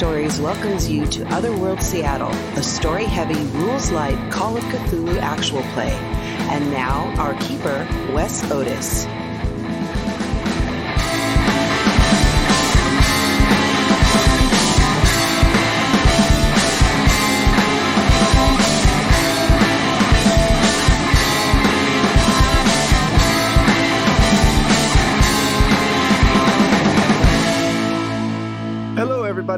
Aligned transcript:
Stories 0.00 0.40
welcomes 0.40 0.88
you 0.88 1.04
to 1.08 1.28
Otherworld 1.28 1.82
Seattle, 1.82 2.30
a 2.56 2.62
story 2.62 3.04
heavy, 3.04 3.38
rules 3.58 3.90
light 3.90 4.32
Call 4.32 4.56
of 4.56 4.64
Cthulhu 4.64 5.20
actual 5.20 5.60
play. 5.74 5.92
And 6.48 6.70
now, 6.70 7.14
our 7.18 7.34
keeper, 7.34 7.86
Wes 8.14 8.50
Otis. 8.50 9.04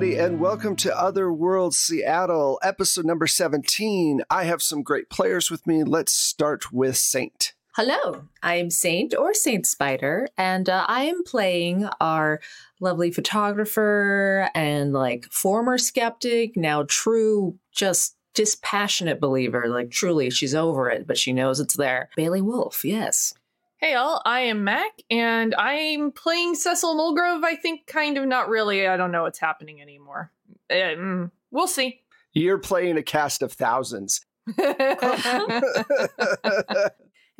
Everybody, 0.02 0.20
and 0.20 0.40
welcome 0.40 0.74
to 0.74 1.00
Otherworld 1.00 1.76
Seattle, 1.76 2.58
episode 2.60 3.04
number 3.04 3.28
17. 3.28 4.22
I 4.28 4.44
have 4.44 4.60
some 4.60 4.82
great 4.82 5.08
players 5.08 5.48
with 5.48 5.64
me. 5.64 5.84
Let's 5.84 6.12
start 6.12 6.72
with 6.72 6.96
Saint. 6.96 7.52
Hello, 7.76 8.24
I'm 8.42 8.68
Saint 8.70 9.14
or 9.16 9.32
Saint 9.32 9.64
Spider, 9.64 10.26
and 10.36 10.68
uh, 10.68 10.86
I 10.88 11.04
am 11.04 11.22
playing 11.22 11.88
our 12.00 12.40
lovely 12.80 13.12
photographer 13.12 14.50
and 14.56 14.92
like 14.92 15.26
former 15.30 15.78
skeptic, 15.78 16.56
now 16.56 16.84
true, 16.88 17.56
just 17.70 18.16
dispassionate 18.34 19.20
believer. 19.20 19.68
Like, 19.68 19.92
truly, 19.92 20.30
she's 20.30 20.54
over 20.54 20.90
it, 20.90 21.06
but 21.06 21.16
she 21.18 21.32
knows 21.32 21.60
it's 21.60 21.76
there. 21.76 22.10
Bailey 22.16 22.42
Wolf, 22.42 22.84
yes. 22.84 23.34
Hey 23.82 23.94
all, 23.94 24.22
I 24.24 24.42
am 24.42 24.62
Mac, 24.62 25.02
and 25.10 25.56
I'm 25.56 26.12
playing 26.12 26.54
Cecil 26.54 26.94
Mulgrove. 26.94 27.42
I 27.42 27.56
think 27.56 27.88
kind 27.88 28.16
of 28.16 28.24
not 28.26 28.48
really. 28.48 28.86
I 28.86 28.96
don't 28.96 29.10
know 29.10 29.22
what's 29.22 29.40
happening 29.40 29.82
anymore. 29.82 30.30
Um, 30.70 31.32
we'll 31.50 31.66
see. 31.66 32.00
You're 32.32 32.58
playing 32.58 32.96
a 32.96 33.02
cast 33.02 33.42
of 33.42 33.52
thousands. 33.52 34.24
hey, 34.56 34.70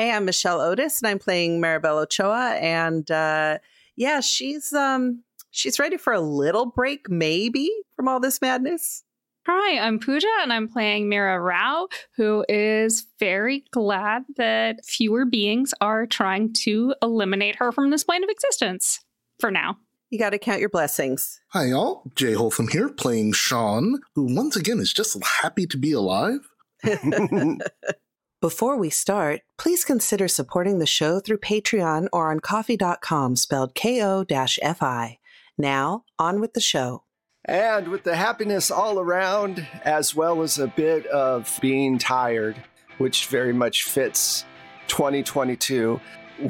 I'm 0.01 0.25
Michelle 0.25 0.61
Otis, 0.61 1.01
and 1.01 1.07
I'm 1.07 1.21
playing 1.21 1.63
Maribel 1.63 2.03
Ochoa. 2.03 2.57
And 2.57 3.09
uh, 3.09 3.59
yeah, 3.95 4.19
she's 4.19 4.73
um 4.73 5.23
she's 5.53 5.79
ready 5.79 5.97
for 5.97 6.13
a 6.13 6.21
little 6.21 6.67
break, 6.67 7.09
maybe, 7.09 7.71
from 7.95 8.09
all 8.09 8.19
this 8.19 8.41
madness. 8.41 9.05
Hi, 9.45 9.79
I'm 9.81 9.99
Pooja 9.99 10.29
and 10.41 10.53
I'm 10.53 10.69
playing 10.69 11.09
Mira 11.09 11.41
Rao, 11.41 11.89
who 12.17 12.45
is 12.49 13.09
very 13.19 13.65
glad 13.73 14.23
that 14.37 14.85
fewer 14.85 15.25
beings 15.25 15.75
are 15.81 16.07
trying 16.07 16.53
to 16.63 16.95
eliminate 17.03 17.57
her 17.57 17.73
from 17.73 17.91
this 17.91 18.05
plane 18.05 18.23
of 18.23 18.31
existence 18.31 19.01
for 19.41 19.51
now. 19.51 19.79
You 20.11 20.19
got 20.21 20.31
to 20.31 20.39
count 20.39 20.61
your 20.61 20.69
blessings. 20.69 21.41
Hi, 21.49 21.65
y'all. 21.65 22.05
Jay 22.15 22.35
Holtham 22.35 22.71
here, 22.71 22.89
playing 22.89 23.33
Sean, 23.33 23.99
who 24.15 24.33
once 24.33 24.55
again 24.55 24.79
is 24.79 24.93
just 24.93 25.21
happy 25.25 25.67
to 25.67 25.77
be 25.77 25.91
alive. 25.91 26.49
Before 28.41 28.77
we 28.77 28.91
start, 28.91 29.41
please 29.59 29.85
consider 29.85 30.29
supporting 30.29 30.79
the 30.79 30.87
show 30.87 31.19
through 31.19 31.39
Patreon 31.39 32.07
or 32.13 32.31
on 32.31 32.39
ko-fi, 32.39 33.35
spelled 33.35 33.75
K 33.75 34.05
O 34.05 34.25
F 34.31 34.83
I. 34.83 35.19
Now, 35.59 36.05
on 36.19 36.41
with 36.41 36.55
the 36.55 36.61
show. 36.61 37.03
And 37.45 37.89
with 37.89 38.05
the 38.05 38.15
happiness 38.15 38.71
all 38.71 39.01
around, 39.01 39.67
as 39.85 40.15
well 40.15 40.43
as 40.43 40.59
a 40.59 40.69
bit 40.69 41.07
of 41.07 41.59
being 41.61 41.99
tired, 41.99 42.57
which 42.99 43.27
very 43.27 43.53
much 43.53 43.83
fits 43.85 44.45
2022, 44.87 46.01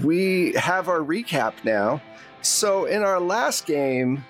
we 0.03 0.53
have 0.53 0.89
our 0.89 1.01
recap 1.01 1.55
now. 1.65 2.03
So, 2.43 2.85
in 2.85 3.03
our 3.03 3.21
last 3.21 3.67
game, 3.67 4.25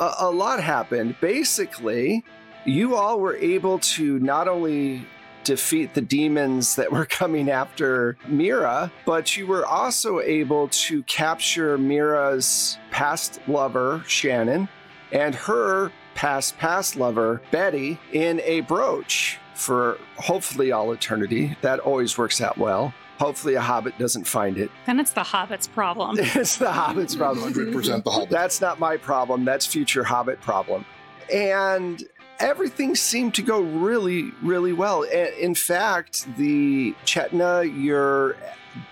a, 0.00 0.14
a 0.20 0.30
lot 0.30 0.62
happened. 0.62 1.16
Basically, 1.20 2.24
you 2.64 2.94
all 2.94 3.20
were 3.20 3.36
able 3.36 3.78
to 3.80 4.18
not 4.20 4.48
only 4.48 5.06
defeat 5.44 5.94
the 5.94 6.00
demons 6.00 6.76
that 6.76 6.90
were 6.90 7.04
coming 7.20 7.50
after 7.50 8.16
Mira, 8.26 8.90
but 9.04 9.36
you 9.36 9.46
were 9.46 9.66
also 9.66 10.20
able 10.20 10.68
to 10.68 11.02
capture 11.02 11.76
Mira's 11.76 12.78
past 12.90 13.40
lover, 13.46 14.02
Shannon, 14.06 14.68
and 15.12 15.34
her 15.34 15.90
past 16.18 16.58
past 16.58 16.96
lover, 16.96 17.40
Betty, 17.52 17.96
in 18.12 18.40
a 18.40 18.62
brooch 18.62 19.38
for 19.54 19.98
hopefully 20.16 20.72
all 20.72 20.90
eternity. 20.90 21.56
That 21.62 21.78
always 21.78 22.18
works 22.18 22.40
out 22.40 22.58
well. 22.58 22.92
Hopefully, 23.20 23.54
a 23.54 23.60
hobbit 23.60 23.96
doesn't 23.98 24.26
find 24.26 24.58
it. 24.58 24.68
Then 24.84 24.98
it's 24.98 25.12
the 25.12 25.22
hobbit's 25.22 25.68
problem. 25.68 26.16
it's 26.20 26.56
the 26.56 26.72
hobbit's 26.72 27.14
problem. 27.14 27.52
100% 27.52 28.02
the 28.02 28.10
hobbit. 28.10 28.30
That's 28.30 28.60
not 28.60 28.80
my 28.80 28.96
problem. 28.96 29.44
That's 29.44 29.64
future 29.64 30.02
hobbit 30.02 30.40
problem. 30.40 30.84
And 31.32 32.02
everything 32.40 32.96
seemed 32.96 33.34
to 33.34 33.42
go 33.42 33.60
really, 33.60 34.32
really 34.42 34.72
well. 34.72 35.02
In 35.02 35.54
fact, 35.54 36.26
the 36.36 36.94
Chetna, 37.04 37.64
your 37.80 38.36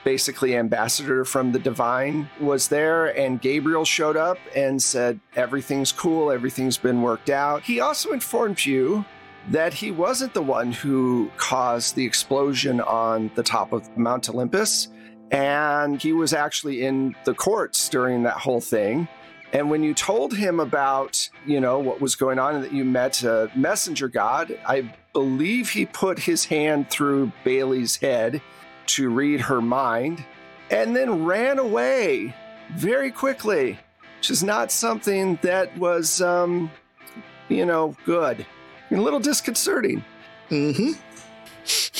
basically 0.05 0.57
ambassador 0.57 1.25
from 1.25 1.53
the 1.53 1.59
divine 1.59 2.29
was 2.41 2.69
there 2.69 3.17
and 3.19 3.41
Gabriel 3.41 3.85
showed 3.85 4.17
up 4.17 4.39
and 4.55 4.83
said 4.83 5.21
everything's 5.35 5.93
cool, 5.93 6.31
everything's 6.31 6.79
been 6.79 7.03
worked 7.03 7.31
out. 7.31 7.63
He 7.63 7.81
also 7.81 8.13
informed 8.13 8.65
you 8.65 9.05
that 9.51 9.75
he 9.75 9.91
wasn't 9.91 10.35
the 10.35 10.43
one 10.43 10.73
who 10.73 11.31
caused 11.37 11.95
the 11.95 12.05
explosion 12.05 12.81
on 12.81 13.31
the 13.35 13.43
top 13.43 13.73
of 13.73 13.97
Mount 13.97 14.29
Olympus 14.29 14.89
and 15.31 16.01
he 16.01 16.13
was 16.13 16.33
actually 16.33 16.85
in 16.85 17.15
the 17.25 17.35
courts 17.35 17.89
during 17.89 18.23
that 18.25 18.37
whole 18.37 18.61
thing. 18.61 19.09
And 19.53 19.71
when 19.71 19.83
you 19.83 19.95
told 19.95 20.37
him 20.37 20.61
about, 20.61 21.29
you 21.47 21.61
know, 21.61 21.79
what 21.79 22.01
was 22.01 22.17
going 22.17 22.39
on 22.39 22.57
and 22.57 22.65
that 22.65 22.73
you 22.73 22.85
met 22.85 23.23
a 23.23 23.51
messenger 23.55 24.09
god, 24.09 24.59
I 24.67 24.93
believe 25.13 25.71
he 25.71 25.87
put 25.87 26.19
his 26.19 26.45
hand 26.45 26.91
through 26.91 27.33
Bailey's 27.45 27.97
head 27.97 28.43
to 28.87 29.11
read 29.11 29.41
her 29.41 29.61
mind 29.61 30.25
and 30.71 30.95
then 30.95 31.25
ran 31.25 31.59
away 31.59 32.35
very 32.75 33.11
quickly, 33.11 33.79
which 34.19 34.31
is 34.31 34.43
not 34.43 34.73
something 34.73 35.39
that 35.43 35.77
was, 35.79 36.21
um, 36.21 36.71
you 37.49 37.65
know, 37.65 37.97
good. 38.05 38.45
A 38.91 38.97
little 38.97 39.21
disconcerting. 39.21 40.05
Mm-hmm. 40.51 40.93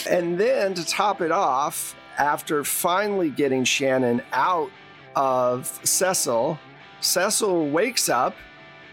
And 0.09 0.39
then 0.39 0.75
to 0.75 0.85
top 0.85 1.21
it 1.21 1.33
off, 1.33 1.97
after 2.19 2.65
finally 2.65 3.31
getting 3.31 3.65
Shannon 3.65 4.23
out 4.33 4.71
of 5.15 5.67
Cecil, 5.85 6.59
Cecil 7.01 7.69
wakes 7.71 8.09
up 8.09 8.35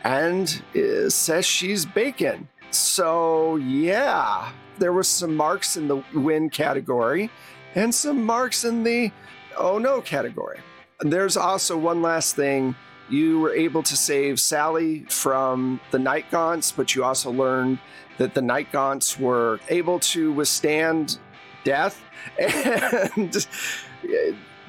and 0.03 0.61
uh, 0.75 1.09
says 1.09 1.45
she's 1.45 1.85
bacon. 1.85 2.47
So, 2.71 3.55
yeah, 3.57 4.51
there 4.79 4.93
was 4.93 5.07
some 5.07 5.35
marks 5.35 5.77
in 5.77 5.87
the 5.87 6.03
win 6.13 6.49
category 6.49 7.29
and 7.75 7.93
some 7.93 8.23
marks 8.23 8.63
in 8.63 8.83
the 8.83 9.11
oh 9.57 9.77
no 9.77 10.01
category. 10.01 10.59
There's 11.01 11.37
also 11.37 11.77
one 11.77 12.01
last 12.01 12.35
thing. 12.35 12.75
You 13.09 13.39
were 13.39 13.53
able 13.53 13.83
to 13.83 13.97
save 13.97 14.39
Sally 14.39 15.05
from 15.09 15.79
the 15.91 15.99
Night 15.99 16.25
Gaunts, 16.31 16.71
but 16.71 16.95
you 16.95 17.03
also 17.03 17.31
learned 17.31 17.79
that 18.17 18.33
the 18.33 18.41
Night 18.41 18.71
Gaunts 18.71 19.19
were 19.19 19.59
able 19.69 19.99
to 19.99 20.31
withstand 20.31 21.19
death. 21.63 22.01
And 22.39 23.45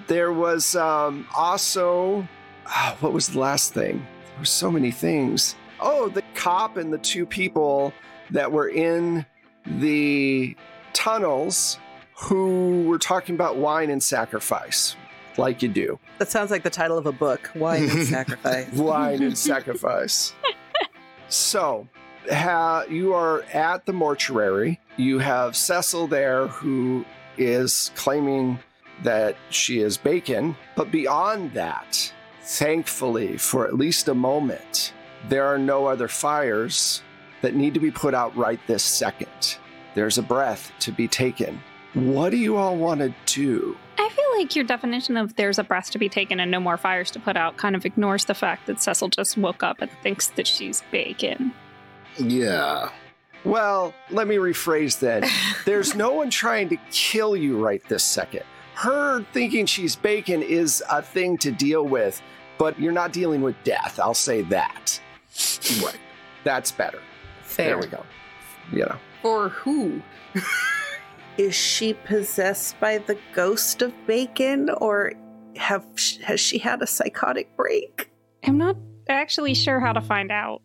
there 0.09 0.33
was 0.33 0.75
um, 0.75 1.27
also, 1.37 2.27
oh, 2.67 2.97
what 3.00 3.12
was 3.12 3.29
the 3.29 3.39
last 3.39 3.73
thing? 3.73 3.99
There 3.99 4.39
were 4.41 4.45
so 4.45 4.71
many 4.71 4.91
things. 4.91 5.55
Oh, 5.81 6.09
the 6.09 6.23
cop 6.35 6.77
and 6.77 6.93
the 6.93 6.99
two 6.99 7.27
people 7.27 7.93
that 8.31 8.50
were 8.50 8.69
in 8.69 9.25
the 9.67 10.57
tunnels 10.93 11.79
who 12.16 12.84
were 12.84 12.99
talking 12.99 13.34
about 13.34 13.56
wine 13.56 13.90
and 13.90 14.02
sacrifice, 14.02 14.96
like 15.37 15.62
you 15.62 15.69
do. 15.69 15.99
That 16.19 16.31
sounds 16.31 16.50
like 16.50 16.62
the 16.62 16.70
title 16.70 16.96
of 16.99 17.06
a 17.06 17.12
book 17.12 17.50
Wine 17.55 17.88
and 17.90 18.06
Sacrifice. 18.06 18.72
wine 18.72 19.22
and 19.22 19.37
Sacrifice. 19.52 20.32
So, 21.28 21.88
ha- 22.31 22.84
you 22.88 23.14
are 23.14 23.43
at 23.52 23.87
the 23.87 23.93
mortuary. 23.93 24.81
You 24.96 25.19
have 25.19 25.56
Cecil 25.56 26.06
there 26.06 26.46
who 26.49 27.05
is 27.37 27.90
claiming 27.96 28.58
that 29.02 29.37
she 29.50 29.81
is 29.81 29.96
bacon. 29.96 30.56
But 30.76 30.93
beyond 30.93 31.52
that, 31.55 32.12
thankfully, 32.43 33.37
for 33.37 33.66
at 33.66 33.75
least 33.75 34.06
a 34.08 34.14
moment, 34.14 34.93
there 35.28 35.46
are 35.46 35.58
no 35.58 35.87
other 35.87 36.06
fires 36.06 37.02
that 37.43 37.55
need 37.56 37.75
to 37.75 37.81
be 37.81 37.90
put 37.90 38.14
out 38.14 38.34
right 38.37 38.61
this 38.66 38.82
second. 38.82 39.58
there's 39.94 40.19
a 40.19 40.22
breath 40.22 40.72
to 40.81 40.90
be 40.93 41.06
taken. 41.08 41.61
What 41.94 42.31
do 42.31 42.37
you 42.37 42.56
all 42.56 42.76
want 42.76 43.00
to 43.00 43.14
do? 43.26 43.76
I 43.99 44.08
feel 44.08 44.25
like 44.37 44.56
your 44.56 44.64
definition 44.64 45.17
of 45.17 45.37
there's 45.37 45.61
a 45.61 45.64
breath 45.64 45.93
to 45.93 45.99
be 45.99 46.08
taken 46.08 46.41
and 46.41 46.50
no 46.50 46.58
more 46.58 46.76
fires 46.76 47.11
to 47.12 47.20
put 47.20 47.37
out 47.37 47.56
kind 47.56 47.76
of 47.76 47.87
ignores 47.87 48.25
the 48.25 48.35
fact 48.35 48.67
that 48.67 48.82
Cecil 48.82 49.08
just 49.08 49.38
woke 49.38 49.62
up 49.62 49.81
and 49.81 49.91
thinks 50.02 50.29
that 50.29 50.49
she's 50.49 50.82
bacon. 50.91 51.52
Yeah. 52.19 52.91
Well, 53.44 53.94
let 54.11 54.26
me 54.26 54.37
rephrase 54.37 54.99
then. 54.99 55.25
There's 55.64 55.94
no 55.94 56.12
one 56.12 56.31
trying 56.31 56.69
to 56.70 56.76
kill 56.91 57.37
you 57.37 57.64
right 57.64 57.82
this 57.88 58.02
second. 58.02 58.43
Her 58.75 59.23
thinking 59.32 59.67
she's 59.67 59.94
bacon 59.94 60.43
is 60.43 60.82
a 60.90 61.00
thing 61.00 61.38
to 61.38 61.52
deal 61.52 61.87
with, 61.87 62.20
but 62.58 62.79
you're 62.81 62.93
not 62.93 63.12
dealing 63.12 63.40
with 63.40 63.55
death. 63.62 64.00
I'll 64.02 64.14
say 64.14 64.43
that. 64.43 65.00
Right. 65.81 65.99
That's 66.43 66.73
better. 66.73 67.00
Fair. 67.43 67.67
There 67.67 67.79
we 67.79 67.87
go. 67.87 68.05
You 68.73 68.87
know. 68.87 68.97
For 69.23 69.50
who? 69.50 70.02
Is 71.39 71.55
she 71.55 71.95
possessed 71.95 72.79
by 72.81 72.99
the 72.99 73.19
ghost 73.33 73.83
of 73.83 73.93
bacon 74.07 74.71
or 74.81 75.13
have 75.57 75.85
has 76.23 76.41
she 76.41 76.59
had 76.59 76.83
a 76.83 76.87
psychotic 76.87 77.57
break? 77.57 78.11
I'm 78.45 78.59
not 78.59 78.77
actually 79.09 79.55
sure 79.55 79.81
how 79.81 79.93
to 79.93 80.01
find 80.01 80.31
out. 80.31 80.63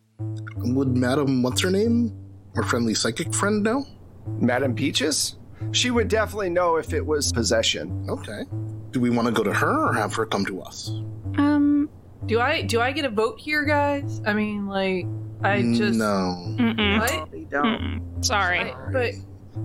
Would 0.58 0.96
Madam, 0.96 1.42
what's 1.42 1.62
her 1.62 1.70
name? 1.70 2.16
Our 2.56 2.62
friendly 2.62 2.94
psychic 2.94 3.32
friend 3.34 3.62
know? 3.62 3.84
Madam 4.26 4.74
Peaches? 4.74 5.36
She 5.72 5.90
would 5.90 6.08
definitely 6.08 6.50
know 6.50 6.76
if 6.76 6.92
it 6.92 7.04
was 7.04 7.32
possession. 7.32 8.06
Okay. 8.08 8.44
Do 8.90 9.00
we 9.00 9.10
want 9.10 9.26
to 9.26 9.32
go 9.32 9.42
to 9.42 9.52
her 9.52 9.88
or 9.88 9.92
have 9.94 10.14
her 10.14 10.26
come 10.26 10.44
to 10.46 10.60
us? 10.62 10.90
Um, 11.38 11.88
Do 12.26 12.40
I 12.40 12.62
do 12.62 12.80
I 12.80 12.92
get 12.92 13.04
a 13.04 13.10
vote 13.10 13.40
here, 13.40 13.64
guys? 13.64 14.20
I 14.26 14.32
mean, 14.34 14.66
like, 14.66 15.06
I 15.42 15.62
just 15.74 15.98
No. 15.98 16.36
mm-mm, 16.58 16.98
what? 17.00 17.32
We 17.32 17.44
don't. 17.44 17.64
mm-mm. 17.64 18.24
Sorry. 18.24 18.72
I, 18.72 18.74
but 18.92 19.14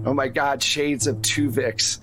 Oh 0.05 0.13
my 0.13 0.27
god, 0.27 0.61
shades 0.61 1.07
of 1.07 1.17
Tuvix. 1.17 1.99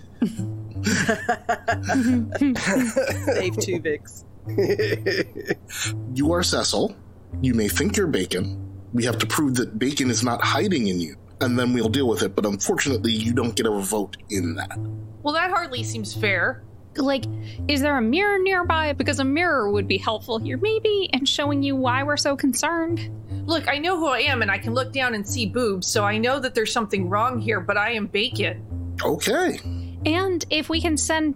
Save 3.35 3.57
Tuvix. 3.57 4.25
You 6.15 6.33
are 6.33 6.43
Cecil. 6.43 6.97
You 7.41 7.55
may 7.55 7.69
think 7.69 7.97
you're 7.97 8.07
Bacon. 8.09 8.59
We 8.93 9.05
have 9.05 9.19
to 9.19 9.27
prove 9.27 9.55
that 9.57 9.79
Bacon 9.79 10.11
is 10.11 10.23
not 10.23 10.43
hiding 10.43 10.89
in 10.89 11.01
you, 11.01 11.17
and 11.41 11.59
then 11.59 11.73
we'll 11.73 11.89
deal 11.89 12.09
with 12.09 12.23
it. 12.23 12.35
But 12.35 12.45
unfortunately, 12.47 13.13
you 13.13 13.33
don't 13.33 13.55
get 13.57 13.67
a 13.67 13.71
vote 13.71 14.17
in 14.31 14.55
that. 14.57 14.77
well, 15.23 15.35
that 15.35 15.51
hardly 15.51 15.83
seems 15.83 16.15
fair. 16.15 16.63
like, 16.97 17.25
is 17.69 17.81
there 17.81 17.97
a 17.97 18.03
mirror 18.03 18.39
nearby? 18.39 18.93
Because 18.93 19.19
a 19.19 19.25
mirror 19.25 19.71
would 19.71 19.89
be 19.89 19.97
helpful 19.97 20.39
here, 20.39 20.59
maybe, 20.59 21.09
and 21.13 21.27
showing 21.29 21.63
you 21.63 21.75
why 21.77 22.03
we're 22.03 22.17
so 22.19 22.37
concerned. 22.37 23.11
Look, 23.45 23.69
I 23.69 23.79
know 23.79 23.99
who 23.99 24.07
I 24.07 24.21
am, 24.21 24.43
and 24.43 24.51
I 24.51 24.59
can 24.59 24.73
look 24.73 24.93
down 24.93 25.15
and 25.15 25.27
see 25.29 25.47
boobs, 25.47 25.87
so 25.87 26.05
I 26.05 26.19
know 26.19 26.39
that 26.39 26.55
there's 26.55 26.73
something 26.73 27.09
wrong 27.09 27.41
here. 27.41 27.61
But 27.61 27.77
I 27.77 27.93
am 27.93 28.07
bacon. 28.07 28.97
Okay. 29.03 29.59
And 30.05 30.45
if 30.51 30.69
we 30.69 30.81
can 30.81 30.97
send 30.97 31.35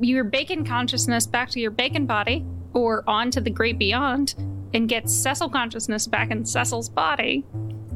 your 0.00 0.24
bacon 0.24 0.64
consciousness 0.64 1.26
back 1.26 1.50
to 1.50 1.60
your 1.60 1.70
bacon 1.70 2.06
body 2.06 2.44
or 2.74 3.04
on 3.06 3.30
to 3.30 3.40
the 3.40 3.50
great 3.50 3.78
beyond 3.78 4.34
and 4.74 4.88
get 4.88 5.08
Cecil 5.08 5.50
consciousness 5.50 6.06
back 6.06 6.30
in 6.30 6.44
Cecil's 6.44 6.88
body, 6.88 7.44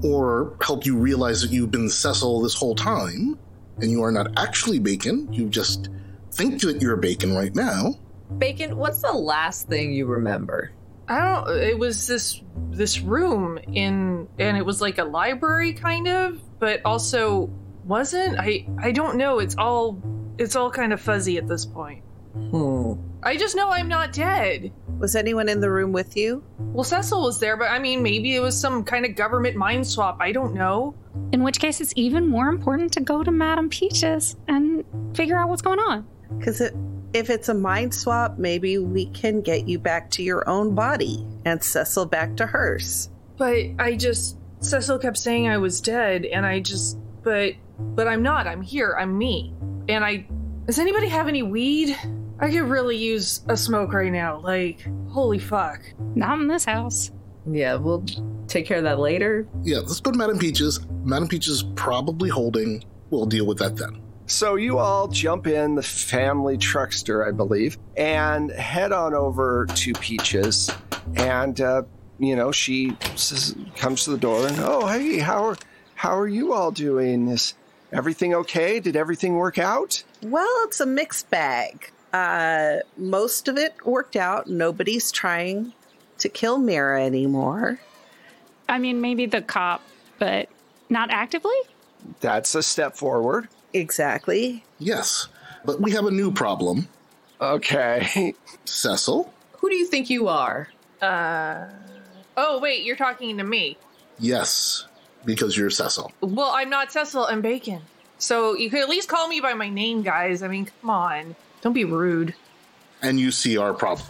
Or 0.03 0.56
help 0.62 0.85
you 0.85 0.97
realize 0.97 1.41
that 1.43 1.50
you've 1.50 1.70
been 1.70 1.88
Cecil 1.88 2.43
this 2.43 2.55
whole 2.55 2.75
time, 2.75 3.38
and 3.81 3.91
you 3.91 4.03
are 4.03 4.12
not 4.12 4.38
actually 4.38 4.79
Bacon. 4.79 5.32
You 5.32 5.49
just 5.49 5.88
think 6.32 6.61
that 6.62 6.82
you're 6.82 6.97
Bacon 6.97 7.35
right 7.35 7.55
now. 7.55 7.94
Bacon, 8.38 8.76
what's 8.76 9.00
the 9.00 9.12
last 9.12 9.69
thing 9.69 9.93
you 9.93 10.06
remember? 10.06 10.73
I 11.08 11.19
don't. 11.20 11.56
It 11.62 11.79
was 11.79 12.06
this 12.06 12.41
this 12.70 13.00
room 13.00 13.58
in, 13.73 14.29
and 14.38 14.56
it 14.56 14.64
was 14.67 14.81
like 14.81 14.99
a 14.99 15.05
library 15.05 15.73
kind 15.73 16.08
of, 16.08 16.41
but 16.58 16.81
also 16.85 17.50
wasn't. 17.85 18.38
I 18.38 18.67
I 18.81 18.93
don't 18.93 19.17
know. 19.17 19.38
It's 19.38 19.56
all 19.56 20.03
it's 20.38 20.56
all 20.56 20.70
kind 20.70 20.93
of 20.93 21.00
fuzzy 21.00 21.37
at 21.38 21.47
this 21.47 21.64
point. 21.64 22.03
Hmm. 22.35 22.94
I 23.23 23.37
just 23.37 23.56
know 23.56 23.70
I'm 23.70 23.88
not 23.88 24.12
dead. 24.12 24.73
Was 24.99 25.17
anyone 25.17 25.49
in 25.49 25.61
the 25.61 25.70
room 25.70 25.93
with 25.93 26.17
you? 26.17 26.44
Well, 26.58 26.85
Cecil 26.85 27.23
was 27.23 27.38
there, 27.41 27.56
but 27.56 27.70
I 27.70 27.79
mean, 27.79 28.03
maybe 28.03 28.35
it 28.37 28.41
was 28.41 28.58
some 28.58 28.85
kind 28.85 29.05
of 29.05 29.14
government 29.14 29.56
mind 29.56 29.87
swap. 29.87 30.19
I 30.20 30.32
don't 30.32 30.55
know. 30.55 30.94
in 31.32 31.43
which 31.43 31.58
case 31.58 31.81
it's 31.81 31.93
even 31.97 32.29
more 32.29 32.49
important 32.49 32.93
to 32.93 33.00
go 33.00 33.25
to 33.25 33.31
Madame 33.31 33.69
Peaches 33.69 34.37
and 34.49 34.85
figure 35.14 35.37
out 35.38 35.49
what's 35.49 35.62
going 35.62 35.81
on. 35.81 36.06
Because 36.38 36.61
it, 36.61 36.75
if 37.12 37.31
it's 37.31 37.49
a 37.49 37.55
mind 37.55 37.94
swap, 37.94 38.38
maybe 38.38 38.79
we 38.79 39.06
can 39.06 39.41
get 39.41 39.69
you 39.69 39.79
back 39.79 40.11
to 40.12 40.23
your 40.23 40.49
own 40.49 40.75
body 40.75 41.26
and 41.44 41.62
Cecil 41.62 42.06
back 42.06 42.37
to 42.37 42.47
hers. 42.47 43.11
But 43.37 43.67
I 43.79 43.97
just 43.97 44.38
Cecil 44.61 44.99
kept 44.99 45.19
saying 45.19 45.49
I 45.49 45.58
was 45.58 45.81
dead, 45.81 46.25
and 46.25 46.44
I 46.47 46.61
just 46.61 46.99
but 47.23 47.55
but 47.79 48.08
I'm 48.08 48.23
not. 48.23 48.47
I'm 48.47 48.62
here. 48.62 48.97
I'm 48.99 49.17
me. 49.17 49.55
And 49.88 50.05
I 50.05 50.26
does 50.67 50.79
anybody 50.79 51.08
have 51.08 51.29
any 51.29 51.43
weed? 51.43 51.97
I 52.38 52.50
could 52.50 52.62
really 52.62 52.97
use 52.97 53.43
a 53.49 53.56
smoke 53.56 53.93
right 53.93 54.12
now. 54.12 54.41
Like 54.41 54.87
holy 55.08 55.38
fuck. 55.38 55.81
Not 56.14 56.41
in 56.41 56.49
this 56.49 56.64
house. 56.64 57.11
Yeah, 57.50 57.76
we'll 57.76 58.05
take 58.49 58.67
care 58.67 58.79
of 58.79 58.85
that 58.85 58.99
later. 58.99 59.47
Yeah, 59.62 59.79
let's 59.79 60.00
go 60.00 60.11
to 60.11 60.19
Madam 60.19 60.38
Peaches. 60.38 60.81
Madam 61.05 61.29
Peaches 61.29 61.56
is 61.56 61.62
probably 61.76 62.29
holding. 62.29 62.85
We'll 63.11 63.26
deal 63.26 63.47
with 63.47 63.58
that 63.58 63.76
then. 63.76 64.03
So 64.26 64.56
you 64.56 64.78
all 64.78 65.06
jump 65.06 65.46
in 65.46 65.76
the 65.76 65.82
family 65.82 66.58
truckster, 66.58 67.26
I 67.26 67.31
believe, 67.31 67.78
and 67.96 68.50
head 68.50 68.90
on 68.90 69.14
over 69.14 69.67
to 69.67 69.93
Peaches. 69.94 70.69
And 71.14 71.61
uh, 71.61 71.82
you 72.19 72.34
know, 72.34 72.50
she 72.50 72.96
says, 73.14 73.55
comes 73.76 74.05
to 74.05 74.11
the 74.11 74.19
door 74.19 74.46
and, 74.46 74.58
"Oh, 74.58 74.87
hey, 74.87 75.19
how 75.19 75.44
are 75.44 75.56
how 75.94 76.19
are 76.19 76.26
you 76.26 76.52
all 76.52 76.73
doing? 76.73 77.28
Is 77.28 77.55
everything 77.93 78.34
okay? 78.34 78.81
Did 78.81 78.96
everything 78.96 79.37
work 79.37 79.58
out?" 79.58 80.02
Well, 80.23 80.64
it's 80.64 80.81
a 80.81 80.87
mixed 80.87 81.31
bag. 81.31 81.93
Uh, 82.12 82.79
most 82.96 83.46
of 83.46 83.56
it 83.56 83.75
worked 83.87 84.17
out. 84.17 84.49
Nobody's 84.49 85.12
trying 85.12 85.72
to 86.19 86.29
kill 86.29 86.58
Mira 86.58 87.05
anymore. 87.05 87.79
I 88.69 88.79
mean, 88.79 89.00
maybe 89.00 89.26
the 89.26 89.43
cop, 89.43 89.82
but 90.19 90.49
not 90.88 91.11
actively? 91.11 91.56
That's 92.20 92.55
a 92.55 92.62
step 92.62 92.96
forward. 92.96 93.49
Exactly. 93.73 94.65
Yes, 94.79 95.29
but 95.65 95.81
we 95.81 95.91
have 95.93 96.07
a 96.07 96.11
new 96.11 96.33
problem. 96.33 96.89
Okay. 97.41 98.35
Cecil? 98.65 99.33
Who 99.59 99.69
do 99.69 99.75
you 99.77 99.87
think 99.87 100.11
you 100.11 100.29
are? 100.29 100.69
Uh 101.03 101.67
oh 102.37 102.59
wait, 102.61 102.85
you're 102.85 102.97
talking 102.97 103.37
to 103.39 103.45
me. 103.45 103.77
Yes, 104.19 104.87
because 105.25 105.57
you're 105.57 105.71
Cecil. 105.71 106.13
Well, 106.21 106.51
I'm 106.55 106.71
not 106.71 106.93
Cecil. 106.93 107.27
I'm 107.27 107.43
Bacon. 107.43 107.83
So 108.19 108.57
you 108.57 108.71
could 108.71 108.81
at 108.81 108.89
least 108.89 109.09
call 109.09 109.29
me 109.29 109.41
by 109.41 109.53
my 109.53 109.69
name, 109.69 110.03
guys. 110.03 110.43
I 110.43 110.49
mean, 110.49 110.70
come 110.81 110.91
on. 110.91 111.37
Don't 111.61 111.75
be 111.75 111.85
rude. 111.85 112.35
And 113.03 113.20
you 113.20 113.31
see 113.31 113.58
our 113.58 113.75
problem. 113.75 114.08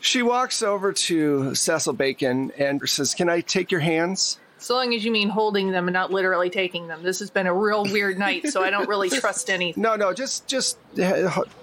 She 0.00 0.22
walks 0.22 0.62
over 0.62 0.94
to 0.94 1.54
Cecil 1.54 1.92
Bacon 1.92 2.50
and 2.56 2.80
says, 2.88 3.14
"Can 3.14 3.28
I 3.28 3.42
take 3.42 3.70
your 3.70 3.80
hands?" 3.80 4.38
So 4.60 4.74
long 4.74 4.94
as 4.94 5.04
you 5.04 5.10
mean 5.10 5.28
holding 5.30 5.70
them 5.70 5.88
and 5.88 5.92
not 5.94 6.12
literally 6.12 6.50
taking 6.50 6.86
them. 6.86 7.02
This 7.02 7.18
has 7.20 7.30
been 7.30 7.46
a 7.46 7.54
real 7.54 7.84
weird 7.84 8.18
night, 8.18 8.48
so 8.48 8.62
I 8.62 8.70
don't 8.70 8.88
really 8.88 9.08
trust 9.20 9.48
anything. 9.50 9.82
No, 9.82 9.96
no, 9.96 10.12
just 10.12 10.46
just 10.46 10.78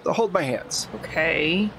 hold 0.04 0.32
my 0.32 0.42
hands. 0.42 0.88
Okay. 0.96 1.70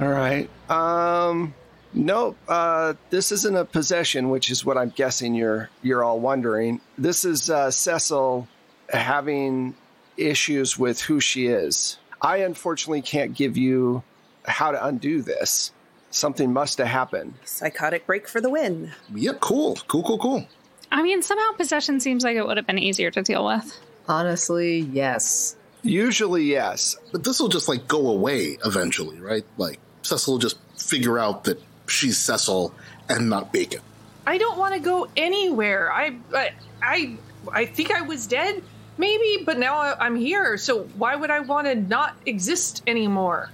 All 0.00 0.08
right. 0.08 0.50
Um 0.70 1.54
no, 1.92 2.34
uh 2.48 2.94
this 3.10 3.30
isn't 3.30 3.56
a 3.56 3.64
possession, 3.64 4.30
which 4.30 4.50
is 4.50 4.64
what 4.64 4.76
I'm 4.76 4.90
guessing 4.90 5.34
you're 5.34 5.70
you're 5.82 6.02
all 6.02 6.18
wondering. 6.18 6.80
This 6.98 7.24
is 7.24 7.50
uh 7.50 7.70
Cecil 7.70 8.48
having 8.88 9.74
issues 10.16 10.78
with 10.78 11.00
who 11.00 11.20
she 11.20 11.46
is. 11.46 11.98
I 12.20 12.38
unfortunately 12.38 13.02
can't 13.02 13.34
give 13.34 13.56
you 13.56 14.02
how 14.46 14.72
to 14.72 14.84
undo 14.86 15.22
this. 15.22 15.72
Something 16.10 16.52
must 16.52 16.78
have 16.78 16.86
happened. 16.86 17.34
Psychotic 17.44 18.06
break 18.06 18.28
for 18.28 18.40
the 18.40 18.48
win. 18.48 18.92
Yep, 19.12 19.40
cool. 19.40 19.76
Cool, 19.88 20.02
cool, 20.04 20.18
cool. 20.18 20.46
I 20.90 21.02
mean, 21.02 21.22
somehow 21.22 21.52
possession 21.52 22.00
seems 22.00 22.24
like 22.24 22.36
it 22.36 22.46
would 22.46 22.56
have 22.56 22.66
been 22.66 22.78
easier 22.78 23.10
to 23.10 23.22
deal 23.22 23.44
with. 23.44 23.78
Honestly, 24.08 24.80
yes. 24.80 25.56
Usually, 25.82 26.44
yes. 26.44 26.96
But 27.12 27.24
this 27.24 27.40
will 27.40 27.48
just 27.48 27.68
like 27.68 27.88
go 27.88 28.08
away 28.08 28.58
eventually, 28.64 29.20
right? 29.20 29.44
Like 29.56 29.78
Cecil 30.02 30.34
will 30.34 30.38
just 30.38 30.58
figure 30.76 31.18
out 31.18 31.44
that 31.44 31.60
she's 31.86 32.18
Cecil 32.18 32.74
and 33.08 33.28
not 33.28 33.52
Bacon. 33.52 33.80
I 34.26 34.38
don't 34.38 34.58
want 34.58 34.74
to 34.74 34.80
go 34.80 35.08
anywhere. 35.16 35.92
I, 35.92 36.16
I, 36.34 36.50
I, 36.82 37.16
I 37.52 37.66
think 37.66 37.90
I 37.90 38.00
was 38.00 38.26
dead, 38.26 38.62
maybe, 38.96 39.42
but 39.44 39.58
now 39.58 39.76
I, 39.76 40.06
I'm 40.06 40.16
here. 40.16 40.56
So 40.56 40.84
why 40.96 41.14
would 41.14 41.30
I 41.30 41.40
want 41.40 41.66
to 41.66 41.74
not 41.74 42.16
exist 42.24 42.82
anymore? 42.86 43.50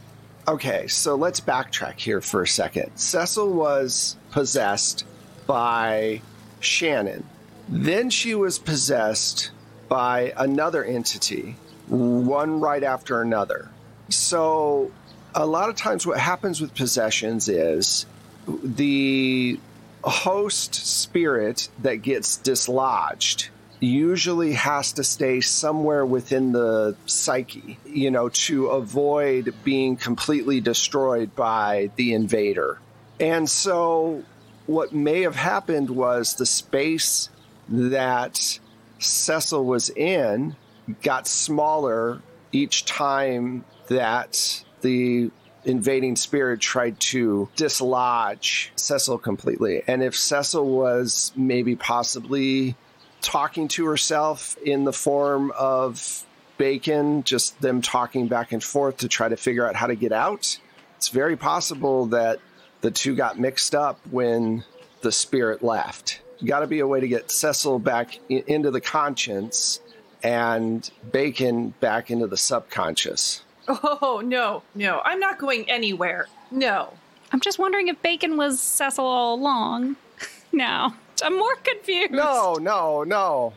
Okay, 0.47 0.87
so 0.87 1.17
let's 1.17 1.41
backtrack 1.41 1.99
here 1.99 2.21
for 2.21 2.43
a 2.43 2.47
second. 2.47 2.93
Cecil 2.97 3.53
was 3.53 4.17
possessed 4.31 5.05
by 5.47 6.23
Shannon. 6.61 7.25
Then 7.69 8.11
she 8.11 8.35
was 8.35 8.59
possessed 8.59 9.51
by 9.89 10.33
another 10.37 10.85
entity, 10.85 11.57
one 11.89 12.61
right 12.61 12.83
after 12.83 13.21
another. 13.23 13.69
So, 14.09 14.91
a 15.35 15.47
lot 15.47 15.69
of 15.69 15.77
times, 15.77 16.07
what 16.07 16.19
happens 16.19 16.61
with 16.61 16.75
possessions 16.75 17.49
is 17.49 18.07
the 18.47 19.59
host 20.03 20.75
spirit 20.75 21.69
that 21.83 21.97
gets 21.97 22.39
dislodged 22.39 23.51
usually 23.81 24.53
has 24.53 24.93
to 24.93 25.05
stay 25.05 25.41
somewhere 25.41 26.05
within 26.05 26.53
the 26.53 26.95
psyche, 27.07 27.79
you 27.87 28.11
know, 28.11 28.29
to 28.29 28.67
avoid 28.67 29.55
being 29.65 29.97
completely 29.97 30.61
destroyed 30.61 31.35
by 31.35 31.91
the 31.97 32.13
invader. 32.13 32.79
And 33.19 33.49
so, 33.49 34.23
what 34.71 34.93
may 34.93 35.23
have 35.23 35.35
happened 35.35 35.91
was 35.91 36.35
the 36.35 36.47
space 36.47 37.29
that 37.69 38.61
Cecil 39.01 39.65
was 39.65 39.91
in 39.91 40.55
got 41.03 41.27
smaller 41.27 42.23
each 42.53 42.85
time 42.85 43.65
that 43.89 44.65
the 44.83 45.29
invading 45.65 46.15
spirit 46.15 46.61
tried 46.61 47.01
to 47.01 47.49
dislodge 47.57 48.71
Cecil 48.77 49.19
completely. 49.19 49.83
And 49.89 50.05
if 50.05 50.15
Cecil 50.15 50.65
was 50.65 51.33
maybe 51.35 51.75
possibly 51.75 52.77
talking 53.23 53.67
to 53.69 53.87
herself 53.87 54.57
in 54.59 54.85
the 54.85 54.93
form 54.93 55.51
of 55.59 56.25
Bacon, 56.59 57.25
just 57.25 57.61
them 57.61 57.83
talking 57.83 58.29
back 58.29 58.53
and 58.53 58.63
forth 58.63 58.99
to 58.99 59.09
try 59.09 59.29
to 59.29 59.37
figure 59.37 59.67
out 59.67 59.75
how 59.75 59.89
to 59.89 59.97
get 59.97 60.13
out, 60.13 60.61
it's 60.97 61.09
very 61.09 61.37
possible 61.37 62.07
that 62.07 62.39
the 62.81 62.91
two 62.91 63.15
got 63.15 63.39
mixed 63.39 63.75
up 63.75 63.99
when 64.11 64.65
the 65.03 65.13
spirit 65.13 65.63
left. 65.63 66.21
Got 66.45 66.61
to 66.61 66.67
be 66.67 66.81
a 66.81 66.87
way 66.87 67.01
to 67.01 67.09
get 67.09 67.31
Cecil 67.31 67.79
back 67.79 68.19
i- 68.31 68.45
into 68.47 68.71
the 68.71 68.81
conscience 68.81 69.81
and 70.23 70.91
Bacon 71.13 71.71
back 71.81 72.11
into 72.11 72.27
the 72.27 72.37
subconscious. 72.37 73.43
Oh, 73.69 74.23
no, 74.25 74.63
no. 74.75 75.01
I'm 75.05 75.21
not 75.21 75.39
going 75.39 75.69
anywhere. 75.71 76.27
No. 76.51 76.93
I'm 77.33 77.41
just 77.41 77.59
wondering 77.59 77.89
if 77.89 78.01
Bacon 78.03 78.37
was 78.37 78.61
Cecil 78.61 79.05
all 79.05 79.35
along. 79.35 79.97
no, 80.53 80.93
I'm 81.23 81.39
more 81.39 81.55
confused. 81.57 82.11
No, 82.13 82.55
no, 82.55 83.05
no. 83.05 83.53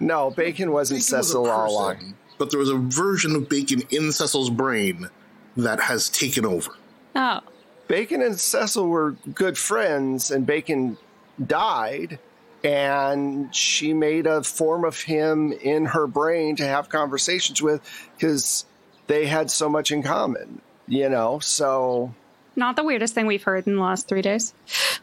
No, 0.00 0.30
Bacon 0.30 0.70
wasn't 0.72 1.00
Bacon 1.00 1.18
was 1.18 1.26
Cecil 1.28 1.46
all 1.50 1.70
along. 1.70 2.14
But 2.38 2.50
there 2.50 2.58
was 2.60 2.70
a 2.70 2.76
version 2.76 3.34
of 3.34 3.48
Bacon 3.48 3.82
in 3.90 4.12
Cecil's 4.12 4.48
brain 4.48 5.08
that 5.56 5.80
has 5.80 6.08
taken 6.08 6.46
over. 6.46 6.70
Oh, 7.16 7.40
Bacon 7.88 8.22
and 8.22 8.38
Cecil 8.38 8.86
were 8.86 9.12
good 9.34 9.56
friends, 9.58 10.30
and 10.30 10.46
Bacon 10.46 10.98
died, 11.44 12.18
and 12.62 13.54
she 13.54 13.94
made 13.94 14.26
a 14.26 14.42
form 14.42 14.84
of 14.84 15.00
him 15.00 15.52
in 15.52 15.86
her 15.86 16.06
brain 16.06 16.56
to 16.56 16.64
have 16.64 16.88
conversations 16.90 17.62
with 17.62 17.80
because 18.14 18.66
they 19.06 19.26
had 19.26 19.50
so 19.50 19.68
much 19.68 19.90
in 19.90 20.02
common, 20.02 20.60
you 20.86 21.08
know? 21.08 21.38
So, 21.38 22.14
not 22.56 22.76
the 22.76 22.84
weirdest 22.84 23.14
thing 23.14 23.26
we've 23.26 23.42
heard 23.42 23.66
in 23.66 23.76
the 23.76 23.82
last 23.82 24.06
three 24.06 24.22
days. 24.22 24.52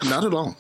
Not 0.04 0.24
at 0.24 0.34
all. 0.34 0.56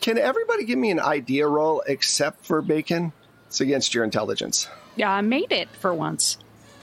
can 0.00 0.16
everybody 0.16 0.64
give 0.64 0.78
me 0.78 0.90
an 0.90 1.00
idea 1.00 1.46
roll 1.46 1.82
except 1.86 2.46
for 2.46 2.62
Bacon? 2.62 3.12
It's 3.48 3.60
against 3.60 3.94
your 3.94 4.04
intelligence. 4.04 4.68
Yeah, 4.96 5.10
I 5.10 5.20
made 5.20 5.52
it 5.52 5.68
for 5.68 5.92
once. 5.92 6.38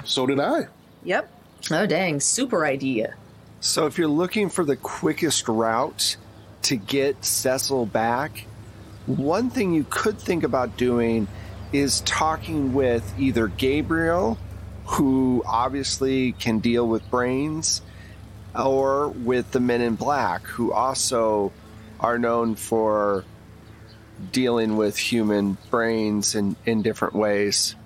So 0.06 0.28
did 0.28 0.40
I. 0.40 0.68
Yep. 1.04 1.32
Oh, 1.72 1.86
dang. 1.86 2.20
Super 2.20 2.66
idea. 2.66 3.16
So, 3.64 3.86
if 3.86 3.98
you're 3.98 4.10
looking 4.10 4.50
for 4.50 4.66
the 4.66 4.76
quickest 4.76 5.48
route 5.48 6.18
to 6.64 6.76
get 6.76 7.24
Cecil 7.24 7.86
back, 7.86 8.46
one 9.06 9.50
thing 9.50 9.74
you 9.74 9.86
could 9.90 10.20
think 10.20 10.44
about 10.44 10.76
doing 10.76 11.30
is 11.72 12.02
talking 12.02 12.74
with 12.74 13.18
either 13.18 13.48
Gabriel, 13.48 14.38
who 14.84 15.44
obviously 15.46 16.34
can 16.34 16.60
deal 16.60 16.86
with 16.86 17.10
brains, 17.10 17.82
or 18.54 19.08
with 19.08 19.52
the 19.52 19.62
men 19.62 19.80
in 19.80 19.96
black, 19.96 20.44
who 20.44 20.74
also 20.74 21.54
are 22.02 22.20
known 22.20 22.56
for 22.56 23.24
dealing 24.34 24.76
with 24.76 24.98
human 24.98 25.58
brains 25.72 26.36
in, 26.36 26.58
in 26.66 26.82
different 26.82 27.16
ways. 27.16 27.78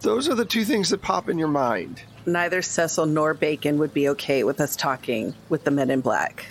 Those 0.00 0.28
are 0.28 0.34
the 0.34 0.44
two 0.44 0.64
things 0.64 0.90
that 0.90 1.00
pop 1.00 1.28
in 1.28 1.38
your 1.38 1.46
mind. 1.46 2.02
Neither 2.26 2.60
Cecil 2.60 3.06
nor 3.06 3.34
Bacon 3.34 3.78
would 3.78 3.94
be 3.94 4.08
okay 4.10 4.42
with 4.44 4.60
us 4.60 4.74
talking 4.76 5.34
with 5.48 5.64
the 5.64 5.70
men 5.70 5.90
in 5.90 6.00
black. 6.00 6.46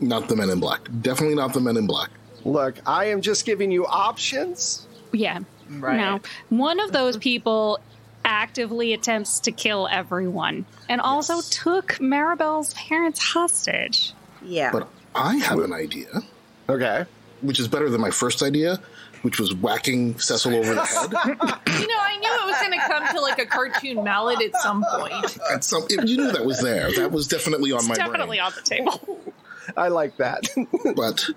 Not 0.00 0.28
the 0.28 0.36
men 0.36 0.48
in 0.50 0.60
black. 0.60 0.88
Definitely 1.02 1.34
not 1.36 1.52
the 1.52 1.60
men 1.60 1.76
in 1.76 1.86
black. 1.86 2.10
Look, 2.44 2.76
I 2.86 3.06
am 3.06 3.20
just 3.20 3.44
giving 3.44 3.70
you 3.70 3.86
options. 3.86 4.86
Yeah. 5.12 5.40
Right. 5.68 5.96
No, 5.98 6.20
one 6.48 6.80
of 6.80 6.92
those 6.92 7.16
people 7.18 7.80
actively 8.24 8.94
attempts 8.94 9.40
to 9.40 9.52
kill 9.52 9.88
everyone 9.90 10.64
and 10.88 11.00
also 11.00 11.40
took 11.42 11.98
Maribel's 12.00 12.72
parents 12.74 13.18
hostage. 13.20 14.14
Yeah. 14.42 14.70
But 14.72 14.88
I 15.14 15.36
have 15.36 15.58
an 15.58 15.72
idea, 15.72 16.22
Okay. 16.68 17.04
which 17.42 17.60
is 17.60 17.68
better 17.68 17.90
than 17.90 18.00
my 18.00 18.10
first 18.10 18.42
idea, 18.42 18.80
which 19.22 19.38
was 19.38 19.54
whacking 19.54 20.18
Cecil 20.18 20.54
over 20.54 20.74
the 20.74 20.84
head. 20.84 21.10
You 21.80 21.86
know, 21.86 21.94
I 22.00 22.16
knew 22.18 22.28
it 22.28 22.46
was 22.46 22.56
going 22.60 22.72
to 22.72 22.86
come 22.88 23.14
to 23.14 23.20
like 23.20 23.38
a 23.38 23.46
cartoon 23.46 24.02
mallet 24.02 24.42
at 24.42 24.54
some 24.60 24.84
point. 24.90 25.38
At 25.52 25.62
some, 25.62 25.86
you 25.90 26.16
knew 26.16 26.32
that 26.32 26.44
was 26.44 26.60
there. 26.60 26.90
That 26.92 27.12
was 27.12 27.28
definitely 27.28 27.70
on 27.72 27.78
It's 27.78 27.88
my 27.88 27.94
definitely 27.94 28.38
brain. 28.38 28.40
on 28.40 28.52
the 28.56 28.62
table. 28.62 29.32
I 29.76 29.88
like 29.88 30.16
that. 30.16 30.48
But 30.96 31.28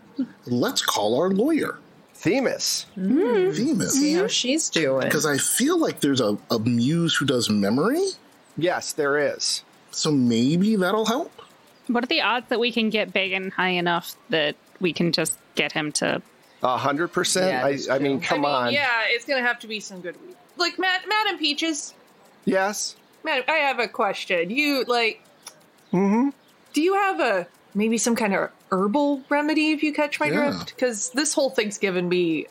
let's 0.48 0.82
call 0.84 1.20
our 1.22 1.30
lawyer, 1.30 1.78
Themis. 2.16 2.88
Hmm. 2.96 3.52
Themis, 3.52 3.94
See 4.00 4.14
how 4.16 4.28
she's 4.28 4.70
doing. 4.70 5.04
Because 5.04 5.26
I 5.28 5.38
feel 5.38 5.78
like 5.78 6.00
there's 6.00 6.22
a, 6.22 6.38
a 6.50 6.58
muse 6.60 7.16
who 7.16 7.26
does 7.26 7.50
memory, 7.50 8.02
Yes, 8.58 8.94
there 8.94 9.18
is. 9.20 9.64
so 9.92 10.12
maybe 10.12 10.76
that'll 10.76 11.06
help. 11.06 11.32
what 11.88 12.04
are 12.04 12.08
the 12.08 12.22
odds 12.22 12.48
that 12.50 12.60
we 12.60 12.72
can 12.72 12.90
get 12.90 13.14
Bacon 13.14 13.52
high 13.52 13.70
enough 13.70 14.16
that 14.30 14.56
we 14.80 14.92
can 14.94 15.12
just 15.12 15.38
get 15.56 15.72
him 15.74 15.92
to? 15.94 16.22
A 16.64 16.78
hundred 16.78 17.10
percent. 17.10 17.64
I, 17.64 17.94
I 17.96 18.00
mean, 18.00 18.20
come 18.22 18.46
I 18.46 18.50
mean, 18.50 18.56
on. 18.68 18.74
Yeah, 18.74 18.88
it's 19.08 19.26
going 19.26 19.42
to 19.42 19.48
have 19.48 19.60
to 19.60 19.68
be 19.68 19.80
some 19.80 20.02
good 20.02 20.16
weed. 20.26 20.36
Like, 20.58 20.78
Mad- 20.78 21.02
Madam 21.08 21.38
Peaches, 21.40 21.94
Yes. 22.46 22.96
Madam, 23.24 23.46
I 23.48 23.58
have 23.58 23.80
a 23.80 23.88
question. 23.88 24.50
You, 24.50 24.84
like, 24.88 25.22
Mhm. 25.94 26.34
do 26.74 26.82
you 26.82 26.96
have 26.96 27.20
a 27.20 27.48
maybe 27.76 27.98
some 27.98 28.16
kind 28.16 28.34
of 28.34 28.50
herbal 28.72 29.24
remedy 29.30 29.72
if 29.72 29.84
you 29.84 29.94
catch 29.94 30.20
my 30.20 30.28
Yeah. 30.28 30.52
drift? 30.52 30.76
Because 30.76 31.10
this 31.12 31.34
whole 31.34 31.50
thing's 31.52 31.78
given 31.78 32.10
me 32.10 32.48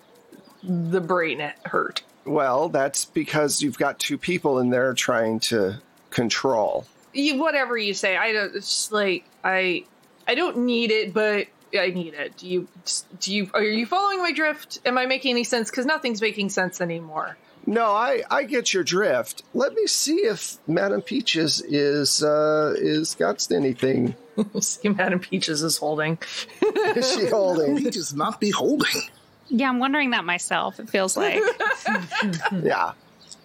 the 0.62 1.00
brain 1.00 1.40
hurt. 1.64 2.02
Well, 2.24 2.68
that's 2.68 3.04
because 3.04 3.62
you've 3.62 3.78
got 3.78 3.98
two 3.98 4.16
people 4.18 4.58
in 4.60 4.70
there 4.70 4.92
trying 4.94 5.40
to 5.40 5.80
control. 6.10 6.86
You, 7.12 7.38
whatever 7.38 7.76
you 7.76 7.94
say, 7.94 8.16
I 8.16 8.32
don't. 8.32 8.54
It's 8.54 8.68
just 8.68 8.92
like 8.92 9.24
I, 9.42 9.84
I 10.28 10.34
don't 10.36 10.58
need 10.58 10.90
it, 10.92 11.12
but 11.12 11.46
I 11.78 11.90
need 11.90 12.14
it. 12.14 12.36
Do 12.36 12.48
you? 12.48 12.68
Do 13.20 13.34
you? 13.34 13.50
Are 13.54 13.62
you 13.62 13.86
following 13.86 14.18
my 14.18 14.32
drift? 14.32 14.80
Am 14.84 14.98
I 14.98 15.06
making 15.06 15.30
any 15.32 15.44
sense? 15.44 15.70
Because 15.70 15.86
nothing's 15.86 16.20
making 16.20 16.48
sense 16.50 16.80
anymore. 16.80 17.36
No, 17.66 17.92
I, 17.92 18.22
I 18.30 18.44
get 18.44 18.72
your 18.72 18.82
drift. 18.82 19.42
Let 19.52 19.74
me 19.74 19.86
see 19.86 20.16
if 20.16 20.56
Madam 20.66 21.02
Peaches 21.02 21.60
is 21.60 22.22
uh 22.22 22.74
is 22.76 23.14
got 23.14 23.46
anything. 23.52 24.16
See, 24.60 24.88
Madam 24.88 25.20
Peaches 25.20 25.62
is 25.62 25.76
holding. 25.76 26.18
Is 26.96 27.14
she 27.14 27.26
holding? 27.26 27.76
He 27.76 27.90
does 27.90 28.14
not 28.14 28.40
be 28.40 28.50
holding. 28.50 29.02
Yeah, 29.48 29.68
I'm 29.68 29.78
wondering 29.78 30.10
that 30.10 30.24
myself. 30.24 30.80
It 30.80 30.88
feels 30.88 31.16
like 31.16 31.42
yeah. 32.62 32.92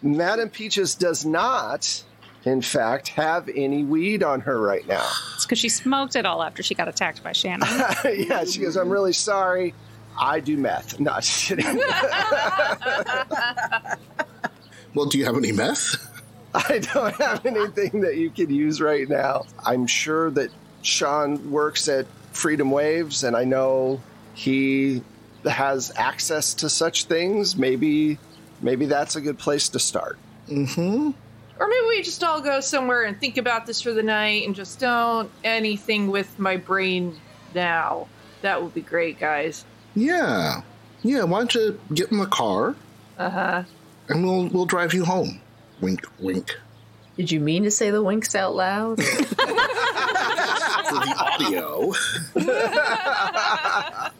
Madam 0.01 0.49
Peaches 0.49 0.95
does 0.95 1.25
not, 1.25 2.03
in 2.45 2.61
fact, 2.61 3.09
have 3.09 3.49
any 3.49 3.83
weed 3.83 4.23
on 4.23 4.41
her 4.41 4.59
right 4.59 4.87
now. 4.87 5.07
it's 5.33 5.45
because 5.45 5.59
she 5.59 5.69
smoked 5.69 6.15
it 6.15 6.25
all 6.25 6.43
after 6.43 6.63
she 6.63 6.75
got 6.75 6.87
attacked 6.87 7.23
by 7.23 7.31
Shannon. 7.31 7.67
yeah, 8.05 8.43
she 8.45 8.61
goes, 8.61 8.77
I'm 8.77 8.89
really 8.89 9.13
sorry. 9.13 9.73
I 10.17 10.39
do 10.39 10.55
meth. 10.55 10.99
No, 10.99 11.15
just 11.15 11.47
kidding. 11.47 11.65
Well, 14.95 15.07
do 15.07 15.17
you 15.17 15.25
have 15.25 15.35
any 15.35 15.51
meth? 15.51 15.97
I 16.55 16.79
don't 16.79 17.13
have 17.15 17.45
anything 17.45 18.01
that 18.01 18.15
you 18.15 18.29
could 18.29 18.49
use 18.49 18.79
right 18.79 19.07
now. 19.07 19.45
I'm 19.63 19.87
sure 19.87 20.31
that 20.31 20.51
Sean 20.83 21.51
works 21.51 21.89
at 21.89 22.05
Freedom 22.31 22.71
Waves, 22.71 23.25
and 23.25 23.35
I 23.35 23.43
know 23.43 24.01
he 24.33 25.03
has 25.43 25.91
access 25.97 26.53
to 26.55 26.69
such 26.69 27.05
things. 27.05 27.57
Maybe, 27.57 28.17
maybe 28.61 28.85
that's 28.85 29.17
a 29.17 29.21
good 29.21 29.37
place 29.37 29.67
to 29.69 29.79
start. 29.79 30.17
Mm-hmm. 30.47 31.11
Or 31.59 31.67
maybe 31.67 31.87
we 31.87 32.01
just 32.01 32.23
all 32.23 32.41
go 32.41 32.59
somewhere 32.59 33.03
and 33.03 33.17
think 33.19 33.37
about 33.37 33.65
this 33.65 33.81
for 33.81 33.93
the 33.93 34.03
night 34.03 34.45
and 34.45 34.53
just 34.55 34.79
don't 34.79 35.31
anything 35.43 36.11
with 36.11 36.37
my 36.37 36.57
brain 36.57 37.19
now. 37.53 38.07
That 38.41 38.61
would 38.61 38.73
be 38.73 38.81
great, 38.81 39.19
guys. 39.19 39.63
Yeah. 39.95 40.61
Yeah, 41.03 41.23
why 41.23 41.39
don't 41.39 41.55
you 41.55 41.79
get 41.93 42.11
in 42.11 42.17
the 42.17 42.25
car 42.25 42.75
Uh 43.17 43.29
huh. 43.29 43.63
and 44.09 44.23
we'll 44.25 44.47
we'll 44.49 44.65
drive 44.65 44.93
you 44.93 45.05
home. 45.05 45.39
Wink, 45.81 46.05
wink. 46.19 46.57
Did 47.15 47.31
you 47.31 47.39
mean 47.39 47.63
to 47.63 47.71
say 47.71 47.91
the 47.91 48.03
winks 48.03 48.35
out 48.35 48.55
loud? 48.55 49.01
For 49.03 49.15
the 50.95 51.15
audio. 51.17 51.93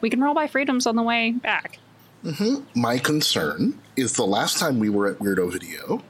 we 0.00 0.10
can 0.10 0.20
roll 0.20 0.34
by 0.34 0.46
freedoms 0.46 0.86
on 0.86 0.96
the 0.96 1.02
way 1.02 1.32
back. 1.32 1.78
My 2.74 2.98
concern 2.98 3.78
is 3.96 4.14
the 4.14 4.26
last 4.26 4.58
time 4.58 4.78
we 4.78 4.90
were 4.90 5.06
at 5.08 5.18
Weirdo 5.18 5.50
Video, 5.52 6.02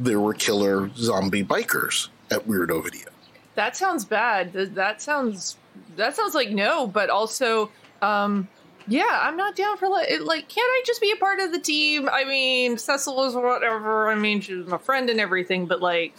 there 0.00 0.18
were 0.18 0.34
killer 0.34 0.90
zombie 0.96 1.44
bikers 1.44 2.08
at 2.30 2.46
Weirdo 2.48 2.82
Video. 2.82 3.06
That 3.54 3.76
sounds 3.76 4.04
bad. 4.04 4.52
That 4.52 5.00
sounds 5.00 5.56
that 5.96 6.16
sounds 6.16 6.34
like 6.34 6.50
no, 6.50 6.86
but 6.86 7.10
also 7.10 7.70
um 8.02 8.48
Yeah, 8.88 9.18
I'm 9.22 9.36
not 9.36 9.54
down 9.54 9.76
for 9.76 9.88
like, 9.88 10.08
like. 10.22 10.48
Can't 10.48 10.66
I 10.66 10.82
just 10.86 11.00
be 11.00 11.12
a 11.12 11.16
part 11.16 11.38
of 11.38 11.52
the 11.52 11.60
team? 11.60 12.08
I 12.10 12.24
mean, 12.24 12.78
Cecil 12.78 13.14
was 13.14 13.34
whatever. 13.34 14.08
I 14.08 14.14
mean, 14.14 14.40
she's 14.40 14.66
my 14.66 14.78
friend 14.78 15.10
and 15.10 15.20
everything, 15.20 15.66
but 15.66 15.80
like, 15.80 16.14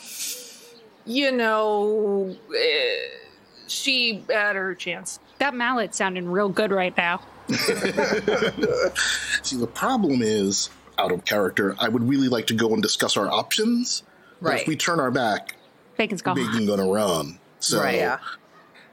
you 1.05 1.31
know, 1.31 2.35
eh, 2.55 2.95
she 3.67 4.23
had 4.29 4.55
her 4.55 4.75
chance. 4.75 5.19
That 5.39 5.55
mallet 5.55 5.95
sounding 5.95 6.29
real 6.29 6.49
good 6.49 6.71
right 6.71 6.95
now. 6.95 7.21
See, 7.49 7.57
the 9.57 9.69
problem 9.73 10.21
is, 10.21 10.69
out 10.97 11.11
of 11.11 11.25
character, 11.25 11.75
I 11.79 11.89
would 11.89 12.07
really 12.07 12.27
like 12.27 12.47
to 12.47 12.53
go 12.53 12.73
and 12.73 12.81
discuss 12.81 13.17
our 13.17 13.27
options. 13.29 14.03
But 14.41 14.49
Right. 14.49 14.61
If 14.61 14.67
we 14.67 14.75
turn 14.75 14.99
our 14.99 15.11
back, 15.11 15.55
Bacon's 15.97 16.21
gone. 16.21 16.35
Bacon 16.35 16.65
gonna 16.65 16.87
run. 16.91 17.39
So, 17.59 17.79
Right. 17.79 17.95
Yeah. 17.95 18.17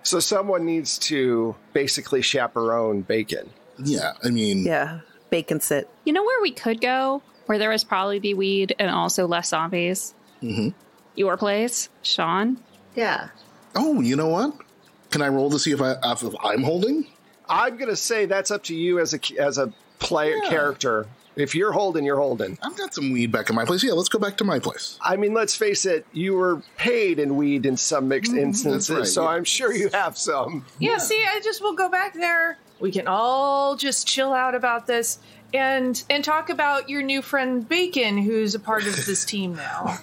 So 0.02 0.20
someone 0.20 0.64
needs 0.64 0.98
to 1.00 1.54
basically 1.72 2.22
chaperone 2.22 3.02
Bacon. 3.02 3.50
yeah, 3.82 4.12
I 4.24 4.28
mean, 4.30 4.64
Yeah. 4.64 5.00
Bacon 5.30 5.60
sit. 5.60 5.88
You 6.04 6.12
know 6.12 6.22
where 6.24 6.40
we 6.42 6.50
could 6.52 6.80
go? 6.80 7.22
Where 7.46 7.58
there 7.58 7.70
was 7.70 7.84
probably 7.84 8.18
be 8.18 8.34
weed 8.34 8.74
and 8.78 8.90
also 8.90 9.26
less 9.26 9.48
zombies? 9.50 10.14
Mhm. 10.42 10.74
Your 11.14 11.36
place, 11.36 11.88
Sean? 12.02 12.58
Yeah. 12.94 13.28
oh, 13.74 14.00
you 14.00 14.16
know 14.16 14.28
what? 14.28 14.54
Can 15.10 15.22
I 15.22 15.28
roll 15.28 15.50
to 15.50 15.58
see 15.58 15.72
if, 15.72 15.80
I, 15.80 15.94
if 16.04 16.24
I'm 16.42 16.62
holding? 16.62 17.06
I'm 17.48 17.76
gonna 17.78 17.96
say 17.96 18.26
that's 18.26 18.50
up 18.50 18.62
to 18.64 18.74
you 18.74 18.98
as 18.98 19.14
a 19.14 19.20
as 19.40 19.56
a 19.58 19.72
player 19.98 20.36
Yeah. 20.42 20.50
character. 20.50 21.06
If 21.38 21.54
you're 21.54 21.70
holding, 21.70 22.04
you're 22.04 22.18
holding. 22.18 22.58
I've 22.62 22.76
got 22.76 22.92
some 22.92 23.12
weed 23.12 23.30
back 23.30 23.48
in 23.48 23.54
my 23.54 23.64
place. 23.64 23.84
Yeah, 23.84 23.92
let's 23.92 24.08
go 24.08 24.18
back 24.18 24.36
to 24.38 24.44
my 24.44 24.58
place. 24.58 24.98
I 25.00 25.14
mean, 25.16 25.34
let's 25.34 25.54
face 25.54 25.86
it, 25.86 26.04
you 26.12 26.34
were 26.34 26.62
paid 26.76 27.20
in 27.20 27.36
weed 27.36 27.64
in 27.64 27.76
some 27.76 28.08
mixed 28.08 28.32
mm-hmm. 28.32 28.40
instances, 28.40 28.90
right, 28.90 29.06
so 29.06 29.22
yeah. 29.22 29.28
I'm 29.28 29.44
sure 29.44 29.72
you 29.72 29.88
have 29.90 30.18
some. 30.18 30.66
Yeah, 30.80 30.98
see, 30.98 31.24
I 31.24 31.40
just 31.40 31.62
will 31.62 31.74
go 31.74 31.88
back 31.88 32.14
there. 32.14 32.58
We 32.80 32.90
can 32.90 33.06
all 33.06 33.76
just 33.76 34.08
chill 34.08 34.32
out 34.32 34.56
about 34.56 34.86
this 34.88 35.20
and 35.54 36.02
and 36.10 36.24
talk 36.24 36.50
about 36.50 36.90
your 36.90 37.02
new 37.02 37.22
friend 37.22 37.68
Bacon, 37.68 38.18
who's 38.18 38.54
a 38.54 38.60
part 38.60 38.86
of 38.86 39.06
this 39.06 39.24
team 39.32 39.54
now. 39.54 39.98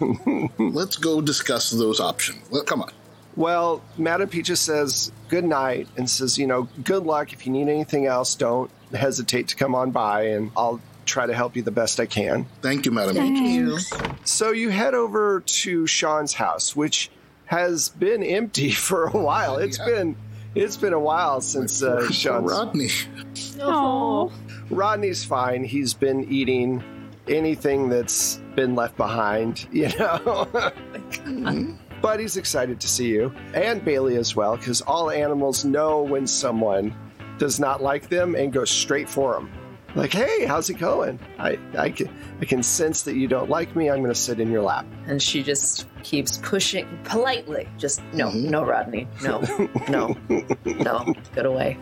Let's 0.58 0.96
go 0.96 1.20
discuss 1.22 1.72
those 1.72 2.00
options. 2.00 2.50
Well, 2.50 2.64
come 2.64 2.82
on. 2.82 2.92
Well, 3.36 3.82
Madam 3.98 4.30
Peaches 4.30 4.62
says 4.62 5.12
good 5.28 5.44
night 5.44 5.90
and 5.98 6.10
says, 6.10 6.38
you 6.38 6.48
know, 6.48 6.70
good 6.84 7.04
luck. 7.04 7.34
If 7.34 7.46
you 7.46 7.52
need 7.52 7.68
anything 7.68 8.06
else, 8.06 8.36
don't 8.36 8.72
hesitate 8.94 9.50
to 9.50 9.58
come 9.58 9.76
on 9.76 9.92
by, 9.92 10.28
and 10.28 10.52
I'll 10.56 10.80
try 11.06 11.26
to 11.26 11.34
help 11.34 11.56
you 11.56 11.62
the 11.62 11.72
best 11.72 12.00
I 12.00 12.06
can. 12.06 12.46
Thank 12.62 12.86
you, 12.86 12.92
Madam. 12.92 13.16
Thank 13.16 13.40
you. 13.50 13.78
So 14.24 14.52
you 14.52 14.70
head 14.70 14.94
over 14.94 15.42
to 15.42 15.88
Sean's 15.88 16.34
house, 16.34 16.76
which 16.76 17.10
has 17.46 17.90
been 17.90 18.24
empty 18.24 18.72
for 18.88 19.06
a 19.06 19.18
while. 19.18 19.58
It's 19.58 19.78
Yeah. 19.80 19.86
been 19.86 20.16
it's 20.56 20.78
been 20.78 20.94
a 20.94 21.00
while 21.00 21.42
since 21.42 21.84
uh, 21.84 22.10
Sean's. 22.12 22.50
Rodney. 22.52 22.88
Oh. 23.60 24.32
Rodney's 24.70 25.24
fine. 25.26 25.66
He's 25.66 25.94
been 25.94 26.32
eating 26.32 26.82
anything 27.28 27.90
that's 27.90 28.38
been 28.56 28.74
left 28.74 28.96
behind, 28.96 29.68
you 29.74 29.90
know. 30.00 30.48
but 32.02 32.20
he's 32.20 32.38
excited 32.38 32.80
to 32.80 32.88
see 32.88 33.08
you 33.10 33.34
and 33.54 33.84
Bailey 33.84 34.16
as 34.16 34.36
well, 34.36 34.56
because 34.58 34.82
all 34.82 35.10
animals 35.12 35.66
know 35.66 36.02
when 36.04 36.26
someone 36.28 36.96
does 37.38 37.60
not 37.60 37.84
like 37.84 38.08
them 38.10 38.36
and 38.36 38.54
go 38.54 38.64
straight 38.64 39.10
for 39.10 39.34
them. 39.34 39.50
Like, 39.96 40.12
hey, 40.12 40.46
how's 40.46 40.70
it 40.70 40.74
going? 40.76 41.20
I, 41.40 41.58
I 41.78 41.90
can 41.90 42.10
I 42.42 42.46
can 42.46 42.62
sense 42.64 43.04
that 43.04 43.16
you 43.16 43.28
don't 43.30 43.50
like 43.50 43.76
me. 43.78 43.90
I'm 43.90 44.00
going 44.00 44.12
to 44.12 44.20
sit 44.20 44.40
in 44.42 44.52
your 44.52 44.62
lap. 44.62 44.86
And 45.08 45.22
she 45.22 45.42
just 45.42 45.88
keeps 46.04 46.38
pushing 46.40 46.86
politely. 47.06 47.68
Just 47.78 48.02
no, 48.14 48.28
Mhm. 48.28 48.50
no, 48.50 48.66
Rodney. 48.66 49.08
No, 49.24 49.40
no, 49.90 50.16
no. 50.66 51.14
Get 51.34 51.46
away. 51.46 51.78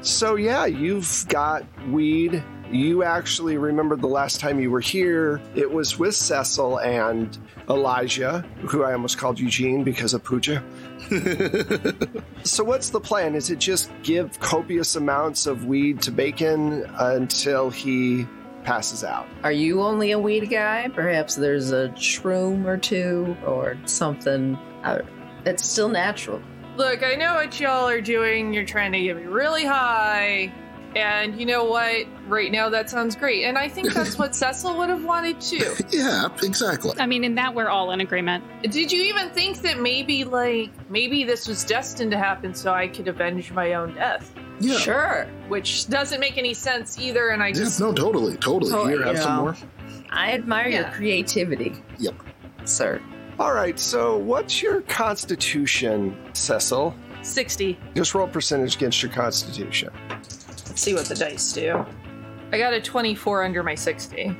So 0.00 0.36
yeah, 0.36 0.66
you've 0.66 1.24
got 1.28 1.64
weed. 1.88 2.42
You 2.70 3.02
actually 3.04 3.58
remember 3.58 3.96
the 3.96 4.06
last 4.06 4.40
time 4.40 4.58
you 4.58 4.70
were 4.70 4.80
here. 4.80 5.40
It 5.54 5.70
was 5.70 5.98
with 5.98 6.14
Cecil 6.14 6.78
and 6.78 7.36
Elijah, 7.68 8.44
who 8.68 8.82
I 8.82 8.92
almost 8.92 9.18
called 9.18 9.38
Eugene 9.38 9.84
because 9.84 10.14
of 10.14 10.24
Pooja. 10.24 10.62
so 12.42 12.64
what's 12.64 12.90
the 12.90 13.00
plan? 13.00 13.34
Is 13.34 13.50
it 13.50 13.58
just 13.58 13.90
give 14.02 14.38
copious 14.40 14.96
amounts 14.96 15.46
of 15.46 15.66
weed 15.66 16.02
to 16.02 16.10
Bacon 16.10 16.84
until 16.98 17.70
he 17.70 18.26
passes 18.64 19.04
out? 19.04 19.26
Are 19.42 19.52
you 19.52 19.82
only 19.82 20.12
a 20.12 20.18
weed 20.18 20.50
guy? 20.50 20.88
Perhaps 20.94 21.36
there's 21.36 21.70
a 21.70 21.88
shroom 21.90 22.64
or 22.64 22.76
two 22.76 23.36
or 23.46 23.76
something. 23.84 24.56
Uh, 24.82 25.02
it's 25.44 25.66
still 25.66 25.88
natural. 25.88 26.42
Look, 26.76 27.04
I 27.04 27.14
know 27.14 27.34
what 27.34 27.60
y'all 27.60 27.88
are 27.88 28.00
doing. 28.00 28.52
You're 28.52 28.64
trying 28.64 28.92
to 28.92 29.00
get 29.00 29.16
me 29.16 29.24
really 29.24 29.64
high. 29.64 30.52
And 30.96 31.38
you 31.38 31.46
know 31.46 31.64
what? 31.64 32.06
Right 32.28 32.52
now, 32.52 32.68
that 32.70 32.88
sounds 32.88 33.16
great. 33.16 33.44
And 33.44 33.58
I 33.58 33.68
think 33.68 33.92
that's 33.92 34.18
what 34.18 34.34
Cecil 34.34 34.76
would 34.78 34.88
have 34.90 35.04
wanted 35.04 35.40
too. 35.40 35.74
Yeah, 35.90 36.28
exactly. 36.42 36.92
I 36.98 37.06
mean, 37.06 37.24
in 37.24 37.34
that, 37.34 37.54
we're 37.54 37.68
all 37.68 37.90
in 37.90 38.00
agreement. 38.00 38.44
Did 38.62 38.92
you 38.92 39.02
even 39.02 39.30
think 39.30 39.62
that 39.62 39.80
maybe, 39.80 40.24
like, 40.24 40.70
maybe 40.90 41.24
this 41.24 41.48
was 41.48 41.64
destined 41.64 42.10
to 42.12 42.18
happen 42.18 42.54
so 42.54 42.72
I 42.72 42.88
could 42.88 43.08
avenge 43.08 43.50
my 43.52 43.74
own 43.74 43.94
death? 43.94 44.32
Yeah. 44.60 44.78
Sure. 44.78 45.26
Which 45.48 45.88
doesn't 45.88 46.20
make 46.20 46.38
any 46.38 46.54
sense 46.54 46.98
either. 46.98 47.30
And 47.30 47.42
I 47.42 47.48
Yeah, 47.48 47.54
just. 47.54 47.80
no, 47.80 47.92
totally, 47.92 48.36
totally. 48.36 48.72
Oh, 48.72 48.86
Here, 48.86 48.98
you 48.98 49.02
have 49.02 49.18
some 49.18 49.36
more. 49.40 49.56
I 50.10 50.32
admire 50.32 50.68
your 50.68 50.84
creativity. 50.84 51.74
Yep. 51.98 52.14
Sir. 52.64 53.00
All 53.40 53.52
right, 53.52 53.76
so 53.80 54.16
what's 54.16 54.62
your 54.62 54.80
constitution, 54.82 56.16
Cecil? 56.34 56.94
60. 57.22 57.78
Just 57.96 58.14
roll 58.14 58.28
percentage 58.28 58.76
against 58.76 59.02
your 59.02 59.10
constitution. 59.10 59.90
Let's 60.74 60.82
see 60.82 60.92
what 60.94 61.04
the 61.06 61.14
dice 61.14 61.52
do. 61.52 61.86
I 62.50 62.58
got 62.58 62.72
a 62.72 62.80
24 62.80 63.44
under 63.44 63.62
my 63.62 63.76
60. 63.76 64.36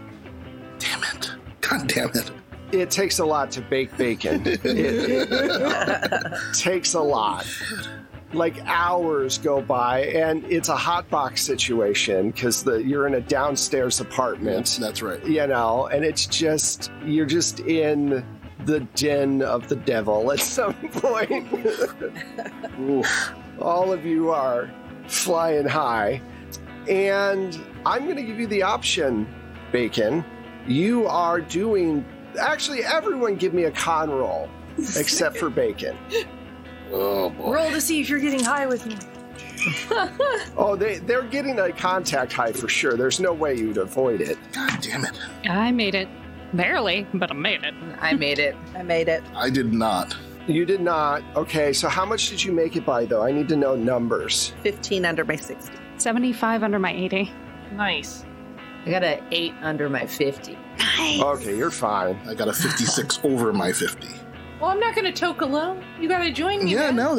Damn 0.81 1.03
it. 1.05 1.31
God 1.61 1.87
damn 1.87 2.09
it. 2.09 2.33
It 2.73 2.91
takes 2.91 3.21
a 3.21 3.25
lot 3.25 3.53
to 3.53 3.61
bake 3.61 3.97
bacon. 3.97 4.43
It- 4.45 4.61
it- 4.65 6.55
takes 6.59 6.95
a 6.95 7.01
lot. 7.01 7.47
Like 8.33 8.59
hours 8.67 9.39
go 9.39 9.63
by, 9.63 10.07
and 10.07 10.45
it's 10.47 10.69
a 10.71 10.75
hot 10.77 11.09
box 11.09 11.41
situation 11.41 12.33
because 12.33 12.65
the 12.65 12.79
you're 12.83 13.07
in 13.07 13.15
a 13.15 13.21
downstairs 13.21 14.01
apartment, 14.01 14.77
That's 14.81 15.03
right. 15.03 15.25
you 15.25 15.47
know, 15.47 15.87
and 15.87 16.05
it's 16.05 16.27
just 16.27 16.91
you're 17.05 17.27
just 17.27 17.61
in 17.61 18.27
the 18.65 18.81
den 18.97 19.41
of 19.41 19.69
the 19.69 19.77
devil 19.77 20.33
at 20.33 20.41
some 20.41 20.75
point. 20.95 21.47
All 23.61 23.93
of 23.93 24.05
you 24.05 24.33
are 24.33 24.69
flying 25.07 25.67
high, 25.67 26.21
and 26.89 27.59
I'm 27.87 28.05
going 28.05 28.17
to 28.17 28.23
give 28.23 28.39
you 28.39 28.47
the 28.47 28.63
option, 28.63 29.27
Bacon. 29.73 30.25
You 30.67 31.07
are 31.07 31.41
doing. 31.41 32.05
Actually, 32.39 32.85
everyone 32.85 33.37
give 33.37 33.55
me 33.55 33.65
a 33.65 33.71
con 33.71 34.11
roll 34.11 34.49
except 34.79 35.37
for 35.37 35.51
Bacon. 35.51 35.97
Oh, 36.91 37.31
boy. 37.31 37.55
Roll 37.55 37.71
to 37.71 37.81
see 37.81 38.01
if 38.01 38.09
you're 38.09 38.21
getting 38.21 38.43
high 38.43 38.67
with 38.67 38.87
me. 38.87 38.97
Oh, 40.57 40.77
they 40.77 40.99
they're 40.99 41.23
getting 41.23 41.59
a 41.59 41.73
contact 41.73 42.33
high 42.33 42.53
for 42.53 42.69
sure. 42.69 42.97
There's 42.97 43.19
no 43.19 43.33
way 43.33 43.55
you'd 43.55 43.79
avoid 43.79 44.21
it. 44.21 44.37
God 44.53 44.79
damn 44.83 45.05
it. 45.05 45.19
I 45.49 45.73
made 45.73 45.95
it. 45.95 46.09
Barely, 46.53 47.07
but 47.15 47.31
I 47.31 47.35
made 47.35 47.65
it. 47.65 47.75
I 47.99 48.13
made 48.13 48.39
it. 48.39 48.55
I 48.77 48.83
made 48.83 49.09
it. 49.09 49.23
I 49.35 49.51
did 49.51 49.73
not. 49.73 50.15
You 50.47 50.67
did 50.67 50.81
not. 50.81 51.23
Okay, 51.37 51.73
so 51.73 51.89
how 51.89 52.05
much 52.05 52.29
did 52.29 52.43
you 52.45 52.53
make 52.53 52.77
it 52.77 52.85
by 52.85 53.07
though? 53.07 53.23
I 53.23 53.33
need 53.33 53.49
to 53.49 53.57
know 53.57 53.75
numbers. 53.75 54.53
15 54.63 55.05
under 55.05 55.25
my 55.25 55.37
60. 55.37 55.73
75 55.97 56.63
under 56.63 56.79
my 56.79 56.93
80. 56.93 57.33
Nice. 57.73 58.25
I 58.85 58.91
got 58.91 59.03
an 59.03 59.25
eight 59.31 59.55
under 59.63 59.89
my 59.89 60.05
50. 60.07 60.59
Nice. 60.79 61.21
Okay, 61.21 61.57
you're 61.57 61.71
fine. 61.71 62.21
I 62.29 62.35
got 62.35 62.49
a 62.49 62.53
56 62.53 63.21
over 63.25 63.53
my 63.53 63.73
50. 63.73 64.09
Well, 64.61 64.71
I'm 64.71 64.81
not 64.81 64.95
going 64.95 65.07
to 65.07 65.13
toke 65.13 65.41
alone. 65.41 65.83
You 66.01 66.09
got 66.09 66.19
to 66.19 66.31
join 66.31 66.65
me. 66.65 66.73
Yeah, 66.73 66.91
man. 66.91 66.97
no, 66.97 67.15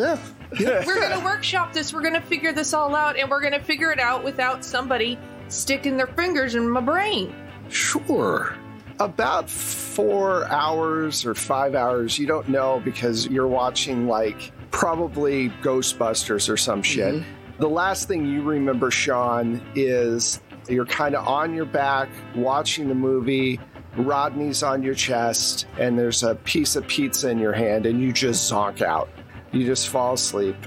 yeah. 0.59 0.83
We're 0.85 0.99
going 0.99 1.17
to 1.17 1.25
workshop 1.25 1.73
this. 1.73 1.93
We're 1.93 2.01
going 2.01 2.13
to 2.13 2.21
figure 2.21 2.53
this 2.53 2.73
all 2.73 2.95
out, 2.95 3.17
and 3.17 3.29
we're 3.29 3.41
going 3.41 3.53
to 3.53 3.61
figure 3.61 3.91
it 3.91 3.99
out 3.99 4.23
without 4.23 4.63
somebody 4.63 5.17
sticking 5.47 5.97
their 5.97 6.07
fingers 6.07 6.55
in 6.55 6.69
my 6.69 6.81
brain. 6.81 7.35
Sure. 7.69 8.55
About 8.99 9.49
four 9.49 10.45
hours 10.45 11.25
or 11.25 11.35
five 11.35 11.75
hours, 11.75 12.17
you 12.17 12.27
don't 12.27 12.47
know 12.47 12.81
because 12.83 13.27
you're 13.27 13.47
watching 13.47 14.07
like 14.07 14.53
probably 14.71 15.49
Ghostbusters 15.61 16.49
or 16.49 16.55
some 16.55 16.81
shit. 16.81 17.15
Mm-hmm. 17.15 17.59
The 17.59 17.69
last 17.69 18.07
thing 18.07 18.25
you 18.25 18.41
remember, 18.41 18.91
Sean, 18.91 19.61
is 19.75 20.41
you're 20.69 20.85
kind 20.85 21.15
of 21.15 21.27
on 21.27 21.53
your 21.53 21.65
back 21.65 22.09
watching 22.35 22.87
the 22.87 22.95
movie. 22.95 23.59
Rodney's 23.97 24.63
on 24.63 24.83
your 24.83 24.95
chest, 24.95 25.65
and 25.79 25.97
there's 25.97 26.23
a 26.23 26.35
piece 26.35 26.75
of 26.75 26.85
pizza 26.87 27.29
in 27.29 27.39
your 27.39 27.53
hand, 27.53 27.85
and 27.85 28.01
you 28.01 28.11
just 28.11 28.51
zonk 28.51 28.81
out. 28.81 29.09
You 29.51 29.65
just 29.65 29.87
fall 29.89 30.15
asleep. 30.15 30.57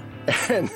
And 0.48 0.70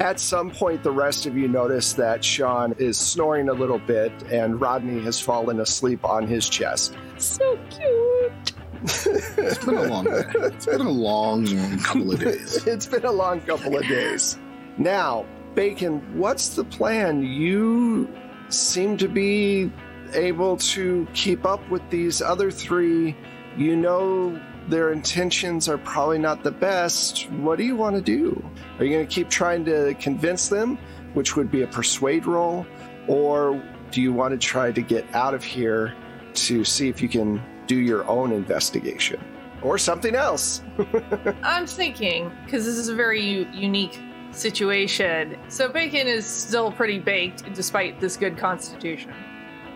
at 0.00 0.20
some 0.20 0.50
point, 0.50 0.82
the 0.82 0.90
rest 0.90 1.26
of 1.26 1.36
you 1.36 1.48
notice 1.48 1.92
that 1.94 2.24
Sean 2.24 2.74
is 2.78 2.96
snoring 2.98 3.48
a 3.48 3.52
little 3.52 3.78
bit, 3.78 4.12
and 4.30 4.60
Rodney 4.60 5.02
has 5.04 5.20
fallen 5.20 5.60
asleep 5.60 6.04
on 6.04 6.26
his 6.26 6.48
chest. 6.48 6.94
So 7.18 7.58
cute. 7.70 8.52
It's 8.84 9.64
been 9.64 9.76
a 9.76 9.82
long 9.84 10.04
day. 10.04 10.22
It's 10.34 10.66
been 10.66 10.80
a 10.80 10.90
long, 10.90 11.44
long 11.46 11.78
couple 11.78 12.12
of 12.12 12.20
days. 12.20 12.66
It's 12.66 12.86
been 12.86 13.04
a 13.04 13.12
long 13.12 13.40
couple 13.40 13.76
of 13.76 13.86
days. 13.86 14.38
Now, 14.76 15.24
Bacon, 15.54 16.18
what's 16.18 16.50
the 16.50 16.64
plan? 16.64 17.22
You 17.22 18.08
seem 18.48 18.96
to 18.98 19.08
be 19.08 19.70
able 20.12 20.56
to 20.58 21.06
keep 21.14 21.46
up 21.46 21.66
with 21.70 21.88
these 21.90 22.20
other 22.20 22.50
three. 22.50 23.16
You 23.56 23.76
know 23.76 24.40
their 24.68 24.92
intentions 24.92 25.68
are 25.68 25.78
probably 25.78 26.18
not 26.18 26.42
the 26.42 26.50
best. 26.50 27.30
What 27.32 27.58
do 27.58 27.64
you 27.64 27.76
want 27.76 27.96
to 27.96 28.02
do? 28.02 28.42
Are 28.78 28.84
you 28.84 28.92
going 28.92 29.06
to 29.06 29.12
keep 29.12 29.28
trying 29.28 29.64
to 29.66 29.94
convince 29.94 30.48
them, 30.48 30.78
which 31.12 31.36
would 31.36 31.50
be 31.50 31.62
a 31.62 31.66
persuade 31.66 32.26
roll? 32.26 32.66
Or 33.06 33.62
do 33.90 34.00
you 34.00 34.12
want 34.12 34.32
to 34.32 34.38
try 34.38 34.72
to 34.72 34.80
get 34.80 35.04
out 35.14 35.34
of 35.34 35.44
here 35.44 35.94
to 36.34 36.64
see 36.64 36.88
if 36.88 37.02
you 37.02 37.08
can 37.08 37.42
do 37.66 37.76
your 37.76 38.06
own 38.08 38.32
investigation? 38.32 39.22
Or 39.62 39.78
something 39.78 40.14
else? 40.14 40.62
I'm 41.42 41.66
thinking 41.66 42.30
because 42.44 42.64
this 42.64 42.76
is 42.76 42.88
a 42.88 42.94
very 42.94 43.22
u- 43.22 43.48
unique 43.52 43.98
situation. 44.30 45.38
So 45.48 45.68
Bacon 45.68 46.06
is 46.06 46.26
still 46.26 46.72
pretty 46.72 46.98
baked 46.98 47.52
despite 47.54 48.00
this 48.00 48.16
good 48.16 48.36
constitution. 48.36 49.12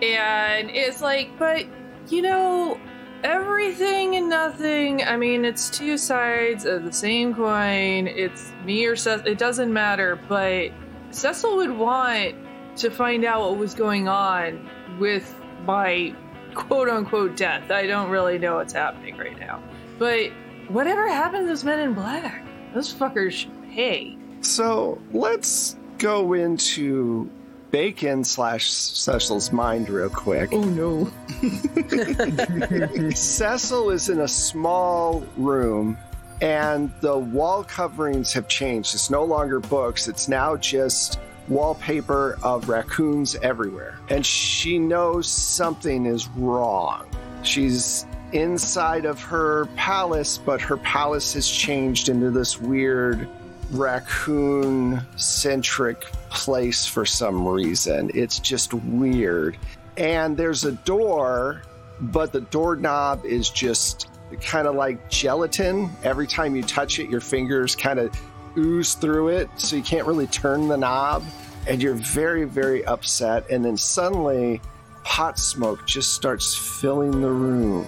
And 0.03 0.71
it's 0.71 1.01
like, 1.01 1.31
but 1.39 1.67
you 2.09 2.23
know, 2.23 2.79
everything 3.25 4.17
and 4.17 4.29
nothing. 4.29 5.03
I 5.03 5.17
mean, 5.17 5.45
it's 5.45 5.71
two 5.71 5.99
sides 5.99 6.65
of 6.65 6.85
the 6.85 6.93
same 6.93 7.35
coin. 7.35 8.07
It's 8.07 8.53
me 8.65 8.87
or 8.87 8.97
Cecil. 8.97 9.27
It 9.27 9.39
doesn't 9.39 9.73
matter. 9.73 10.19
But 10.29 10.71
Cecil 11.11 11.57
would 11.57 11.77
want 11.77 12.35
to 12.77 12.91
find 12.91 13.25
out 13.25 13.41
what 13.43 13.59
was 13.59 13.75
going 13.75 14.09
on 14.09 14.69
with 14.99 15.35
my 15.65 16.15
quote 16.55 16.89
unquote 16.89 17.37
death. 17.37 17.71
I 17.71 17.87
don't 17.87 18.11
really 18.11 18.39
know 18.39 18.57
what's 18.57 18.73
happening 18.73 19.17
right 19.17 19.39
now. 19.39 19.63
But 19.99 20.31
whatever 20.69 21.09
happened 21.09 21.45
to 21.45 21.49
those 21.49 21.65
men 21.65 21.81
in 21.81 21.95
black? 21.95 22.45
Those 22.75 22.93
fuckers 22.93 23.33
should 23.33 23.63
pay. 23.71 24.17
So 24.41 25.01
let's 25.13 25.77
go 25.99 26.33
into 26.35 27.31
Bacon 27.71 28.25
slash 28.25 28.71
Cecil's 28.71 29.53
mind 29.53 29.91
real 29.91 30.09
quick. 30.09 30.51
Oh 30.53 30.63
no. 30.63 31.11
Cecil 33.15 33.91
is 33.91 34.09
in 34.09 34.21
a 34.21 34.29
small 34.29 35.25
room 35.37 35.99
and 36.41 36.93
the 37.01 37.19
wall 37.19 37.65
coverings 37.65 38.33
have 38.33 38.49
changed. 38.49 38.95
It's 38.95 39.11
no 39.11 39.25
longer 39.25 39.61
books, 39.61 40.09
it's 40.09 40.29
now 40.29 40.57
just 40.57 41.19
wallpaper 41.49 42.39
of 42.43 42.69
raccoons 42.69 43.35
everywhere. 43.37 43.99
And 44.09 44.25
she 44.25 44.79
knows 44.79 45.29
something 45.29 46.07
is 46.07 46.29
wrong. 46.29 47.07
She's 47.43 48.07
inside 48.33 49.07
of 49.07 49.21
her 49.23 49.67
palace, 49.77 50.39
but 50.39 50.61
her 50.61 50.77
palace 50.77 51.33
has 51.33 51.49
changed 51.49 52.09
into 52.09 52.31
this 52.31 52.61
weird 52.61 53.27
raccoon 53.71 55.01
centric 55.17 56.03
place 56.31 56.87
for 56.87 57.05
some 57.05 57.47
reason. 57.47 58.11
It's 58.15 58.39
just 58.39 58.75
weird. 58.75 59.57
And 59.97 60.37
there's 60.37 60.65
a 60.65 60.73
door, 60.73 61.63
but 62.01 62.33
the 62.33 62.41
doorknob 62.43 63.25
is 63.25 63.51
just 63.51 64.09
kind 64.41 64.67
of 64.67 64.75
like 64.75 65.11
gelatin. 65.11 65.91
Every 66.03 66.27
time 66.27 66.55
you 66.55 66.63
touch 66.63 66.99
it, 66.99 67.11
your 67.11 67.21
fingers 67.21 67.75
kind 67.75 67.99
of 67.99 68.11
ooze 68.57 68.95
through 68.95 69.29
it, 69.29 69.49
so 69.57 69.77
you 69.77 69.83
can't 69.83 70.07
really 70.07 70.27
turn 70.27 70.69
the 70.69 70.77
knob. 70.77 71.25
And 71.67 71.83
you're 71.83 71.95
very, 71.95 72.45
very 72.45 72.85
upset. 72.87 73.51
And 73.51 73.65
then 73.65 73.77
suddenly, 73.77 74.61
pot 75.05 75.39
smoke 75.39 75.87
just 75.87 76.15
starts 76.15 76.55
filling 76.81 77.21
the 77.21 77.31
room. 77.31 77.85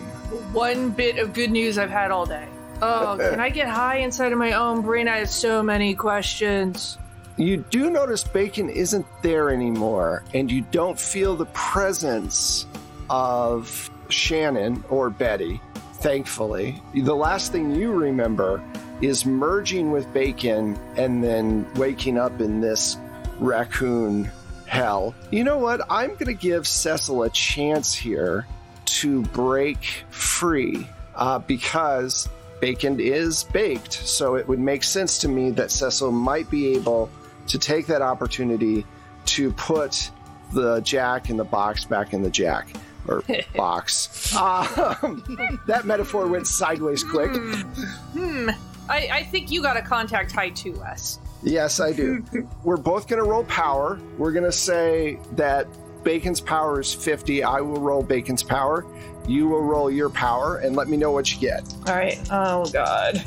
One 0.53 0.91
bit 0.91 1.19
of 1.19 1.33
good 1.33 1.51
news 1.51 1.79
I've 1.79 1.91
had 1.91 2.11
all 2.11 2.27
day. 2.27 2.47
Oh, 2.83 3.17
can 3.19 3.41
I 3.41 3.51
get 3.51 3.69
high 3.69 3.97
inside 3.99 4.33
of 4.33 4.39
my 4.39 4.53
own 4.53 4.83
brain? 4.83 5.09
I 5.09 5.19
have 5.19 5.31
so 5.31 5.63
many 5.63 5.95
questions. 5.95 6.99
You 7.37 7.59
do 7.71 7.91
notice 7.91 8.25
Bacon 8.25 8.69
isn't 8.69 9.07
there 9.23 9.51
anymore, 9.51 10.25
and 10.35 10.51
you 10.51 10.63
don't 10.71 10.99
feel 10.99 11.37
the 11.37 11.47
presence 11.47 12.67
of 13.09 13.91
Shannon 14.09 14.85
or 14.91 15.11
Betty, 15.11 15.61
thankfully. 15.95 16.83
The 16.95 17.15
last 17.15 17.53
thing 17.53 17.75
you 17.75 17.93
remember 17.93 18.63
is 19.01 19.25
merging 19.25 19.91
with 19.91 20.13
Bacon 20.13 20.79
and 20.97 21.25
then 21.25 21.67
waking 21.75 22.19
up 22.19 22.41
in 22.41 22.61
this 22.61 22.99
raccoon 23.39 24.31
hell. 24.67 25.15
You 25.31 25.45
know 25.45 25.59
what? 25.59 25.81
I'm 25.91 26.11
going 26.11 26.27
to 26.27 26.35
give 26.35 26.67
Cecil 26.67 27.23
a 27.23 27.31
chance 27.31 27.95
here 27.95 28.47
to 28.85 29.23
break 29.23 30.05
free 30.11 30.87
uh, 31.15 31.39
because 31.39 32.29
Bacon 32.61 33.01
is 33.01 33.45
baked. 33.45 33.93
So 33.93 34.35
it 34.35 34.47
would 34.47 34.61
make 34.61 34.85
sense 34.85 35.19
to 35.19 35.29
me 35.29 35.51
that 35.53 35.71
Cecil 35.71 36.13
might 36.13 36.51
be 36.51 36.75
able 36.75 37.11
to 37.49 37.59
take 37.59 37.87
that 37.87 38.03
opportunity 38.03 38.85
to 39.27 39.53
put 39.53 40.11
the 40.53 40.81
jack 40.81 41.31
in 41.31 41.37
the 41.37 41.45
box 41.45 41.85
back 41.85 42.13
in 42.13 42.23
the 42.23 42.31
jack 42.31 42.69
or 43.07 43.23
box. 43.55 44.35
Um, 44.35 45.61
that 45.67 45.85
metaphor 45.85 46.27
went 46.27 46.47
sideways 46.47 47.05
quick. 47.05 47.31
Hmm. 47.33 48.51
I, 48.89 49.09
I 49.13 49.23
think 49.25 49.51
you 49.51 49.63
got 49.63 49.75
to 49.75 49.83
contact 49.83 50.33
High 50.33 50.51
2 50.51 50.81
Wes. 50.81 51.21
Yes, 51.43 51.81
I 51.81 51.93
do. 51.93 52.25
We're 52.65 52.77
both 52.77 53.07
going 53.07 53.23
to 53.23 53.29
roll 53.29 53.45
power. 53.45 54.01
We're 54.19 54.33
going 54.33 54.45
to 54.45 54.53
say 54.53 55.19
that 55.33 55.67
Bacon's 56.03 56.41
power 56.41 56.81
is 56.81 56.93
50. 56.93 57.43
I 57.45 57.61
will 57.61 57.81
roll 57.81 58.03
Bacon's 58.03 58.43
power. 58.43 58.85
You 59.31 59.47
will 59.47 59.63
roll 59.63 59.89
your 59.91 60.11
power 60.11 60.57
and 60.57 60.75
let 60.75 60.89
me 60.89 60.97
know 60.97 61.13
what 61.13 61.33
you 61.33 61.39
get. 61.39 61.63
All 61.87 61.95
right. 61.95 62.19
Oh, 62.33 62.69
God. 62.73 63.23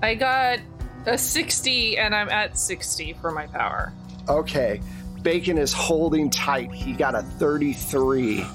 I 0.00 0.14
got 0.14 0.60
a 1.06 1.18
60 1.18 1.98
and 1.98 2.14
I'm 2.14 2.28
at 2.28 2.56
60 2.56 3.14
for 3.14 3.32
my 3.32 3.48
power. 3.48 3.92
Okay. 4.28 4.80
Bacon 5.22 5.58
is 5.58 5.72
holding 5.72 6.30
tight. 6.30 6.70
He 6.70 6.92
got 6.92 7.16
a 7.16 7.22
33. 7.22 8.46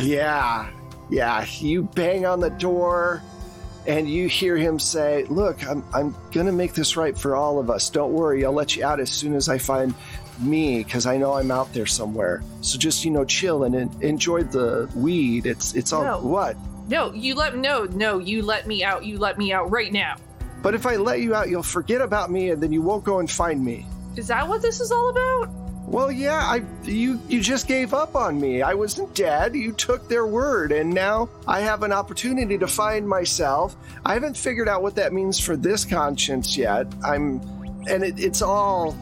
Yeah. 0.00 0.70
Yeah. 1.10 1.46
You 1.58 1.82
bang 1.82 2.24
on 2.24 2.38
the 2.38 2.50
door 2.50 3.24
and 3.84 4.08
you 4.08 4.28
hear 4.28 4.56
him 4.56 4.78
say, 4.78 5.24
Look, 5.24 5.66
I'm, 5.66 5.84
I'm 5.92 6.14
going 6.30 6.46
to 6.46 6.52
make 6.52 6.72
this 6.72 6.96
right 6.96 7.18
for 7.18 7.34
all 7.34 7.58
of 7.58 7.68
us. 7.68 7.90
Don't 7.90 8.12
worry. 8.12 8.44
I'll 8.44 8.52
let 8.52 8.76
you 8.76 8.84
out 8.84 9.00
as 9.00 9.10
soon 9.10 9.34
as 9.34 9.48
I 9.48 9.58
find 9.58 9.92
me 10.40 10.82
because 10.82 11.06
I 11.06 11.16
know 11.16 11.34
I'm 11.34 11.50
out 11.50 11.72
there 11.72 11.86
somewhere. 11.86 12.42
So 12.60 12.78
just, 12.78 13.04
you 13.04 13.10
know, 13.10 13.24
chill 13.24 13.64
and 13.64 13.74
en- 13.74 13.90
enjoy 14.00 14.42
the 14.44 14.88
weed. 14.94 15.46
It's, 15.46 15.74
it's 15.74 15.92
all 15.92 16.04
No. 16.04 16.18
what? 16.20 16.56
No, 16.88 17.12
you 17.12 17.34
let 17.34 17.56
no, 17.56 17.84
no, 17.84 18.18
you 18.18 18.42
let 18.42 18.66
me 18.66 18.84
out. 18.84 19.04
You 19.04 19.18
let 19.18 19.38
me 19.38 19.52
out 19.52 19.70
right 19.70 19.92
now. 19.92 20.16
But 20.62 20.74
if 20.74 20.86
I 20.86 20.96
let 20.96 21.20
you 21.20 21.34
out, 21.34 21.48
you'll 21.48 21.62
forget 21.64 22.00
about 22.00 22.30
me 22.30 22.50
and 22.50 22.62
then 22.62 22.72
you 22.72 22.80
won't 22.82 23.02
go 23.04 23.18
and 23.18 23.30
find 23.30 23.64
me. 23.64 23.86
Is 24.16 24.28
that 24.28 24.46
what 24.48 24.62
this 24.62 24.80
is 24.80 24.92
all 24.92 25.10
about? 25.10 25.48
Well, 25.86 26.10
yeah, 26.10 26.38
I 26.38 26.62
you 26.84 27.20
you 27.28 27.40
just 27.40 27.68
gave 27.68 27.94
up 27.94 28.16
on 28.16 28.40
me. 28.40 28.60
I 28.62 28.74
wasn't 28.74 29.14
dead. 29.14 29.54
You 29.54 29.70
took 29.70 30.08
their 30.08 30.26
word, 30.26 30.72
and 30.72 30.92
now 30.92 31.28
I 31.46 31.60
have 31.60 31.84
an 31.84 31.92
opportunity 31.92 32.58
to 32.58 32.66
find 32.66 33.08
myself. 33.08 33.76
I 34.04 34.14
haven't 34.14 34.36
figured 34.36 34.68
out 34.68 34.82
what 34.82 34.96
that 34.96 35.12
means 35.12 35.38
for 35.38 35.56
this 35.56 35.84
conscience 35.84 36.56
yet. 36.56 36.86
I'm, 37.04 37.40
and 37.88 38.02
it, 38.02 38.18
it's 38.18 38.42
all 38.42 38.96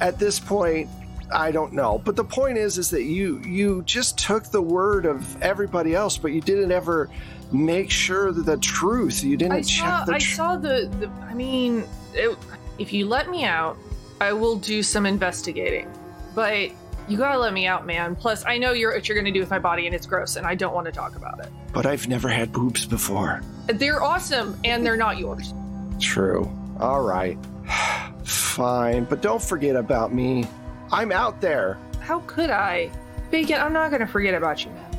at 0.00 0.18
this 0.18 0.38
point. 0.40 0.88
I 1.30 1.50
don't 1.50 1.74
know. 1.74 2.00
But 2.04 2.16
the 2.16 2.24
point 2.24 2.56
is, 2.56 2.78
is 2.78 2.90
that 2.90 3.02
you 3.02 3.38
you 3.40 3.82
just 3.84 4.18
took 4.18 4.44
the 4.44 4.62
word 4.62 5.04
of 5.04 5.42
everybody 5.42 5.94
else, 5.94 6.16
but 6.16 6.32
you 6.32 6.40
didn't 6.40 6.72
ever 6.72 7.10
make 7.52 7.90
sure 7.90 8.32
that 8.32 8.46
the 8.46 8.56
truth. 8.56 9.22
You 9.22 9.36
didn't 9.36 9.52
I 9.52 9.62
check 9.62 9.86
saw, 9.86 10.04
the 10.04 10.14
I 10.14 10.18
saw 10.18 10.56
the, 10.56 10.90
the. 11.00 11.10
I 11.24 11.34
mean, 11.34 11.84
it, 12.14 12.36
if 12.78 12.92
you 12.92 13.06
let 13.06 13.28
me 13.28 13.44
out, 13.44 13.76
I 14.20 14.32
will 14.32 14.56
do 14.56 14.82
some 14.82 15.06
investigating. 15.06 15.90
But 16.34 16.70
you 17.08 17.16
gotta 17.16 17.38
let 17.38 17.52
me 17.52 17.66
out, 17.66 17.86
man. 17.86 18.14
Plus, 18.16 18.44
I 18.44 18.58
know 18.58 18.72
you're 18.72 18.92
what 18.92 19.08
you're 19.08 19.16
gonna 19.16 19.32
do 19.32 19.40
with 19.40 19.50
my 19.50 19.58
body, 19.58 19.86
and 19.86 19.94
it's 19.94 20.06
gross, 20.06 20.36
and 20.36 20.46
I 20.46 20.54
don't 20.54 20.74
want 20.74 20.86
to 20.86 20.92
talk 20.92 21.16
about 21.16 21.40
it. 21.40 21.48
But 21.72 21.86
I've 21.86 22.08
never 22.08 22.28
had 22.28 22.52
boobs 22.52 22.86
before. 22.86 23.42
They're 23.66 24.02
awesome, 24.02 24.58
and 24.64 24.84
they're 24.84 24.96
not 24.96 25.18
yours. 25.18 25.54
True. 25.98 26.50
All 26.80 27.02
right. 27.02 27.38
Fine, 28.24 29.04
but 29.04 29.20
don't 29.22 29.42
forget 29.42 29.76
about 29.76 30.12
me. 30.12 30.44
I'm 30.90 31.12
out 31.12 31.40
there, 31.40 31.76
How 32.00 32.20
could 32.20 32.50
I? 32.50 32.90
Bacon, 33.30 33.60
I'm 33.60 33.72
not 33.72 33.90
gonna 33.90 34.06
forget 34.06 34.34
about 34.34 34.64
you, 34.64 34.70
man. 34.70 34.98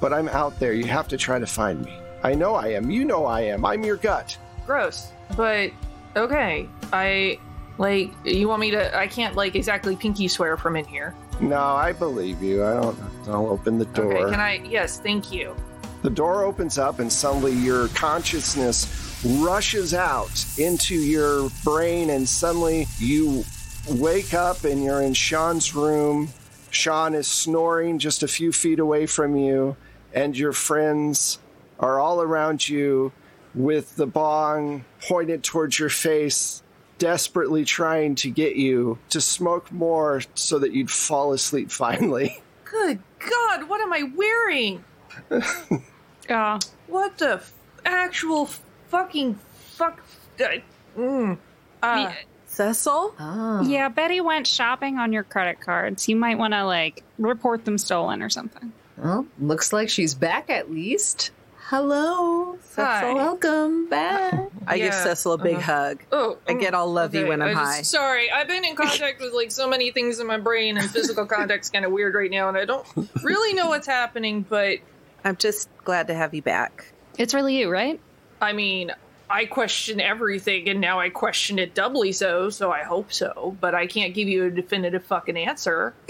but 0.00 0.12
I'm 0.12 0.28
out 0.28 0.58
there. 0.58 0.72
You 0.72 0.84
have 0.86 1.06
to 1.08 1.16
try 1.18 1.38
to 1.38 1.46
find 1.46 1.84
me. 1.84 1.92
I 2.22 2.34
know 2.34 2.54
I 2.54 2.68
am. 2.68 2.90
You 2.90 3.04
know 3.04 3.26
I 3.26 3.42
am. 3.42 3.64
I'm 3.66 3.84
your 3.84 3.96
gut. 3.96 4.36
Gross. 4.66 5.12
But 5.36 5.70
okay, 6.16 6.66
I 6.92 7.38
like. 7.76 8.10
You 8.24 8.48
want 8.48 8.60
me 8.60 8.70
to? 8.72 8.96
I 8.96 9.06
can't 9.06 9.36
like 9.36 9.54
exactly 9.54 9.94
pinky 9.96 10.26
swear 10.28 10.56
from 10.56 10.76
in 10.76 10.84
here. 10.86 11.14
No, 11.40 11.60
I 11.60 11.92
believe 11.92 12.42
you. 12.42 12.64
I 12.64 12.74
don't. 12.80 12.98
I'll 13.28 13.48
open 13.50 13.78
the 13.78 13.84
door. 13.86 14.12
Okay, 14.16 14.30
can 14.30 14.40
I? 14.40 14.54
Yes, 14.64 14.98
thank 14.98 15.30
you. 15.30 15.54
The 16.02 16.10
door 16.10 16.42
opens 16.44 16.78
up, 16.78 16.98
and 17.00 17.12
suddenly 17.12 17.52
your 17.52 17.88
consciousness 17.88 18.84
rushes 19.24 19.94
out 19.94 20.44
into 20.58 20.94
your 20.94 21.50
brain, 21.64 22.10
and 22.10 22.28
suddenly 22.28 22.86
you 22.98 23.44
wake 23.88 24.34
up 24.34 24.64
and 24.64 24.82
you're 24.84 25.02
in 25.02 25.14
Sean's 25.14 25.74
room. 25.74 26.28
Sean 26.70 27.14
is 27.14 27.26
snoring 27.26 27.98
just 27.98 28.22
a 28.22 28.28
few 28.28 28.52
feet 28.52 28.78
away 28.78 29.06
from 29.06 29.36
you, 29.36 29.76
and 30.12 30.36
your 30.36 30.52
friends 30.52 31.38
are 31.80 31.98
all 31.98 32.20
around 32.20 32.68
you 32.68 33.12
with 33.54 33.96
the 33.96 34.06
bong 34.06 34.84
pointed 35.08 35.42
towards 35.42 35.78
your 35.78 35.88
face. 35.88 36.62
desperately 36.98 37.64
trying 37.64 38.16
to 38.16 38.28
get 38.28 38.56
you 38.56 38.98
to 39.08 39.20
smoke 39.20 39.70
more 39.70 40.20
so 40.34 40.58
that 40.58 40.72
you'd 40.72 40.90
fall 40.90 41.32
asleep 41.32 41.70
finally. 41.70 42.42
Good 42.64 42.98
God, 43.20 43.68
what 43.68 43.80
am 43.80 43.92
I 43.92 44.02
wearing? 44.14 44.84
Oh, 46.30 46.58
What 46.88 47.16
the 47.18 47.34
f- 47.34 47.52
actual 47.86 48.50
fucking 48.88 49.38
fuck? 49.54 50.00
Uh, 50.40 50.58
mm. 50.96 51.38
Uh, 51.82 52.12
Cecil? 52.46 53.14
Oh. 53.18 53.62
yeah. 53.62 53.88
Betty 53.88 54.20
went 54.20 54.46
shopping 54.46 54.98
on 54.98 55.12
your 55.12 55.22
credit 55.22 55.60
cards. 55.60 56.08
You 56.08 56.16
might 56.16 56.38
want 56.38 56.54
to 56.54 56.64
like 56.64 57.02
report 57.18 57.64
them 57.64 57.78
stolen 57.78 58.22
or 58.22 58.30
something. 58.30 58.72
Well, 58.96 59.26
looks 59.38 59.72
like 59.72 59.88
she's 59.88 60.14
back 60.14 60.50
at 60.50 60.70
least. 60.70 61.30
Hello. 61.68 62.58
Hi. 62.76 63.12
Welcome 63.12 63.90
back. 63.90 64.48
I 64.66 64.78
give 64.78 64.94
Cecil 64.94 65.34
a 65.34 65.38
big 65.38 65.56
uh-huh. 65.56 65.72
hug. 65.72 66.02
Oh, 66.10 66.38
I 66.48 66.54
get 66.54 66.72
all 66.72 66.90
lovey 66.90 67.18
okay, 67.18 67.28
when 67.28 67.42
I'm 67.42 67.48
I 67.48 67.52
just- 67.52 67.76
high. 67.76 67.82
Sorry, 67.82 68.30
I've 68.30 68.48
been 68.48 68.64
in 68.64 68.74
contact 68.74 69.20
with 69.20 69.34
like 69.34 69.50
so 69.52 69.68
many 69.68 69.90
things 69.90 70.18
in 70.18 70.26
my 70.26 70.38
brain, 70.38 70.78
and 70.78 70.90
physical 70.90 71.26
contact's 71.26 71.68
kind 71.68 71.84
of 71.84 71.92
weird 71.92 72.14
right 72.14 72.30
now, 72.30 72.48
and 72.48 72.56
I 72.56 72.64
don't 72.64 72.86
really 73.22 73.52
know 73.52 73.68
what's 73.68 73.86
happening. 73.86 74.46
But 74.48 74.78
I'm 75.24 75.36
just 75.36 75.68
glad 75.84 76.06
to 76.06 76.14
have 76.14 76.32
you 76.32 76.40
back. 76.40 76.86
It's 77.18 77.34
really 77.34 77.58
you, 77.58 77.68
right? 77.68 78.00
I 78.40 78.52
mean, 78.52 78.92
I 79.30 79.44
question 79.44 80.00
everything, 80.00 80.68
and 80.68 80.80
now 80.80 81.00
I 81.00 81.10
question 81.10 81.58
it 81.58 81.74
doubly 81.74 82.12
so. 82.12 82.50
So 82.50 82.70
I 82.72 82.82
hope 82.82 83.12
so, 83.12 83.56
but 83.60 83.74
I 83.74 83.86
can't 83.86 84.14
give 84.14 84.28
you 84.28 84.44
a 84.44 84.50
definitive 84.50 85.04
fucking 85.04 85.36
answer. 85.36 85.94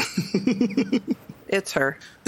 It's 1.48 1.72
her. 1.72 1.98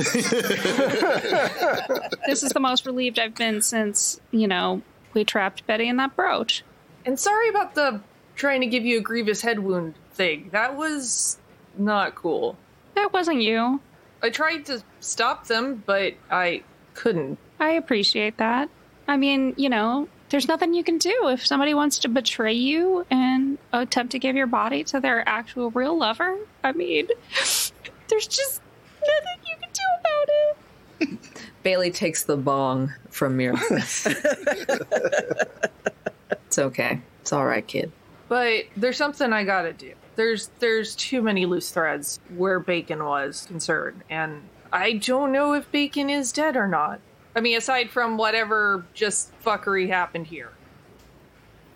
This 2.27 2.43
is 2.43 2.53
the 2.53 2.61
most 2.61 2.87
relieved 2.87 3.19
I've 3.19 3.35
been 3.35 3.61
since 3.61 4.21
you 4.31 4.47
know 4.47 4.83
we 5.15 5.25
trapped 5.25 5.67
Betty 5.67 5.89
in 5.89 5.97
that 5.97 6.17
brooch. 6.17 6.63
And 7.05 7.19
sorry 7.19 7.49
about 7.49 7.75
the 7.75 8.01
trying 8.37 8.61
to 8.61 8.67
give 8.67 8.85
you 8.85 8.99
a 8.99 9.01
grievous 9.01 9.43
head 9.43 9.59
wound 9.59 9.95
thing. 10.13 10.49
That 10.53 10.77
was 10.77 11.39
not 11.77 12.15
cool. 12.15 12.57
That 12.95 13.13
wasn't 13.13 13.43
you. 13.43 13.81
I 14.23 14.31
tried 14.31 14.67
to 14.67 14.83
stop 15.01 15.47
them, 15.49 15.83
but 15.85 16.15
I 16.31 16.63
couldn't. 16.95 17.39
I 17.59 17.71
appreciate 17.71 18.37
that. 18.39 18.71
I 19.11 19.17
mean, 19.17 19.55
you 19.57 19.69
know, 19.69 20.07
there's 20.29 20.47
nothing 20.47 20.73
you 20.73 20.85
can 20.85 20.99
do 20.99 21.31
if 21.31 21.45
somebody 21.45 21.75
wants 21.75 21.99
to 21.99 22.09
betray 22.09 22.53
you 22.53 23.05
and 23.11 23.59
attempt 23.73 24.13
to 24.13 24.21
give 24.21 24.37
your 24.37 24.47
body 24.47 24.85
to 24.85 25.01
their 25.01 25.29
actual 25.29 25.73
real 25.73 25.99
lover. 25.99 26.39
I 26.63 26.71
mean, 26.71 27.09
there's 28.09 28.29
just 28.29 28.63
nothing 29.01 29.41
you 29.49 29.57
can 29.61 29.69
do 29.73 29.83
about 29.99 30.29
it. 30.29 30.57
Bailey 31.65 31.91
takes 31.91 32.23
the 32.23 32.37
bong 32.37 32.95
from 33.09 33.37
Mira. 33.37 33.59
it's 36.31 36.59
okay. 36.59 37.01
It's 37.23 37.33
all 37.33 37.47
right, 37.47 37.67
kid. 37.67 37.91
But 38.29 38.67
there's 38.77 38.97
something 38.97 39.33
I 39.33 39.43
gotta 39.43 39.73
do. 39.73 39.95
There's 40.15 40.51
there's 40.61 40.95
too 40.95 41.21
many 41.21 41.47
loose 41.47 41.73
threads 41.73 42.21
where 42.37 42.61
Bacon 42.61 43.05
was 43.05 43.45
concerned, 43.47 44.05
and 44.09 44.43
I 44.73 44.93
don't 44.93 45.33
know 45.33 45.55
if 45.55 45.69
Bacon 45.73 46.09
is 46.09 46.31
dead 46.31 46.57
or 46.57 46.69
not. 46.69 47.01
I 47.35 47.41
mean, 47.41 47.57
aside 47.57 47.91
from 47.91 48.17
whatever 48.17 48.85
just 48.95 49.33
fuckery 49.43 49.89
happened 49.89 50.27
here. 50.27 50.51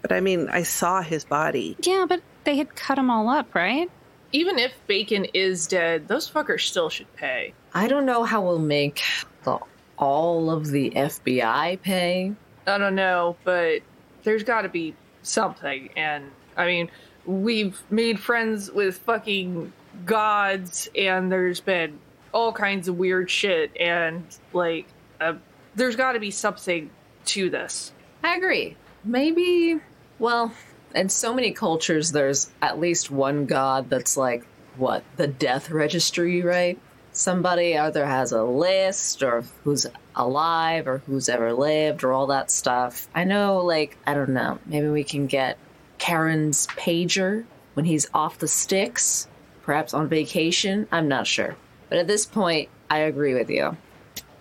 But 0.02 0.12
I 0.12 0.20
mean, 0.20 0.48
I 0.48 0.64
saw 0.64 1.00
his 1.00 1.24
body. 1.24 1.76
Yeah, 1.80 2.06
but 2.08 2.22
they 2.44 2.56
had 2.56 2.74
cut 2.76 2.98
him 2.98 3.10
all 3.10 3.28
up, 3.28 3.54
right? 3.54 3.90
Even 4.32 4.58
if 4.58 4.72
Bacon 4.86 5.26
is 5.32 5.66
dead, 5.66 6.08
those 6.08 6.28
fuckers 6.28 6.62
still 6.62 6.90
should 6.90 7.12
pay. 7.16 7.54
I 7.72 7.88
don't 7.88 8.04
know 8.04 8.24
how 8.24 8.42
we'll 8.42 8.58
make 8.58 9.02
the, 9.44 9.58
all 9.96 10.50
of 10.50 10.66
the 10.66 10.90
FBI 10.90 11.80
pay. 11.80 12.32
I 12.66 12.78
don't 12.78 12.94
know, 12.94 13.36
but 13.44 13.82
there's 14.24 14.42
got 14.42 14.62
to 14.62 14.68
be 14.68 14.94
something. 15.22 15.88
And 15.96 16.24
I 16.56 16.66
mean, 16.66 16.90
we've 17.26 17.80
made 17.90 18.18
friends 18.18 18.70
with 18.70 18.98
fucking 18.98 19.72
gods, 20.04 20.88
and 20.96 21.30
there's 21.30 21.60
been 21.60 21.98
all 22.32 22.52
kinds 22.52 22.88
of 22.88 22.98
weird 22.98 23.30
shit, 23.30 23.70
and 23.78 24.24
like, 24.52 24.86
uh, 25.24 25.34
there's 25.74 25.96
got 25.96 26.12
to 26.12 26.20
be 26.20 26.30
something 26.30 26.90
to 27.26 27.50
this. 27.50 27.92
I 28.22 28.36
agree. 28.36 28.76
Maybe, 29.04 29.80
well, 30.18 30.52
in 30.94 31.08
so 31.08 31.34
many 31.34 31.52
cultures, 31.52 32.12
there's 32.12 32.50
at 32.62 32.78
least 32.78 33.10
one 33.10 33.46
god 33.46 33.90
that's 33.90 34.16
like, 34.16 34.44
what, 34.76 35.02
the 35.16 35.26
death 35.26 35.70
registry, 35.70 36.42
right? 36.42 36.78
Somebody 37.12 37.78
either 37.78 38.04
has 38.04 38.32
a 38.32 38.42
list 38.42 39.22
or 39.22 39.44
who's 39.62 39.86
alive 40.16 40.88
or 40.88 40.98
who's 40.98 41.28
ever 41.28 41.52
lived 41.52 42.02
or 42.02 42.12
all 42.12 42.26
that 42.28 42.50
stuff. 42.50 43.08
I 43.14 43.24
know, 43.24 43.58
like, 43.58 43.96
I 44.06 44.14
don't 44.14 44.30
know, 44.30 44.58
maybe 44.66 44.88
we 44.88 45.04
can 45.04 45.26
get 45.26 45.58
Charon's 45.98 46.66
pager 46.68 47.44
when 47.74 47.84
he's 47.84 48.08
off 48.12 48.38
the 48.38 48.48
Styx, 48.48 49.28
perhaps 49.62 49.94
on 49.94 50.08
vacation. 50.08 50.88
I'm 50.90 51.08
not 51.08 51.26
sure. 51.26 51.56
But 51.88 51.98
at 51.98 52.06
this 52.06 52.26
point, 52.26 52.68
I 52.90 52.98
agree 52.98 53.34
with 53.34 53.50
you. 53.50 53.76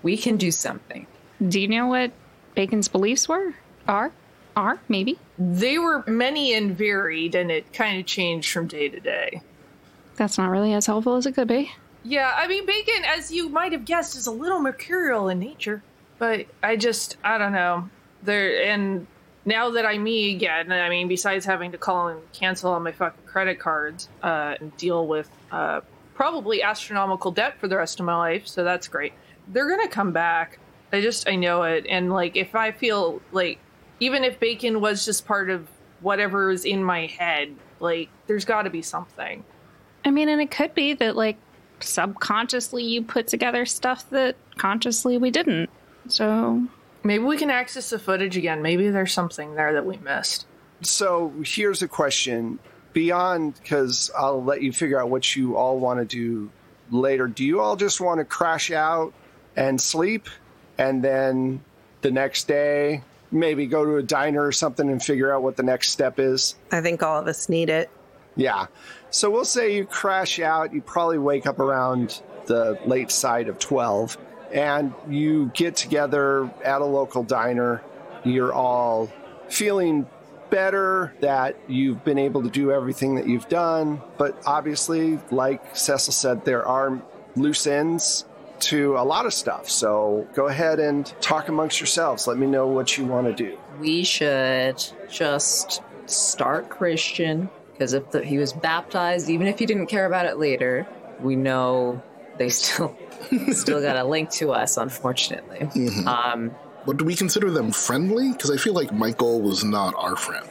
We 0.03 0.17
can 0.17 0.37
do 0.37 0.51
something. 0.51 1.07
Do 1.47 1.59
you 1.59 1.67
know 1.67 1.87
what 1.87 2.11
Bacon's 2.55 2.87
beliefs 2.87 3.27
were? 3.27 3.55
Are? 3.87 4.11
Are? 4.55 4.79
Maybe? 4.87 5.17
They 5.39 5.79
were 5.79 6.03
many 6.05 6.53
and 6.53 6.77
varied, 6.77 7.33
and 7.33 7.49
it 7.49 7.73
kind 7.73 7.99
of 7.99 8.05
changed 8.05 8.51
from 8.51 8.67
day 8.67 8.89
to 8.89 8.99
day. 8.99 9.41
That's 10.15 10.37
not 10.37 10.49
really 10.49 10.73
as 10.73 10.85
helpful 10.85 11.15
as 11.15 11.25
it 11.25 11.33
could 11.33 11.47
be. 11.47 11.71
Yeah, 12.03 12.31
I 12.35 12.47
mean, 12.47 12.65
Bacon, 12.65 13.03
as 13.05 13.31
you 13.31 13.49
might 13.49 13.71
have 13.71 13.85
guessed, 13.85 14.15
is 14.15 14.27
a 14.27 14.31
little 14.31 14.59
mercurial 14.59 15.29
in 15.29 15.39
nature. 15.39 15.81
But 16.19 16.45
I 16.61 16.75
just, 16.75 17.17
I 17.23 17.37
don't 17.37 17.53
know. 17.53 17.89
There, 18.21 18.63
and 18.63 19.07
now 19.45 19.71
that 19.71 19.85
I'm 19.85 20.03
me 20.03 20.35
again, 20.35 20.71
I 20.71 20.89
mean, 20.89 21.07
besides 21.07 21.45
having 21.45 21.71
to 21.71 21.77
call 21.77 22.09
and 22.09 22.19
cancel 22.31 22.71
on 22.71 22.83
my 22.83 22.91
fucking 22.91 23.25
credit 23.25 23.59
cards 23.59 24.07
uh, 24.21 24.55
and 24.59 24.75
deal 24.77 25.07
with 25.07 25.29
uh, 25.51 25.81
probably 26.13 26.61
astronomical 26.61 27.31
debt 27.31 27.59
for 27.59 27.67
the 27.67 27.77
rest 27.77 27.99
of 27.99 28.05
my 28.05 28.15
life, 28.15 28.47
so 28.47 28.63
that's 28.63 28.87
great. 28.87 29.13
They're 29.47 29.69
gonna 29.69 29.87
come 29.87 30.11
back. 30.11 30.59
I 30.91 31.01
just, 31.01 31.27
I 31.27 31.35
know 31.35 31.63
it. 31.63 31.85
And 31.89 32.11
like, 32.11 32.35
if 32.35 32.55
I 32.55 32.71
feel 32.71 33.21
like, 33.31 33.59
even 33.99 34.23
if 34.23 34.39
Bacon 34.39 34.79
was 34.81 35.05
just 35.05 35.25
part 35.25 35.49
of 35.49 35.67
whatever 36.01 36.51
is 36.51 36.65
in 36.65 36.83
my 36.83 37.07
head, 37.07 37.55
like, 37.79 38.09
there's 38.27 38.45
got 38.45 38.63
to 38.63 38.69
be 38.69 38.81
something. 38.81 39.43
I 40.05 40.11
mean, 40.11 40.29
and 40.29 40.41
it 40.41 40.51
could 40.51 40.75
be 40.75 40.93
that, 40.95 41.15
like, 41.15 41.37
subconsciously 41.79 42.83
you 42.83 43.01
put 43.01 43.27
together 43.27 43.65
stuff 43.65 44.09
that 44.09 44.35
consciously 44.57 45.17
we 45.17 45.31
didn't. 45.31 45.69
So, 46.07 46.67
Maybe 47.03 47.23
we 47.23 47.37
can 47.37 47.49
access 47.49 47.89
the 47.89 47.99
footage 47.99 48.37
again. 48.37 48.61
Maybe 48.61 48.89
there's 48.89 49.11
something 49.11 49.55
there 49.55 49.73
that 49.73 49.85
we 49.85 49.97
missed. 49.97 50.45
So 50.81 51.33
here's 51.43 51.81
a 51.81 51.87
question 51.87 52.59
beyond 52.93 53.55
because 53.55 54.09
I'll 54.17 54.43
let 54.43 54.61
you 54.61 54.71
figure 54.71 54.99
out 55.01 55.09
what 55.09 55.35
you 55.35 55.57
all 55.57 55.79
want 55.79 55.99
to 55.99 56.05
do 56.05 56.49
later. 56.91 57.27
Do 57.27 57.45
you 57.45 57.59
all 57.59 57.75
just 57.75 57.99
want 57.99 58.19
to 58.19 58.25
crash 58.25 58.71
out 58.71 59.13
and 59.55 59.79
sleep 59.79 60.27
and 60.77 61.03
then 61.03 61.63
the 62.01 62.11
next 62.11 62.47
day 62.47 63.03
maybe 63.31 63.65
go 63.65 63.83
to 63.83 63.97
a 63.97 64.03
diner 64.03 64.45
or 64.45 64.51
something 64.51 64.89
and 64.89 65.01
figure 65.01 65.33
out 65.33 65.41
what 65.41 65.57
the 65.57 65.63
next 65.63 65.91
step 65.91 66.19
is? 66.19 66.55
I 66.71 66.81
think 66.81 67.01
all 67.01 67.19
of 67.19 67.27
us 67.27 67.49
need 67.49 67.69
it. 67.69 67.89
Yeah. 68.35 68.67
So 69.09 69.29
we'll 69.29 69.45
say 69.45 69.75
you 69.75 69.85
crash 69.85 70.39
out. 70.39 70.73
You 70.73 70.81
probably 70.81 71.17
wake 71.17 71.45
up 71.45 71.59
around 71.59 72.21
the 72.45 72.79
late 72.85 73.11
side 73.11 73.47
of 73.47 73.59
12 73.59 74.17
and 74.51 74.93
you 75.09 75.51
get 75.53 75.75
together 75.75 76.49
at 76.63 76.81
a 76.81 76.85
local 76.85 77.23
diner. 77.23 77.81
You're 78.23 78.53
all 78.53 79.11
feeling 79.49 80.07
better 80.49 81.13
that 81.21 81.57
you've 81.67 82.03
been 82.03 82.19
able 82.19 82.43
to 82.43 82.49
do 82.49 82.71
everything 82.71 83.15
that 83.15 83.27
you've 83.27 83.49
done. 83.49 84.01
But 84.17 84.39
obviously, 84.45 85.19
like 85.31 85.75
Cecil 85.75 86.13
said, 86.13 86.45
there 86.45 86.65
are 86.65 87.01
loose 87.35 87.65
ends 87.65 88.25
to 88.65 88.95
a 88.97 89.03
lot 89.03 89.25
of 89.25 89.33
stuff. 89.33 89.69
So 89.69 90.27
go 90.33 90.47
ahead 90.47 90.79
and 90.79 91.05
talk 91.21 91.47
amongst 91.49 91.79
yourselves. 91.79 92.27
Let 92.27 92.37
me 92.37 92.47
know 92.47 92.67
what 92.67 92.97
you 92.97 93.05
want 93.05 93.27
to 93.27 93.33
do. 93.33 93.57
We 93.79 94.03
should 94.03 94.81
just 95.09 95.81
start 96.05 96.69
Christian 96.69 97.49
because 97.71 97.93
if 97.93 98.11
the, 98.11 98.23
he 98.23 98.37
was 98.37 98.53
baptized, 98.53 99.29
even 99.29 99.47
if 99.47 99.59
he 99.59 99.65
didn't 99.65 99.87
care 99.87 100.05
about 100.05 100.25
it 100.25 100.37
later, 100.37 100.87
we 101.19 101.35
know 101.35 102.01
they 102.37 102.49
still 102.49 102.95
still 103.51 103.81
got 103.81 103.95
a 103.97 104.03
link 104.03 104.29
to 104.31 104.51
us. 104.51 104.77
Unfortunately, 104.77 105.61
um, 106.05 106.51
But 106.85 106.97
do 106.97 107.05
we 107.05 107.15
consider 107.15 107.49
them 107.51 107.71
friendly? 107.71 108.31
Because 108.31 108.51
I 108.51 108.57
feel 108.57 108.73
like 108.73 108.91
Michael 108.91 109.41
was 109.41 109.63
not 109.63 109.93
our 109.95 110.15
friend. 110.15 110.47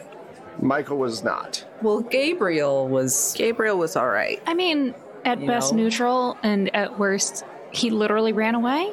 Michael 0.61 0.99
was 0.99 1.23
not. 1.25 1.65
well, 1.81 2.01
Gabriel 2.01 2.87
was 2.89 3.35
Gabriel 3.37 3.79
was 3.79 3.97
all 3.97 4.09
right. 4.09 4.41
I 4.47 4.55
mean, 4.55 4.95
at 5.25 5.41
You 5.41 5.47
best 5.47 5.73
know? 5.73 5.83
neutral, 5.83 6.37
and 6.43 6.75
at 6.75 6.99
worst, 6.99 7.45
he 7.73 7.91
literally 7.91 8.33
ran 8.33 8.55
away. 8.55 8.93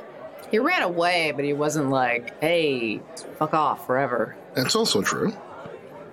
he 0.52 0.58
ran 0.60 0.82
away, 0.82 1.32
but 1.36 1.46
he 1.46 1.54
wasn't 1.54 1.90
like, 1.90 2.40
"Hey, 2.42 3.02
fuck 3.38 3.54
off 3.54 3.86
forever." 3.86 4.36
That's 4.56 4.76
also 4.76 5.02
true. 5.02 5.34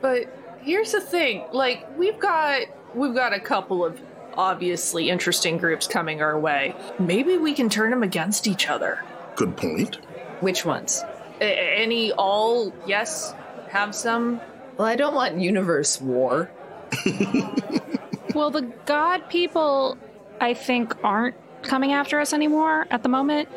But 0.01 0.27
here's 0.63 0.93
the 0.93 1.01
thing: 1.01 1.45
like 1.53 1.87
we've 1.99 2.19
got 2.19 2.63
we've 2.95 3.15
got 3.15 3.33
a 3.33 3.41
couple 3.41 3.85
of 3.85 4.01
obviously 4.37 5.09
interesting 5.09 5.57
groups 5.57 5.87
coming 5.87 6.21
our 6.21 6.39
way. 6.39 6.75
Maybe 6.99 7.39
we 7.39 7.55
can 7.55 7.69
turn 7.71 7.91
them 7.91 8.03
against 8.03 8.47
each 8.47 8.69
other. 8.69 9.03
Good 9.37 9.57
point. 9.57 9.97
Which 10.41 10.65
ones? 10.67 11.03
A- 11.41 11.79
any 11.83 12.13
all 12.13 12.73
yes 12.87 13.35
have 13.69 13.95
some 13.95 14.41
Well, 14.77 14.87
I 14.87 14.97
don't 14.97 15.15
want 15.15 15.39
universe 15.41 16.01
war. 16.01 16.51
Well, 18.35 18.51
the 18.51 18.71
god 18.85 19.31
people, 19.31 19.97
I 20.43 20.53
think, 20.53 20.95
aren't 21.03 21.37
coming 21.67 21.93
after 21.93 22.19
us 22.21 22.33
anymore 22.33 22.87
at 22.91 23.03
the 23.03 23.09
moment 23.09 23.49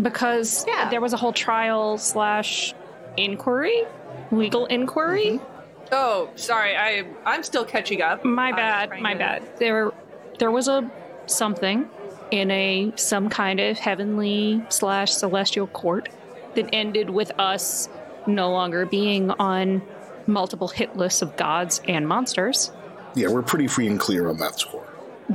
because 0.00 0.64
Yeah. 0.68 0.88
there 0.90 1.00
was 1.00 1.12
a 1.12 1.16
whole 1.16 1.32
trial 1.32 1.98
slash 1.98 2.74
inquiry, 3.16 3.82
legal 4.30 4.66
inquiry. 4.66 5.40
Mm-hmm. 5.40 5.44
Oh, 5.92 6.28
sorry. 6.34 6.76
I 6.76 7.04
I'm 7.24 7.42
still 7.42 7.64
catching 7.64 8.02
up. 8.02 8.24
My 8.24 8.52
bad, 8.52 9.00
my 9.00 9.12
to- 9.12 9.18
bad. 9.18 9.42
There, 9.58 9.92
there 10.38 10.50
was 10.50 10.68
a 10.68 10.90
something 11.26 11.88
in 12.30 12.50
a 12.50 12.92
some 12.96 13.28
kind 13.28 13.60
of 13.60 13.78
heavenly 13.78 14.64
slash 14.68 15.12
celestial 15.12 15.68
court 15.68 16.08
that 16.56 16.68
ended 16.72 17.10
with 17.10 17.30
us 17.38 17.88
no 18.26 18.50
longer 18.50 18.84
being 18.86 19.30
on 19.32 19.80
multiple 20.26 20.66
hit 20.68 20.96
lists 20.96 21.22
of 21.22 21.36
gods 21.36 21.80
and 21.86 22.08
monsters. 22.08 22.72
Yeah, 23.14 23.28
we're 23.28 23.42
pretty 23.42 23.68
free 23.68 23.86
and 23.86 23.98
clear 24.00 24.28
on 24.28 24.38
that 24.38 24.58
score. 24.58 24.86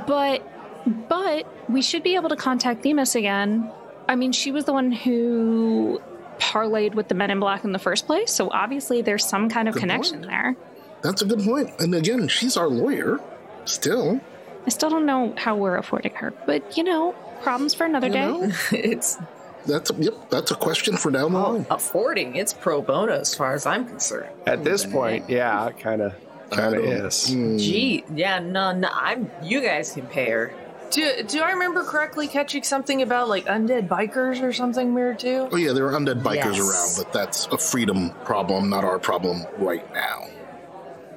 But 0.06 0.46
but 0.86 1.48
we 1.70 1.82
should 1.82 2.04
be 2.04 2.15
able 2.15 2.30
to 2.30 2.36
contact 2.36 2.84
Themis 2.84 3.15
again. 3.15 3.72
I 4.08 4.15
mean, 4.15 4.32
she 4.32 4.52
was 4.52 4.65
the 4.65 4.74
one 4.74 4.91
who 4.91 6.02
parlayed 6.39 6.96
with 6.96 7.08
the 7.08 7.15
Men 7.15 7.32
in 7.32 7.39
Black 7.39 7.63
in 7.63 7.72
the 7.72 7.80
first 7.80 8.08
place, 8.08 8.32
so 8.32 8.50
obviously 8.52 9.02
there's 9.02 9.26
some 9.26 9.50
kind 9.50 9.67
of 9.67 9.76
Good 9.76 9.82
connection 9.82 10.20
point. 10.20 10.30
there. 10.30 10.56
That's 11.02 11.22
a 11.22 11.26
good 11.26 11.41
point. 11.41 11.70
And 11.80 11.96
again, 11.96 12.28
she's 12.28 12.58
our 12.58 12.67
lawyer. 12.67 13.20
Still, 13.65 14.20
I 14.65 14.70
still 14.70 14.89
don't 14.89 15.06
know 15.06 15.34
how 15.38 15.56
we're 15.56 15.78
affording 15.78 16.13
her, 16.15 16.34
but 16.46 16.78
you 16.78 16.84
know, 16.84 17.13
problems 17.41 17.74
for 17.74 17.86
another 17.86 18.08
you 18.08 18.13
day. 18.13 18.28
know, 18.28 18.52
it's 18.72 19.17
that's 19.65 19.89
a, 19.91 19.94
yep, 19.96 20.30
that's 20.30 20.52
a 20.52 20.56
question 20.56 20.98
for 20.98 21.12
down 21.12 21.34
the 21.34 21.39
oh, 21.39 21.52
line. 21.52 21.65
affording. 21.70 22.36
It's 22.36 22.54
pro 22.54 22.82
bono 22.82 23.13
as 23.13 23.34
far 23.36 23.54
as 23.54 23.65
I'm 23.65 23.86
concerned. 23.88 24.30
At 24.46 24.63
this 24.63 24.86
point, 24.86 25.30
yeah, 25.30 25.67
it 25.67 25.80
kind 25.80 26.02
of 26.02 26.15
kind 26.52 26.76
of 26.76 26.84
is. 26.84 27.32
Hmm. 27.32 27.58
Gee, 27.58 28.04
yeah, 28.13 28.39
no, 28.39 28.72
no, 28.72 28.89
I'm. 28.91 29.30
You 29.44 29.62
guys 29.62 29.91
can 29.94 30.08
pay 30.08 30.30
her. 30.30 30.54
Do 30.91 31.23
do 31.23 31.41
I 31.41 31.51
remember 31.51 31.84
correctly 31.84 32.27
catching 32.27 32.63
something 32.63 33.01
about 33.01 33.30
like 33.30 33.45
undead 33.45 33.88
bikers 33.88 34.41
or 34.43 34.51
something 34.51 34.93
weird 34.93 35.19
too? 35.19 35.47
Oh 35.51 35.56
yeah, 35.56 35.71
there 35.71 35.88
are 35.88 35.93
undead 35.93 36.21
bikers 36.21 36.58
Yes. 36.58 36.60
around, 36.60 37.06
but 37.06 37.13
that's 37.13 37.47
a 37.47 37.58
freedom 37.58 38.10
problem, 38.25 38.69
not 38.69 38.84
our 38.84 38.99
problem 38.99 39.45
right 39.58 39.91
now. 39.93 40.27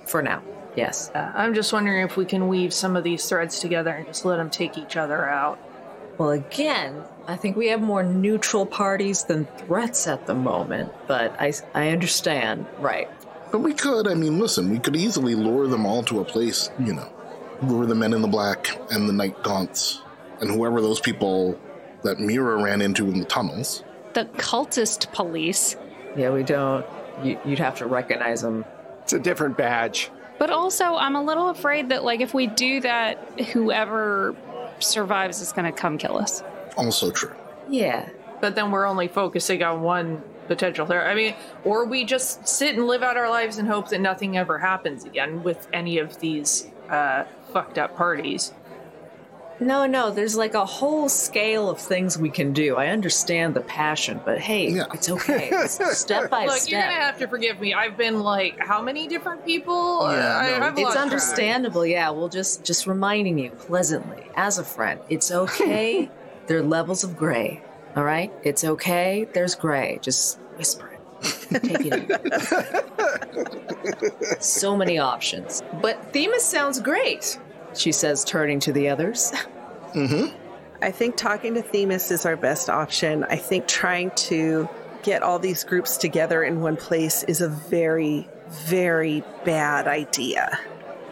For 0.06 0.22
now, 0.22 0.42
yes. 0.76 1.10
Uh, 1.14 1.32
I'm 1.34 1.54
just 1.54 1.72
wondering 1.72 2.04
if 2.04 2.16
we 2.16 2.24
can 2.24 2.46
weave 2.46 2.72
some 2.72 2.94
of 2.96 3.02
these 3.04 3.28
threads 3.28 3.58
together 3.58 3.90
and 3.90 4.06
just 4.06 4.24
let 4.24 4.36
them 4.36 4.50
take 4.50 4.78
each 4.78 4.96
other 4.96 5.28
out. 5.28 5.58
Well, 6.18 6.30
again, 6.30 7.02
I 7.26 7.34
think 7.34 7.56
we 7.56 7.68
have 7.68 7.80
more 7.80 8.04
neutral 8.04 8.66
parties 8.66 9.24
than 9.24 9.46
threats 9.58 10.06
at 10.06 10.26
the 10.26 10.34
moment, 10.34 10.92
but 11.08 11.34
I, 11.40 11.52
I 11.74 11.88
understand. 11.88 12.66
Right. 12.78 13.10
But 13.50 13.58
we 13.60 13.72
could, 13.72 14.06
I 14.06 14.14
mean, 14.14 14.38
listen, 14.38 14.70
we 14.70 14.78
could 14.78 14.94
easily 14.94 15.34
lure 15.34 15.66
them 15.66 15.84
all 15.86 16.04
to 16.04 16.20
a 16.20 16.24
place, 16.24 16.70
you 16.78 16.92
know, 16.94 17.08
lure 17.68 17.86
the 17.86 17.94
men 17.94 18.12
in 18.12 18.22
the 18.22 18.28
black 18.28 18.78
and 18.90 19.08
the 19.08 19.12
night 19.12 19.42
gaunts 19.42 20.02
and 20.40 20.50
whoever 20.50 20.80
those 20.80 21.00
people 21.00 21.58
that 22.02 22.20
Mira 22.20 22.62
ran 22.62 22.82
into 22.82 23.06
in 23.08 23.18
the 23.18 23.24
tunnels. 23.24 23.82
The 24.12 24.26
cultist 24.36 25.12
police. 25.12 25.76
Yeah, 26.16 26.30
we 26.30 26.42
don't. 26.42 26.84
You, 27.22 27.38
you'd 27.44 27.58
have 27.58 27.76
to 27.78 27.86
recognize 27.86 28.42
them. 28.42 28.64
It's 29.02 29.12
a 29.12 29.18
different 29.18 29.56
badge. 29.56 30.10
But 30.38 30.50
also, 30.50 30.96
I'm 30.96 31.16
a 31.16 31.22
little 31.22 31.48
afraid 31.48 31.90
that, 31.90 32.04
like, 32.04 32.20
if 32.20 32.34
we 32.34 32.46
do 32.46 32.80
that, 32.80 33.18
whoever 33.52 34.34
survives 34.80 35.40
is 35.40 35.52
going 35.52 35.72
to 35.72 35.72
come 35.72 35.96
kill 35.98 36.18
us. 36.18 36.42
Also 36.76 37.10
true. 37.10 37.34
Yeah. 37.68 38.08
But 38.40 38.54
then 38.54 38.70
we're 38.70 38.86
only 38.86 39.08
focusing 39.08 39.62
on 39.62 39.82
one 39.82 40.22
potential 40.48 40.86
threat. 40.86 41.06
I 41.06 41.14
mean, 41.14 41.34
or 41.64 41.86
we 41.86 42.04
just 42.04 42.46
sit 42.46 42.76
and 42.76 42.86
live 42.86 43.02
out 43.02 43.16
our 43.16 43.30
lives 43.30 43.58
and 43.58 43.68
hope 43.68 43.88
that 43.90 44.00
nothing 44.00 44.36
ever 44.36 44.58
happens 44.58 45.04
again 45.04 45.42
with 45.42 45.68
any 45.72 45.98
of 45.98 46.18
these 46.20 46.70
uh, 46.90 47.24
fucked 47.54 47.78
up 47.78 47.96
parties. 47.96 48.52
No, 49.60 49.86
no, 49.86 50.10
there's 50.10 50.36
like 50.36 50.54
a 50.54 50.64
whole 50.66 51.08
scale 51.08 51.70
of 51.70 51.78
things 51.78 52.18
we 52.18 52.28
can 52.28 52.52
do. 52.52 52.74
I 52.74 52.88
understand 52.88 53.54
the 53.54 53.60
passion, 53.60 54.20
but 54.24 54.40
hey, 54.40 54.68
Yeah. 54.70 54.86
it's 54.92 55.08
okay. 55.08 55.48
It's 55.52 55.78
step 55.98 56.28
by 56.28 56.46
Look, 56.46 56.56
step. 56.56 56.72
you're 56.72 56.80
gonna 56.82 56.92
have 56.94 57.18
to 57.20 57.28
forgive 57.28 57.60
me. 57.60 57.72
I've 57.72 57.96
been 57.96 58.18
like, 58.20 58.58
how 58.58 58.82
many 58.82 59.06
different 59.06 59.44
people? 59.46 60.02
Uh, 60.02 60.12
Yeah, 60.16 60.38
I, 60.38 60.58
no, 60.58 60.66
it's 60.70 60.80
lost 60.80 60.92
track. 60.94 61.02
understandable, 61.04 61.86
yeah. 61.86 62.10
We'll 62.10 62.28
just 62.28 62.64
just 62.64 62.88
reminding 62.88 63.38
you 63.38 63.50
pleasantly 63.52 64.24
as 64.34 64.58
a 64.58 64.64
friend. 64.64 64.98
It's 65.08 65.30
okay. 65.30 66.10
there 66.48 66.58
are 66.58 66.62
levels 66.62 67.04
of 67.04 67.16
gray. 67.16 67.62
All 67.94 68.02
right? 68.02 68.32
It's 68.42 68.64
okay. 68.64 69.28
There's 69.34 69.54
gray. 69.54 70.00
Just 70.02 70.40
whisper 70.56 70.90
it. 70.90 71.62
Take 71.62 71.86
it 71.86 71.94
in. 74.26 74.40
so 74.40 74.76
many 74.76 74.98
options. 74.98 75.62
But 75.80 76.12
Themis 76.12 76.44
sounds 76.44 76.80
great, 76.80 77.38
she 77.76 77.92
says, 77.92 78.24
turning 78.24 78.60
to 78.60 78.72
the 78.72 78.88
others. 78.88 79.32
Mm-hmm. 79.94 80.36
I 80.82 80.90
think 80.90 81.16
talking 81.16 81.54
to 81.54 81.62
Themis 81.62 82.10
is 82.10 82.26
our 82.26 82.36
best 82.36 82.68
option. 82.68 83.22
I 83.22 83.36
think 83.36 83.68
trying 83.68 84.10
to 84.16 84.68
get 85.04 85.22
all 85.22 85.38
these 85.38 85.62
groups 85.62 85.96
together 85.96 86.42
in 86.42 86.60
one 86.60 86.76
place 86.76 87.22
is 87.22 87.40
a 87.40 87.48
very, 87.48 88.28
very 88.48 89.22
bad 89.44 89.86
idea. 89.86 90.58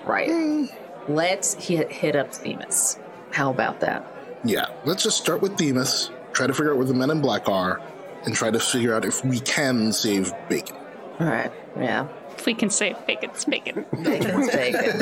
Right. 0.05 0.29
Mm. 0.29 0.75
Let's 1.09 1.55
hit, 1.55 1.93
hit 1.93 2.17
up 2.17 2.35
Themis. 2.35 2.99
How 3.31 3.51
about 3.51 3.81
that? 3.81 4.05
Yeah, 4.45 4.67
let's 4.85 5.05
just 5.05 5.19
start 5.19 5.41
with 5.41 5.57
Themis, 5.57 6.11
try 6.33 6.47
to 6.47 6.53
figure 6.53 6.73
out 6.73 6.79
where 6.79 6.87
the 6.87 6.95
men 6.95 7.11
in 7.11 7.21
black 7.21 7.49
are, 7.49 7.81
and 8.25 8.35
try 8.35 8.51
to 8.51 8.59
figure 8.59 8.95
out 8.95 9.05
if 9.05 9.25
we 9.25 9.41
can 9.41 9.93
save 9.93 10.33
Bacon. 10.49 10.77
All 11.21 11.27
right. 11.27 11.53
Yeah. 11.77 12.09
If 12.43 12.47
we 12.47 12.55
can 12.55 12.71
say 12.71 12.97
bacon, 13.07 13.31
it's 13.31 13.45
bacon. 13.45 13.87
Bacon's 14.03 14.51
bacon. 14.51 14.99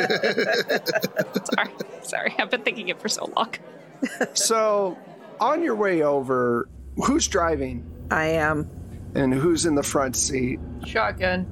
sorry, 1.46 1.70
sorry. 2.02 2.34
I've 2.38 2.50
been 2.50 2.60
thinking 2.60 2.88
it 2.88 3.00
for 3.00 3.08
so 3.08 3.32
long. 3.34 3.54
So, 4.34 4.98
on 5.40 5.62
your 5.62 5.74
way 5.74 6.02
over, 6.02 6.68
who's 6.96 7.28
driving 7.28 7.90
I 8.10 8.26
am. 8.26 8.68
and 9.14 9.32
who's 9.32 9.64
in 9.64 9.74
the 9.74 9.82
front 9.82 10.16
seat? 10.16 10.60
Shotgun. 10.84 11.46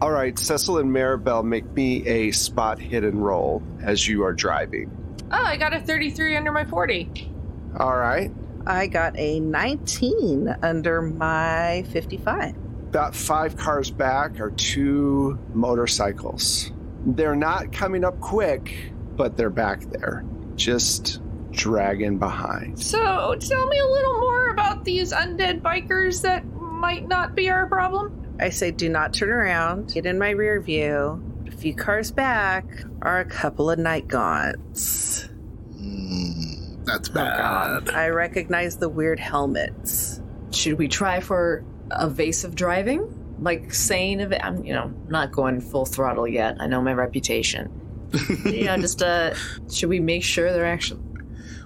All 0.00 0.10
right, 0.10 0.38
Cecil 0.38 0.78
and 0.78 0.90
Maribel, 0.90 1.44
make 1.44 1.66
me 1.72 2.06
a 2.06 2.30
spot 2.30 2.78
hidden 2.78 3.18
roll 3.18 3.62
as 3.82 4.08
you 4.08 4.24
are 4.24 4.32
driving. 4.32 4.90
Oh, 5.30 5.44
I 5.44 5.58
got 5.58 5.74
a 5.74 5.80
33 5.80 6.38
under 6.38 6.52
my 6.52 6.64
40. 6.64 7.30
All 7.78 7.94
right, 7.98 8.30
I 8.66 8.86
got 8.86 9.14
a 9.18 9.40
19 9.40 10.56
under 10.62 11.02
my 11.02 11.84
55. 11.90 12.63
About 12.94 13.12
five 13.12 13.56
cars 13.56 13.90
back 13.90 14.38
are 14.38 14.52
two 14.52 15.36
motorcycles. 15.52 16.70
They're 17.04 17.34
not 17.34 17.72
coming 17.72 18.04
up 18.04 18.20
quick, 18.20 18.92
but 19.16 19.36
they're 19.36 19.50
back 19.50 19.80
there, 19.90 20.24
just 20.54 21.20
dragging 21.50 22.18
behind. 22.20 22.80
So, 22.80 23.34
tell 23.40 23.66
me 23.66 23.80
a 23.80 23.86
little 23.86 24.20
more 24.20 24.50
about 24.50 24.84
these 24.84 25.12
undead 25.12 25.60
bikers 25.60 26.22
that 26.22 26.46
might 26.46 27.08
not 27.08 27.34
be 27.34 27.50
our 27.50 27.66
problem. 27.66 28.36
I 28.38 28.50
say, 28.50 28.70
do 28.70 28.88
not 28.88 29.12
turn 29.12 29.30
around. 29.30 29.92
Get 29.92 30.06
in 30.06 30.16
my 30.16 30.30
rear 30.30 30.60
view. 30.60 31.20
A 31.48 31.50
few 31.50 31.74
cars 31.74 32.12
back 32.12 32.64
are 33.02 33.18
a 33.18 33.24
couple 33.24 33.70
of 33.70 33.78
night 33.80 34.06
gaunts. 34.06 35.28
Mm, 35.72 36.84
that's 36.84 37.08
bad. 37.08 37.90
I 37.90 38.10
recognize 38.10 38.76
the 38.76 38.88
weird 38.88 39.18
helmets. 39.18 40.20
Should 40.52 40.78
we 40.78 40.86
try 40.86 41.18
for 41.18 41.64
evasive 42.00 42.54
driving? 42.54 43.20
Like 43.40 43.74
saying 43.74 44.20
of 44.20 44.32
it, 44.32 44.40
I'm, 44.44 44.64
you 44.64 44.72
know, 44.72 44.92
not 45.08 45.32
going 45.32 45.60
full 45.60 45.84
throttle 45.86 46.26
yet. 46.28 46.56
I 46.60 46.66
know 46.66 46.80
my 46.80 46.92
reputation. 46.92 47.70
you 48.44 48.64
know, 48.64 48.76
just 48.76 49.02
uh, 49.02 49.34
should 49.70 49.88
we 49.88 49.98
make 49.98 50.22
sure 50.22 50.52
they're 50.52 50.64
actually 50.64 51.00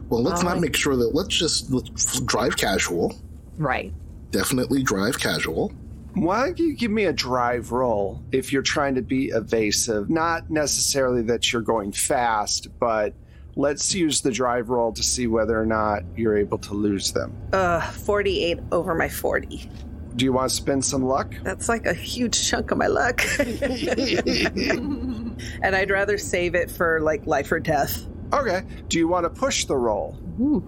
Well, 0.09 0.23
let's 0.23 0.43
not 0.43 0.49
Alright. 0.57 0.63
make 0.63 0.77
sure 0.77 0.97
that. 0.97 1.15
Let's 1.15 1.37
just 1.37 1.71
let's 1.71 2.21
drive 2.21 2.57
casual. 2.57 3.15
right? 3.59 3.93
Definitely 4.31 4.83
drive 4.83 5.19
casual. 5.21 5.73
Why 6.15 6.47
don't 6.47 6.59
you 6.59 6.75
give 6.75 6.91
me 6.91 7.05
a 7.05 7.13
drive 7.13 7.71
roll 7.71 8.23
if 8.33 8.53
you're 8.53 8.63
trying 8.63 8.95
to 8.97 9.03
be 9.03 9.27
evasive? 9.29 10.09
Not 10.11 10.51
necessarily 10.51 11.23
that 11.23 11.53
you're 11.53 11.63
going 11.63 11.93
fast, 11.93 12.69
but 12.81 13.15
let's 13.57 13.95
use 13.95 14.23
the 14.23 14.31
drive 14.33 14.69
roll 14.71 14.93
to 14.95 15.03
see 15.03 15.27
whether 15.27 15.61
or 15.61 15.67
not 15.67 16.03
you're 16.17 16.37
able 16.37 16.59
to 16.59 16.75
lose 16.75 17.13
them. 17.13 17.37
Uh, 17.53 17.81
48 17.91 18.59
over 18.73 18.95
my 18.95 19.09
40. 19.09 19.71
Do 20.19 20.25
you 20.25 20.33
want 20.33 20.51
to 20.51 20.55
spend 20.57 20.85
some 20.85 21.05
luck? 21.05 21.33
That's 21.45 21.69
like 21.69 21.87
a 21.87 21.95
huge 21.95 22.49
chunk 22.51 22.73
of 22.73 22.79
my 22.79 22.89
luck. 22.89 23.23
and 23.39 23.77
I'd 25.63 25.91
rather 25.91 26.19
save 26.19 26.57
it 26.57 26.71
for 26.73 27.01
like 27.01 27.25
life 27.27 27.53
or 27.53 27.61
death. 27.61 28.05
Okay. 28.33 28.63
Do 28.89 28.99
you 28.99 29.07
want 29.07 29.25
to 29.25 29.31
push 29.31 29.65
the 29.67 29.77
roll? 29.77 30.19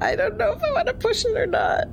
I 0.00 0.16
don't 0.16 0.36
know 0.36 0.52
if 0.52 0.62
I 0.62 0.72
want 0.72 0.88
to 0.88 0.94
push 0.94 1.24
it 1.24 1.36
or 1.36 1.46
not. 1.46 1.84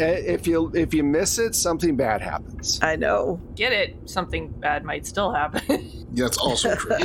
Eh, 0.00 0.04
If 0.26 0.46
you 0.46 0.72
if 0.74 0.94
you 0.94 1.04
miss 1.04 1.38
it, 1.38 1.54
something 1.54 1.96
bad 1.96 2.22
happens. 2.22 2.80
I 2.82 2.96
know. 2.96 3.40
Get 3.54 3.72
it? 3.72 3.96
Something 4.06 4.48
bad 4.48 4.84
might 4.84 5.06
still 5.06 5.32
happen. 5.32 6.06
That's 6.14 6.38
also 6.38 6.74
true. 6.74 6.96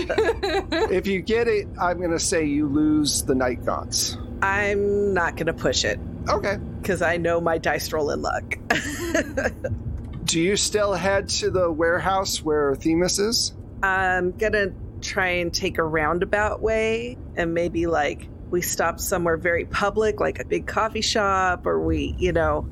if 0.89 1.05
you 1.05 1.21
get 1.21 1.47
it, 1.47 1.67
I'm 1.79 1.97
going 1.99 2.11
to 2.11 2.19
say 2.19 2.45
you 2.45 2.67
lose 2.67 3.23
the 3.23 3.35
night 3.35 3.65
gaunts. 3.65 4.17
I'm 4.41 5.13
not 5.13 5.35
going 5.35 5.47
to 5.47 5.53
push 5.53 5.85
it 5.85 5.99
Okay. 6.29 6.57
because 6.81 7.01
I 7.01 7.17
know 7.17 7.39
my 7.41 7.57
dice 7.57 7.91
roll 7.93 8.11
in 8.11 8.21
luck. 8.21 8.57
Do 10.23 10.39
you 10.39 10.55
still 10.55 10.93
head 10.93 11.29
to 11.29 11.49
the 11.49 11.71
warehouse 11.71 12.41
where 12.41 12.75
Themis 12.75 13.19
is? 13.19 13.53
I'm 13.83 14.31
gonna 14.31 14.67
try 15.01 15.27
and 15.27 15.51
take 15.53 15.77
a 15.79 15.83
roundabout 15.83 16.61
way 16.61 17.17
and 17.35 17.53
maybe 17.53 17.87
like 17.87 18.29
we 18.49 18.61
stop 18.61 18.99
somewhere 18.99 19.35
very 19.37 19.65
public, 19.65 20.19
like 20.19 20.39
a 20.39 20.45
big 20.45 20.67
coffee 20.67 21.01
shop, 21.01 21.65
or 21.65 21.79
we, 21.81 22.15
you 22.17 22.31
know, 22.31 22.67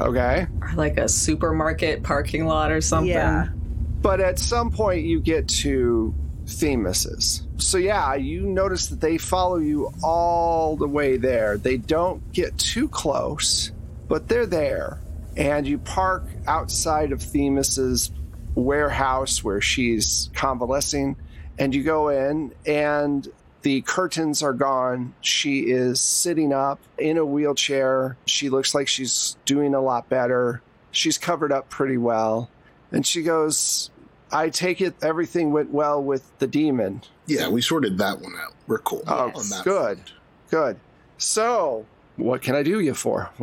Okay. 0.00 0.46
Or 0.60 0.72
like 0.74 0.96
a 0.98 1.08
supermarket 1.08 2.02
parking 2.02 2.46
lot 2.46 2.72
or 2.72 2.80
something. 2.80 3.10
Yeah. 3.10 3.48
But 4.02 4.20
at 4.20 4.38
some 4.38 4.70
point, 4.72 5.04
you 5.04 5.20
get 5.20 5.46
to 5.48 6.14
Themis's. 6.46 7.42
So, 7.58 7.78
yeah, 7.78 8.14
you 8.14 8.42
notice 8.42 8.88
that 8.88 9.00
they 9.00 9.18
follow 9.18 9.56
you 9.56 9.92
all 10.02 10.76
the 10.76 10.88
way 10.88 11.16
there. 11.16 11.56
They 11.56 11.76
don't 11.76 12.32
get 12.32 12.58
too 12.58 12.88
close, 12.88 13.72
but 14.08 14.28
they're 14.28 14.46
there. 14.46 14.98
And 15.36 15.66
you 15.66 15.78
park 15.78 16.24
outside 16.46 17.12
of 17.12 17.22
Themis's 17.22 18.10
warehouse 18.54 19.42
where 19.42 19.60
she's 19.60 20.30
convalescing. 20.34 21.16
And 21.58 21.74
you 21.74 21.82
go 21.82 22.08
in, 22.08 22.52
and 22.66 23.26
the 23.62 23.80
curtains 23.82 24.42
are 24.42 24.52
gone. 24.52 25.14
She 25.20 25.60
is 25.60 26.00
sitting 26.00 26.52
up 26.52 26.80
in 26.98 27.16
a 27.16 27.24
wheelchair. 27.24 28.16
She 28.26 28.50
looks 28.50 28.74
like 28.74 28.88
she's 28.88 29.36
doing 29.44 29.74
a 29.74 29.80
lot 29.80 30.08
better. 30.08 30.62
She's 30.90 31.16
covered 31.16 31.52
up 31.52 31.70
pretty 31.70 31.96
well. 31.96 32.50
And 32.92 33.06
she 33.06 33.22
goes, 33.22 33.90
I 34.34 34.50
take 34.50 34.80
it 34.80 34.94
everything 35.02 35.52
went 35.52 35.70
well 35.70 36.02
with 36.02 36.38
the 36.38 36.46
demon. 36.46 37.02
Yeah, 37.26 37.48
we 37.48 37.62
sorted 37.62 37.98
that 37.98 38.20
one 38.20 38.34
out. 38.38 38.52
We're 38.66 38.78
cool. 38.78 39.02
Oh, 39.06 39.30
on 39.34 39.48
that 39.48 39.62
good. 39.64 39.98
front. 39.98 40.12
Good. 40.50 40.76
So, 41.18 41.86
what 42.16 42.42
can 42.42 42.54
I 42.54 42.62
do 42.62 42.80
you 42.80 42.94
for? 42.94 43.30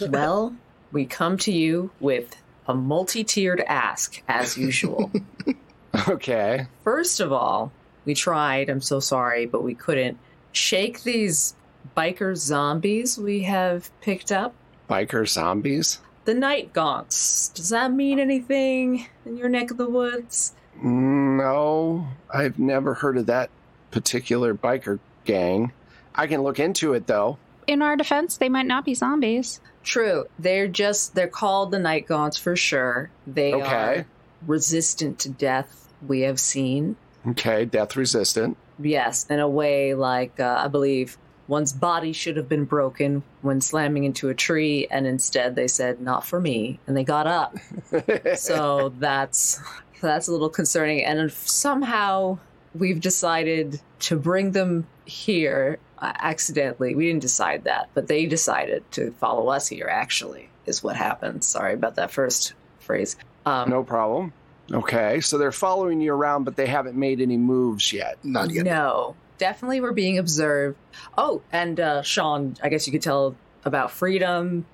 Well, 0.00 0.54
we 0.90 1.06
come 1.06 1.36
to 1.38 1.52
you 1.52 1.90
with 2.00 2.36
a 2.66 2.74
multi 2.74 3.24
tiered 3.24 3.60
ask, 3.60 4.22
as 4.28 4.56
usual. 4.56 5.12
okay. 6.08 6.66
First 6.84 7.20
of 7.20 7.32
all, 7.32 7.72
we 8.04 8.14
tried, 8.14 8.68
I'm 8.68 8.80
so 8.80 9.00
sorry, 9.00 9.46
but 9.46 9.62
we 9.62 9.74
couldn't 9.74 10.18
shake 10.52 11.02
these 11.02 11.54
biker 11.96 12.36
zombies 12.36 13.18
we 13.18 13.42
have 13.42 13.90
picked 14.00 14.32
up. 14.32 14.54
Biker 14.88 15.28
zombies? 15.28 15.98
The 16.24 16.34
night 16.34 16.72
gaunts. 16.72 17.48
Does 17.48 17.70
that 17.70 17.92
mean 17.92 18.18
anything 18.20 19.06
in 19.26 19.36
your 19.36 19.48
neck 19.48 19.70
of 19.70 19.76
the 19.76 19.88
woods? 19.88 20.54
No, 20.82 22.06
I've 22.32 22.58
never 22.58 22.94
heard 22.94 23.16
of 23.16 23.26
that 23.26 23.50
particular 23.90 24.54
biker 24.54 24.98
gang. 25.24 25.72
I 26.14 26.26
can 26.26 26.42
look 26.42 26.58
into 26.60 26.94
it 26.94 27.06
though. 27.06 27.38
In 27.66 27.82
our 27.82 27.96
defense, 27.96 28.36
they 28.36 28.48
might 28.48 28.66
not 28.66 28.84
be 28.84 28.94
zombies. 28.94 29.60
True. 29.84 30.26
They're 30.38 30.68
just, 30.68 31.14
they're 31.14 31.28
called 31.28 31.70
the 31.70 31.78
night 31.78 32.06
gaunts 32.06 32.36
for 32.38 32.56
sure. 32.56 33.10
They 33.26 33.52
Okay. 33.54 33.64
are 33.64 34.06
resistant 34.46 35.18
to 35.20 35.28
death, 35.30 35.88
we 36.06 36.20
have 36.22 36.40
seen. 36.40 36.96
Okay, 37.26 37.64
death 37.64 37.94
resistant. 37.96 38.56
Yes, 38.80 39.26
in 39.30 39.38
a 39.38 39.48
way 39.48 39.94
like 39.94 40.40
uh, 40.40 40.56
I 40.64 40.68
believe 40.68 41.16
one's 41.52 41.74
body 41.74 42.14
should 42.14 42.38
have 42.38 42.48
been 42.48 42.64
broken 42.64 43.22
when 43.42 43.60
slamming 43.60 44.04
into 44.04 44.30
a 44.30 44.34
tree, 44.34 44.88
and 44.90 45.06
instead 45.06 45.54
they 45.54 45.68
said, 45.68 46.00
"Not 46.00 46.24
for 46.26 46.40
me," 46.40 46.80
and 46.86 46.96
they 46.96 47.04
got 47.04 47.26
up. 47.26 47.56
so 48.36 48.92
that's 48.98 49.60
that's 50.00 50.28
a 50.28 50.32
little 50.32 50.48
concerning. 50.48 51.04
And 51.04 51.30
somehow 51.30 52.38
we've 52.74 53.00
decided 53.00 53.80
to 54.00 54.16
bring 54.16 54.52
them 54.52 54.86
here 55.04 55.78
uh, 55.98 56.14
accidentally. 56.20 56.94
We 56.94 57.06
didn't 57.06 57.22
decide 57.22 57.64
that, 57.64 57.90
but 57.92 58.08
they 58.08 58.24
decided 58.24 58.90
to 58.92 59.12
follow 59.12 59.48
us 59.48 59.68
here. 59.68 59.88
Actually, 59.88 60.48
is 60.64 60.82
what 60.82 60.96
happened. 60.96 61.44
Sorry 61.44 61.74
about 61.74 61.96
that 61.96 62.10
first 62.10 62.54
phrase. 62.80 63.16
Um, 63.44 63.68
no 63.68 63.84
problem. 63.84 64.32
Okay, 64.72 65.20
so 65.20 65.36
they're 65.36 65.52
following 65.52 66.00
you 66.00 66.14
around, 66.14 66.44
but 66.44 66.56
they 66.56 66.66
haven't 66.66 66.96
made 66.96 67.20
any 67.20 67.36
moves 67.36 67.92
yet. 67.92 68.16
Not 68.24 68.50
yet. 68.50 68.64
No, 68.64 69.16
definitely 69.42 69.80
we're 69.80 69.90
being 69.90 70.18
observed. 70.18 70.78
Oh, 71.18 71.42
and 71.50 71.80
uh, 71.80 72.02
Sean, 72.02 72.56
I 72.62 72.68
guess 72.68 72.86
you 72.86 72.92
could 72.92 73.02
tell 73.02 73.34
about 73.64 73.90
freedom. 73.90 74.66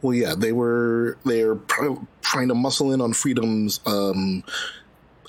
Well, 0.00 0.14
yeah, 0.14 0.34
they 0.34 0.50
were 0.50 1.18
they're 1.26 1.56
pr- 1.56 2.00
trying 2.22 2.48
to 2.48 2.54
muscle 2.54 2.90
in 2.90 3.02
on 3.02 3.12
Freedom's 3.12 3.80
um, 3.84 4.42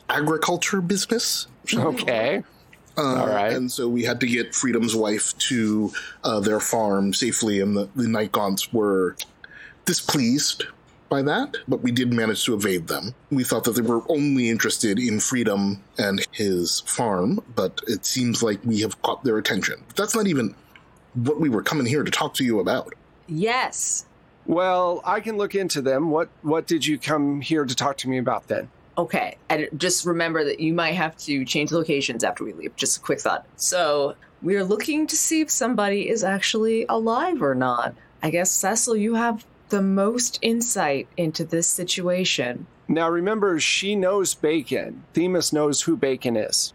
agriculture 0.10 0.80
business. 0.80 1.48
Okay. 1.74 2.42
Uh, 2.98 3.02
All 3.02 3.28
right. 3.28 3.52
And 3.52 3.70
so 3.70 3.90
we 3.90 4.04
had 4.04 4.22
to 4.22 4.28
get 4.28 4.56
Freedom's 4.56 4.96
wife 4.96 5.38
to 5.50 5.92
uh, 6.24 6.40
their 6.40 6.62
farm 6.62 7.14
safely, 7.14 7.60
and 7.60 7.76
the, 7.76 7.90
the 7.98 8.08
Night 8.08 8.32
Gaunts 8.32 8.72
were 8.72 9.18
displeased 9.84 10.64
by 11.10 11.22
that, 11.24 11.58
but 11.68 11.82
we 11.82 11.92
did 11.92 12.14
manage 12.14 12.44
to 12.46 12.54
evade 12.54 12.88
them. 12.88 13.14
We 13.32 13.44
thought 13.44 13.64
that 13.66 13.72
they 13.76 13.82
were 13.82 14.02
only 14.10 14.50
interested 14.50 15.00
in 15.00 15.20
Freedom 15.20 15.84
and 15.98 16.26
his 16.32 16.82
farm, 16.82 17.42
but 17.56 17.82
it 17.88 18.06
seems 18.06 18.42
like 18.42 18.60
we 18.64 18.82
have 18.82 19.02
caught 19.02 19.24
their 19.24 19.38
attention. 19.38 19.84
That's 19.96 20.16
not 20.16 20.28
even 20.28 20.56
what 21.14 21.40
we 21.40 21.50
were 21.50 21.64
coming 21.64 21.86
here 21.86 22.04
to 22.04 22.12
talk 22.12 22.34
to 22.36 22.44
you 22.44 22.60
about. 22.60 22.94
Yes. 23.28 24.06
Well, 24.46 25.02
I 25.04 25.22
can 25.22 25.38
look 25.38 25.56
into 25.56 25.82
them. 25.82 26.12
What 26.12 26.30
what 26.44 26.68
did 26.68 26.86
you 26.86 27.00
come 27.00 27.42
here 27.42 27.66
to 27.66 27.76
talk 27.76 27.98
to 28.00 28.10
me 28.10 28.18
about 28.18 28.48
then? 28.48 28.70
Okay, 28.98 29.38
and 29.50 29.68
just 29.76 30.06
remember 30.06 30.44
that 30.46 30.60
you 30.60 30.74
might 30.74 30.94
have 30.94 31.18
to 31.18 31.44
change 31.44 31.72
locations 31.72 32.24
after 32.24 32.44
we 32.44 32.54
leave. 32.54 32.76
Just 32.76 32.98
a 32.98 33.00
quick 33.02 33.20
thought. 33.20 33.46
So 33.56 34.16
we're 34.42 34.64
looking 34.64 35.08
to 35.08 35.16
see 35.16 35.42
if 35.42 35.50
somebody 35.50 36.08
is 36.08 36.24
actually 36.24 36.86
alive 36.88 37.42
or 37.42 37.56
not. 37.56 37.96
I 38.22 38.30
guess 38.30 38.52
Cecil, 38.52 38.96
you 38.96 39.16
have 39.16 39.46
the 39.70 39.82
most 39.82 40.40
insight 40.42 41.08
into 41.18 41.44
this 41.44 41.68
situation. 41.68 42.68
Now 42.88 43.10
remember, 43.10 43.60
she 43.60 43.96
knows 43.96 44.36
Bacon. 44.36 45.04
Themis 45.14 45.52
knows 45.52 45.82
who 45.82 45.98
Bacon 45.98 46.38
is. 46.38 46.74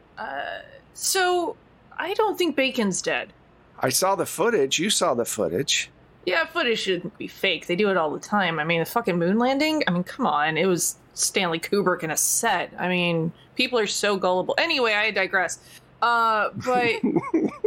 So, 0.95 1.57
I 1.97 2.13
don't 2.13 2.37
think 2.37 2.57
Bacon's 2.57 3.01
dead. 3.01 3.33
I 3.79 3.89
saw 3.89 4.15
the 4.17 4.27
footage. 4.27 4.79
You 4.79 4.91
saw 4.91 5.15
the 5.15 5.25
footage. 5.25 5.91
Yeah, 6.27 6.45
footage 6.45 6.81
shouldn't 6.81 7.17
be 7.17 7.27
fake. 7.27 7.67
They 7.67 7.77
do 7.77 7.89
it 7.89 7.97
all 7.97 8.11
the 8.11 8.21
time. 8.21 8.59
I 8.59 8.65
mean, 8.65 8.81
the 8.81 8.87
fucking 8.87 9.19
moon 9.19 9.39
landing. 9.39 9.83
I 9.87 9.93
mean, 9.93 10.05
come 10.05 10.27
on. 10.27 10.59
It 10.59 10.67
was 10.67 10.97
Stanley 11.15 11.59
Kubrick 11.59 12.03
in 12.03 12.11
a 12.11 12.17
set. 12.17 12.75
I 12.79 12.89
mean, 12.89 13.33
people 13.57 13.79
are 13.79 13.87
so 13.87 14.19
gullible. 14.19 14.55
Anyway, 14.59 14.93
I 14.93 15.11
digress. 15.11 15.59
Uh, 16.03 16.51
but 16.65 16.97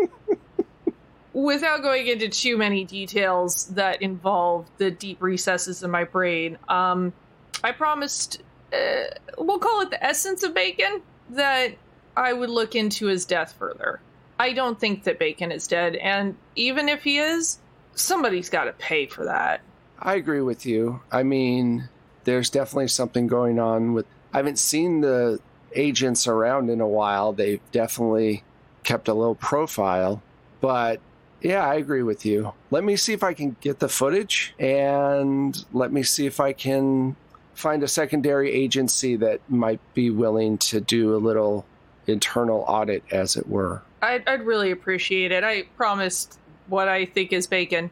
without 1.33 1.81
going 1.81 2.07
into 2.07 2.29
too 2.29 2.57
many 2.57 2.85
details 2.85 3.65
that 3.67 4.01
involve 4.01 4.67
the 4.77 4.91
deep 4.91 5.21
recesses 5.21 5.83
of 5.83 5.89
my 5.89 6.03
brain, 6.03 6.57
um, 6.69 7.11
I 7.63 7.71
promised, 7.71 8.41
uh, 8.71 9.03
we'll 9.37 9.59
call 9.59 9.81
it 9.81 9.89
the 9.89 10.03
essence 10.03 10.43
of 10.43 10.53
Bacon, 10.53 11.01
that 11.31 11.75
I 12.15 12.33
would 12.33 12.49
look 12.49 12.75
into 12.75 13.07
his 13.07 13.25
death 13.25 13.55
further. 13.57 13.99
I 14.39 14.53
don't 14.53 14.79
think 14.79 15.03
that 15.03 15.19
Bacon 15.19 15.51
is 15.51 15.67
dead, 15.67 15.95
and 15.95 16.35
even 16.55 16.89
if 16.89 17.03
he 17.03 17.17
is, 17.17 17.59
somebody's 17.95 18.49
got 18.49 18.65
to 18.65 18.73
pay 18.73 19.05
for 19.05 19.25
that. 19.25 19.61
I 19.99 20.15
agree 20.15 20.41
with 20.41 20.65
you. 20.65 21.01
I 21.11 21.23
mean, 21.23 21.87
there's 22.23 22.49
definitely 22.49 22.89
something 22.89 23.27
going 23.27 23.59
on 23.59 23.93
with. 23.93 24.05
I 24.33 24.37
haven't 24.37 24.59
seen 24.59 25.01
the 25.01 25.39
agents 25.75 26.27
around 26.27 26.69
in 26.69 26.81
a 26.81 26.87
while. 26.87 27.33
They've 27.33 27.61
definitely 27.71 28.43
kept 28.83 29.07
a 29.07 29.13
low 29.13 29.35
profile. 29.35 30.21
But 30.59 30.99
yeah, 31.43 31.67
I 31.67 31.75
agree 31.75 32.03
with 32.03 32.25
you. 32.25 32.53
Let 32.71 32.83
me 32.83 32.95
see 32.95 33.13
if 33.13 33.23
I 33.23 33.33
can 33.33 33.55
get 33.61 33.79
the 33.79 33.89
footage 33.89 34.55
and 34.57 35.63
let 35.73 35.91
me 35.91 36.01
see 36.03 36.25
if 36.25 36.39
I 36.39 36.53
can 36.53 37.15
find 37.53 37.83
a 37.83 37.87
secondary 37.87 38.51
agency 38.51 39.17
that 39.17 39.41
might 39.49 39.79
be 39.93 40.09
willing 40.09 40.57
to 40.57 40.81
do 40.81 41.15
a 41.15 41.17
little 41.17 41.65
internal 42.07 42.65
audit, 42.67 43.03
as 43.11 43.35
it 43.35 43.47
were. 43.47 43.81
I'd, 44.01 44.27
I'd 44.27 44.45
really 44.45 44.71
appreciate 44.71 45.31
it. 45.31 45.43
I 45.43 45.63
promised 45.77 46.39
what 46.67 46.87
I 46.87 47.05
think 47.05 47.33
is 47.33 47.47
bacon 47.47 47.91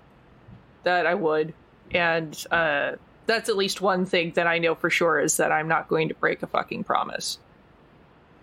that 0.83 1.05
I 1.05 1.13
would. 1.13 1.53
And 1.91 2.45
uh, 2.51 2.93
that's 3.27 3.49
at 3.49 3.57
least 3.57 3.81
one 3.81 4.05
thing 4.05 4.31
that 4.35 4.47
I 4.47 4.57
know 4.57 4.75
for 4.75 4.89
sure 4.89 5.19
is 5.19 5.37
that 5.37 5.51
I'm 5.51 5.67
not 5.67 5.87
going 5.87 6.07
to 6.09 6.15
break 6.15 6.41
a 6.41 6.47
fucking 6.47 6.85
promise. 6.85 7.37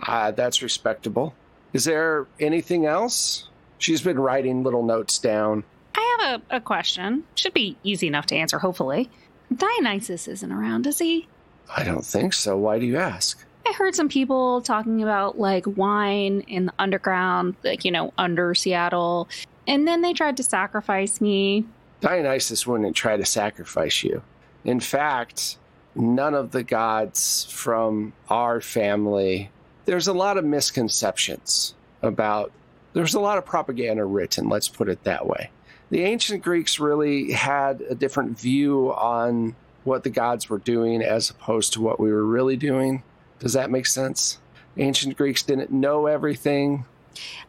Ah, 0.01 0.31
that's 0.31 0.63
respectable. 0.63 1.35
Is 1.73 1.85
there 1.85 2.27
anything 2.39 2.87
else? 2.87 3.49
She's 3.79 4.03
been 4.03 4.19
writing 4.19 4.63
little 4.63 4.83
notes 4.83 5.19
down. 5.19 5.65
I 5.95 6.17
have 6.21 6.43
a, 6.51 6.57
a 6.57 6.61
question. 6.61 7.25
Should 7.35 7.55
be 7.55 7.77
easy 7.83 8.07
enough 8.07 8.27
to 8.27 8.37
answer, 8.37 8.59
hopefully. 8.59 9.11
Dionysus 9.55 10.29
isn't 10.29 10.53
around, 10.53 10.87
is 10.87 10.99
he? 10.99 11.27
I 11.75 11.85
don't 11.85 12.05
think 12.05 12.33
so. 12.33 12.57
Why 12.57 12.79
do 12.79 12.87
you 12.87 12.97
ask? 12.97 13.45
I 13.67 13.73
heard 13.73 13.95
some 13.95 14.09
people 14.09 14.63
talking 14.63 15.03
about 15.03 15.39
like 15.39 15.65
wine 15.67 16.41
in 16.49 16.67
the 16.67 16.73
underground, 16.79 17.57
like, 17.63 17.85
you 17.85 17.91
know, 17.91 18.13
under 18.17 18.55
Seattle. 18.55 19.29
And 19.67 19.87
then 19.87 20.01
they 20.03 20.13
tried 20.13 20.39
to 20.39 20.43
sacrifice 20.43 21.21
me. 21.21 21.65
Dionysus 22.01 22.67
wouldn't 22.67 22.97
try 22.97 23.17
to 23.17 23.27
sacrifice 23.27 24.03
you. 24.03 24.23
In 24.65 24.81
fact, 24.81 25.59
none 25.95 26.35
of 26.35 26.53
the 26.53 26.63
gods 26.63 27.47
from 27.51 28.13
our 28.31 28.61
family, 28.61 29.51
there's 29.85 30.09
a 30.09 30.13
lot 30.13 30.39
of 30.39 30.45
misconceptions 30.45 31.75
about, 32.03 32.53
there's 32.93 33.15
a 33.15 33.21
lot 33.21 33.39
of 33.39 33.45
propaganda 33.47 34.05
written, 34.05 34.49
let's 34.49 34.69
put 34.69 34.89
it 34.89 35.05
that 35.05 35.27
way. 35.27 35.51
The 35.91 36.03
ancient 36.03 36.43
Greeks 36.43 36.79
really 36.79 37.33
had 37.33 37.81
a 37.83 37.95
different 37.95 38.39
view 38.39 38.93
on 38.93 39.55
what 39.85 40.05
the 40.05 40.11
gods 40.11 40.51
were 40.51 40.59
doing 40.59 41.03
as 41.03 41.31
opposed 41.31 41.73
to 41.75 41.81
what 41.81 41.99
we 41.99 42.13
were 42.13 42.25
really 42.25 42.57
doing. 42.57 43.03
Does 43.39 43.55
that 43.55 43.71
make 43.71 43.87
sense? 43.87 44.39
Ancient 44.77 45.17
Greeks 45.17 45.43
didn't 45.43 45.71
know 45.71 46.07
everything. 46.07 46.85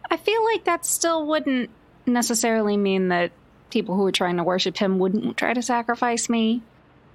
I 0.10 0.18
feel 0.18 0.44
like 0.46 0.64
that 0.66 0.86
still 0.86 1.26
wouldn't 1.28 1.70
necessarily 2.06 2.78
mean 2.78 3.10
that 3.10 3.32
people 3.70 3.96
who 3.96 4.04
were 4.04 4.12
trying 4.12 4.38
to 4.38 4.44
worship 4.44 4.78
him 4.78 5.00
wouldn't 5.00 5.38
try 5.38 5.54
to 5.54 5.62
sacrifice 5.62 6.30
me. 6.30 6.62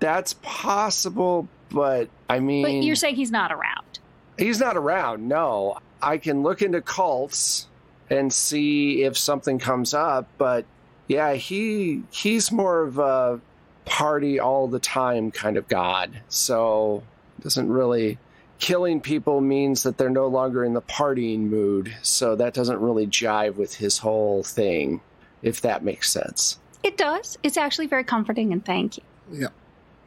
That's 0.01 0.35
possible, 0.43 1.49
but 1.71 2.09
I 2.29 2.39
mean, 2.41 2.63
But 2.65 2.85
you're 2.85 2.95
saying 2.97 3.17
he's 3.17 3.31
not 3.33 3.51
around. 3.51 3.99
he's 4.39 4.61
not 4.61 4.77
around. 4.77 5.27
No, 5.27 5.79
I 6.03 6.19
can 6.19 6.43
look 6.43 6.63
into 6.63 6.81
cults 6.83 7.67
and 8.11 8.33
see 8.33 9.03
if 9.03 9.17
something 9.17 9.59
comes 9.59 9.95
up, 9.95 10.29
but 10.39 10.65
yeah, 11.09 11.35
he 11.35 12.03
he's 12.11 12.51
more 12.51 12.83
of 12.83 12.99
a 12.99 13.41
party 13.85 14.41
all 14.41 14.67
the 14.69 14.79
time 14.79 15.31
kind 15.31 15.57
of 15.57 15.69
god. 15.69 16.21
So 16.29 17.03
doesn't 17.41 17.69
really 17.69 18.19
killing 18.59 19.01
people 19.01 19.41
means 19.41 19.83
that 19.83 19.99
they're 19.99 20.09
no 20.09 20.27
longer 20.27 20.65
in 20.65 20.73
the 20.73 20.83
partying 20.83 21.41
mood. 21.51 21.95
So 22.03 22.37
that 22.37 22.55
doesn't 22.55 22.81
really 22.81 23.07
jive 23.07 23.57
with 23.57 23.75
his 23.75 23.99
whole 23.99 24.43
thing, 24.43 25.01
if 25.43 25.61
that 25.63 25.85
makes 25.85 26.11
sense. 26.11 26.59
It 26.83 26.97
does. 26.97 27.39
It's 27.43 27.57
actually 27.57 27.87
very 27.87 28.05
comforting, 28.05 28.53
and 28.53 28.65
thank 28.65 28.99
you. 28.99 29.03
Yeah. 29.31 29.49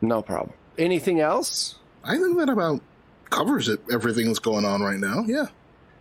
No 0.02 0.22
problem. 0.22 0.54
Anything 0.78 1.20
else? 1.20 1.76
I 2.04 2.18
think 2.18 2.38
that 2.38 2.50
about 2.50 2.82
covers 3.30 3.68
it. 3.68 3.80
Everything 3.92 4.28
that's 4.28 4.40
going 4.40 4.66
on 4.66 4.82
right 4.82 5.00
now. 5.00 5.24
Yeah. 5.28 5.48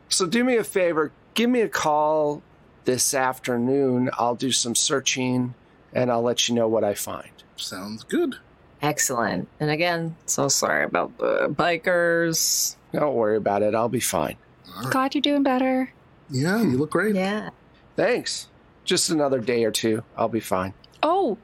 So 0.08 0.26
do 0.26 0.44
me 0.44 0.56
a 0.56 0.64
favor, 0.64 1.10
give 1.36 1.48
me 1.48 1.60
a 1.60 1.68
call 1.68 2.42
this 2.84 3.14
afternoon. 3.14 4.10
I'll 4.14 4.34
do 4.34 4.50
some 4.50 4.74
searching 4.74 5.54
and 5.92 6.10
I'll 6.10 6.22
let 6.22 6.48
you 6.48 6.54
know 6.56 6.66
what 6.66 6.82
I 6.82 6.94
find. 6.94 7.30
Sounds 7.56 8.02
good. 8.02 8.34
Excellent. 8.82 9.48
And 9.60 9.70
again, 9.70 10.16
so 10.26 10.48
sorry 10.48 10.84
about 10.84 11.16
the 11.18 11.46
bikers. 11.48 12.74
Don't 12.92 13.14
worry 13.14 13.36
about 13.36 13.62
it. 13.62 13.74
I'll 13.74 13.88
be 13.88 14.00
fine. 14.00 14.36
All 14.74 14.82
right. 14.82 14.90
Glad 14.92 15.14
you're 15.14 15.22
doing 15.22 15.42
better. 15.42 15.92
Yeah, 16.30 16.60
you 16.62 16.76
look 16.76 16.90
great. 16.90 17.14
Yeah. 17.14 17.50
Thanks. 17.94 18.48
Just 18.84 19.10
another 19.10 19.38
day 19.40 19.64
or 19.64 19.70
two. 19.70 20.02
I'll 20.16 20.28
be 20.28 20.40
fine. 20.40 20.74
Oh, 21.02 21.38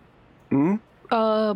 Hmm? 0.50 0.76
uh, 1.10 1.54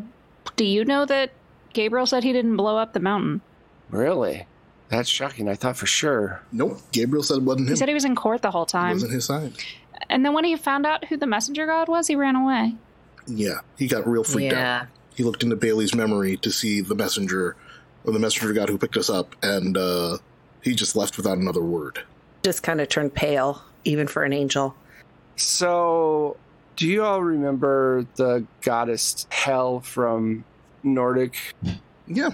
do 0.56 0.64
you 0.64 0.84
know 0.84 1.04
that 1.04 1.32
Gabriel 1.74 2.06
said 2.06 2.24
he 2.24 2.32
didn't 2.32 2.56
blow 2.56 2.78
up 2.78 2.92
the 2.94 3.00
mountain? 3.00 3.42
Really? 3.90 4.46
That's 4.88 5.08
shocking. 5.08 5.48
I 5.48 5.54
thought 5.56 5.76
for 5.76 5.86
sure. 5.86 6.42
Nope. 6.52 6.80
Gabriel 6.92 7.22
said 7.22 7.38
it 7.38 7.42
wasn't 7.42 7.66
He 7.66 7.72
him. 7.72 7.76
said 7.76 7.88
he 7.88 7.94
was 7.94 8.04
in 8.04 8.14
court 8.14 8.42
the 8.42 8.50
whole 8.50 8.62
it 8.62 8.68
time. 8.68 8.92
wasn't 8.94 9.12
his 9.12 9.24
side. 9.24 9.52
And 10.08 10.24
then 10.24 10.32
when 10.32 10.44
he 10.44 10.54
found 10.56 10.86
out 10.86 11.06
who 11.06 11.16
the 11.16 11.26
messenger 11.26 11.66
god 11.66 11.88
was, 11.88 12.06
he 12.06 12.14
ran 12.16 12.36
away. 12.36 12.74
Yeah, 13.26 13.60
he 13.76 13.88
got 13.88 14.06
real 14.06 14.22
freaked 14.22 14.52
out. 14.54 14.58
yeah. 14.58 14.86
He 15.16 15.24
looked 15.24 15.42
into 15.42 15.56
Bailey's 15.56 15.94
memory 15.94 16.36
to 16.38 16.52
see 16.52 16.80
the 16.82 16.94
messenger, 16.94 17.56
or 18.04 18.12
the 18.12 18.18
messenger 18.20 18.52
god 18.52 18.68
who 18.68 18.78
picked 18.78 18.96
us 18.96 19.10
up, 19.10 19.34
and 19.42 19.76
uh, 19.76 20.18
he 20.62 20.74
just 20.74 20.94
left 20.94 21.16
without 21.16 21.38
another 21.38 21.62
word. 21.62 22.02
Just 22.44 22.62
kind 22.62 22.80
of 22.80 22.88
turned 22.88 23.14
pale, 23.14 23.62
even 23.84 24.06
for 24.06 24.22
an 24.22 24.32
angel. 24.32 24.76
So, 25.36 26.36
do 26.76 26.86
you 26.86 27.02
all 27.02 27.22
remember 27.22 28.06
the 28.16 28.44
goddess 28.60 29.26
Hel 29.30 29.80
from 29.80 30.44
Nordic? 30.82 31.34
Yeah. 32.06 32.30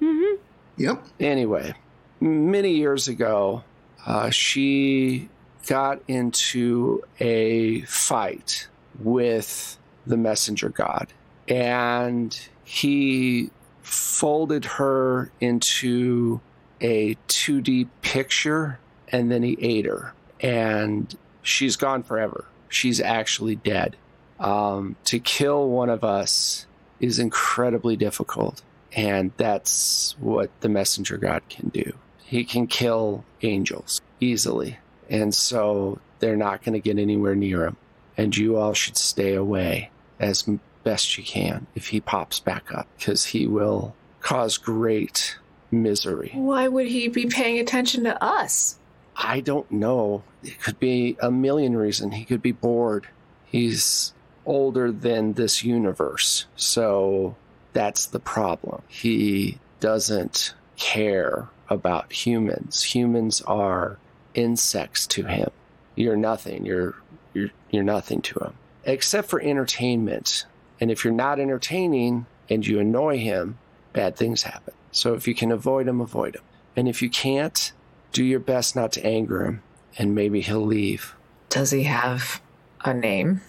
Mm-hmm. 0.00 0.40
Yep. 0.76 1.04
Anyway, 1.20 1.74
many 2.20 2.70
years 2.72 3.08
ago, 3.08 3.62
uh, 4.06 4.30
she 4.30 5.28
got 5.66 6.00
into 6.08 7.02
a 7.20 7.82
fight 7.82 8.68
with 8.98 9.78
the 10.06 10.16
messenger 10.16 10.68
god, 10.68 11.12
and 11.48 12.48
he 12.64 13.50
folded 13.82 14.64
her 14.64 15.30
into 15.40 16.40
a 16.80 17.14
2D 17.28 17.88
picture, 18.02 18.78
and 19.08 19.30
then 19.30 19.42
he 19.42 19.56
ate 19.60 19.86
her. 19.86 20.12
And 20.40 21.14
she's 21.42 21.76
gone 21.76 22.02
forever. 22.02 22.44
She's 22.68 23.00
actually 23.00 23.56
dead. 23.56 23.96
Um, 24.40 24.96
to 25.04 25.20
kill 25.20 25.68
one 25.68 25.88
of 25.88 26.02
us 26.02 26.66
is 27.00 27.18
incredibly 27.18 27.96
difficult. 27.96 28.62
And 28.94 29.32
that's 29.36 30.16
what 30.20 30.50
the 30.60 30.68
messenger 30.68 31.16
god 31.16 31.42
can 31.48 31.68
do. 31.68 31.92
He 32.24 32.44
can 32.44 32.66
kill 32.66 33.24
angels 33.42 34.00
easily. 34.20 34.78
And 35.10 35.34
so 35.34 35.98
they're 36.20 36.36
not 36.36 36.62
going 36.64 36.74
to 36.74 36.80
get 36.80 36.98
anywhere 36.98 37.34
near 37.34 37.66
him. 37.66 37.76
And 38.16 38.36
you 38.36 38.56
all 38.56 38.72
should 38.72 38.96
stay 38.96 39.34
away 39.34 39.90
as 40.20 40.48
best 40.84 41.18
you 41.18 41.24
can 41.24 41.66
if 41.74 41.88
he 41.88 42.00
pops 42.00 42.38
back 42.38 42.72
up, 42.72 42.86
because 42.96 43.24
he 43.24 43.46
will 43.46 43.94
cause 44.20 44.56
great 44.56 45.36
misery. 45.70 46.30
Why 46.34 46.68
would 46.68 46.86
he 46.86 47.08
be 47.08 47.26
paying 47.26 47.58
attention 47.58 48.04
to 48.04 48.22
us? 48.22 48.78
I 49.16 49.40
don't 49.40 49.70
know. 49.70 50.22
It 50.42 50.60
could 50.62 50.78
be 50.78 51.16
a 51.20 51.30
million 51.30 51.76
reasons. 51.76 52.14
He 52.14 52.24
could 52.24 52.42
be 52.42 52.52
bored. 52.52 53.08
He's 53.44 54.14
older 54.46 54.92
than 54.92 55.32
this 55.32 55.64
universe. 55.64 56.46
So 56.56 57.36
that's 57.74 58.06
the 58.06 58.20
problem. 58.20 58.82
He 58.88 59.58
doesn't 59.80 60.54
care 60.76 61.48
about 61.68 62.12
humans. 62.12 62.82
Humans 62.82 63.42
are 63.42 63.98
insects 64.32 65.06
to 65.08 65.24
him. 65.24 65.50
You're 65.94 66.16
nothing. 66.16 66.64
You're 66.64 66.94
you're 67.34 67.50
you're 67.70 67.84
nothing 67.84 68.22
to 68.22 68.38
him. 68.38 68.54
Except 68.84 69.28
for 69.28 69.40
entertainment. 69.40 70.46
And 70.80 70.90
if 70.90 71.04
you're 71.04 71.12
not 71.12 71.38
entertaining 71.38 72.26
and 72.48 72.66
you 72.66 72.80
annoy 72.80 73.18
him, 73.18 73.58
bad 73.92 74.16
things 74.16 74.42
happen. 74.42 74.74
So 74.90 75.14
if 75.14 75.26
you 75.28 75.34
can 75.34 75.52
avoid 75.52 75.88
him, 75.88 76.00
avoid 76.00 76.36
him. 76.36 76.42
And 76.76 76.88
if 76.88 77.02
you 77.02 77.10
can't, 77.10 77.72
do 78.12 78.24
your 78.24 78.40
best 78.40 78.76
not 78.76 78.92
to 78.92 79.04
anger 79.06 79.44
him, 79.44 79.62
and 79.98 80.14
maybe 80.14 80.40
he'll 80.40 80.64
leave. 80.64 81.14
Does 81.48 81.70
he 81.70 81.84
have 81.84 82.40
a 82.84 82.92
name? 82.92 83.40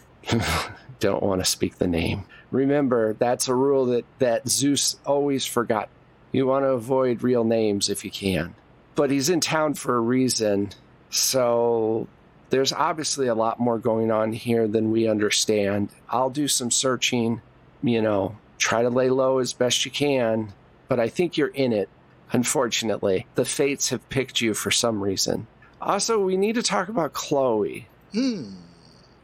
Don't 1.00 1.24
want 1.24 1.42
to 1.42 1.46
speak 1.46 1.78
the 1.78 1.88
name. 1.88 2.26
Remember, 2.56 3.14
that's 3.14 3.50
a 3.50 3.54
rule 3.56 3.88
that, 3.88 4.06
that 4.20 4.48
Zeus 4.48 4.96
always 5.06 5.46
forgot. 5.46 5.90
You 6.32 6.48
want 6.48 6.64
to 6.64 6.70
avoid 6.70 7.22
real 7.22 7.44
names 7.44 7.90
if 7.90 8.06
you 8.06 8.12
can. 8.12 8.56
But 8.96 9.12
he's 9.12 9.30
in 9.30 9.42
town 9.42 9.74
for 9.74 9.96
a 9.96 10.00
reason, 10.00 10.72
so 11.10 12.08
there's 12.50 12.72
obviously 12.72 13.28
a 13.28 13.36
lot 13.36 13.60
more 13.60 13.78
going 13.78 14.10
on 14.10 14.32
here 14.32 14.70
than 14.70 14.92
we 14.92 15.10
understand. 15.10 15.90
I'll 16.10 16.30
do 16.30 16.48
some 16.48 16.72
searching, 16.72 17.42
you 17.84 18.02
know, 18.02 18.38
try 18.58 18.84
to 18.84 18.90
lay 18.90 19.10
low 19.10 19.40
as 19.40 19.52
best 19.52 19.84
you 19.84 19.92
can, 19.92 20.54
but 20.88 20.98
I 20.98 21.10
think 21.10 21.36
you're 21.36 21.50
in 21.50 21.74
it, 21.74 21.90
unfortunately. 22.32 23.28
The 23.36 23.44
fates 23.44 23.90
have 23.90 24.08
picked 24.08 24.40
you 24.40 24.54
for 24.54 24.72
some 24.72 25.04
reason. 25.04 25.48
Also, 25.82 26.24
we 26.24 26.38
need 26.38 26.56
to 26.56 26.64
talk 26.64 26.88
about 26.88 27.12
Chloe. 27.12 27.90
Hmm. 28.14 28.54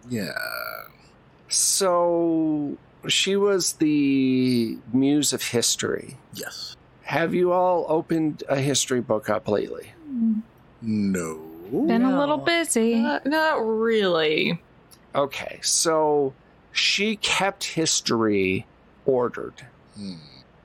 Yeah. 0.10 0.34
So, 1.48 2.78
she 3.08 3.36
was 3.36 3.74
the 3.74 4.78
muse 4.94 5.34
of 5.34 5.44
history. 5.44 6.18
Yes. 6.34 6.76
Have 7.04 7.34
you 7.34 7.52
all 7.52 7.86
opened 7.90 8.44
a 8.48 8.58
history 8.58 9.02
book 9.02 9.30
up 9.30 9.48
lately? 9.48 9.94
No. 10.82 11.40
Been 11.72 12.04
a 12.04 12.20
little 12.20 12.38
busy. 12.38 12.96
Not, 12.96 13.26
not 13.26 13.56
really. 13.56 14.62
Okay, 15.16 15.60
so 15.62 16.34
she 16.72 17.16
kept 17.18 17.64
history 17.64 18.66
ordered. 19.06 19.66
Hmm. 19.96 20.16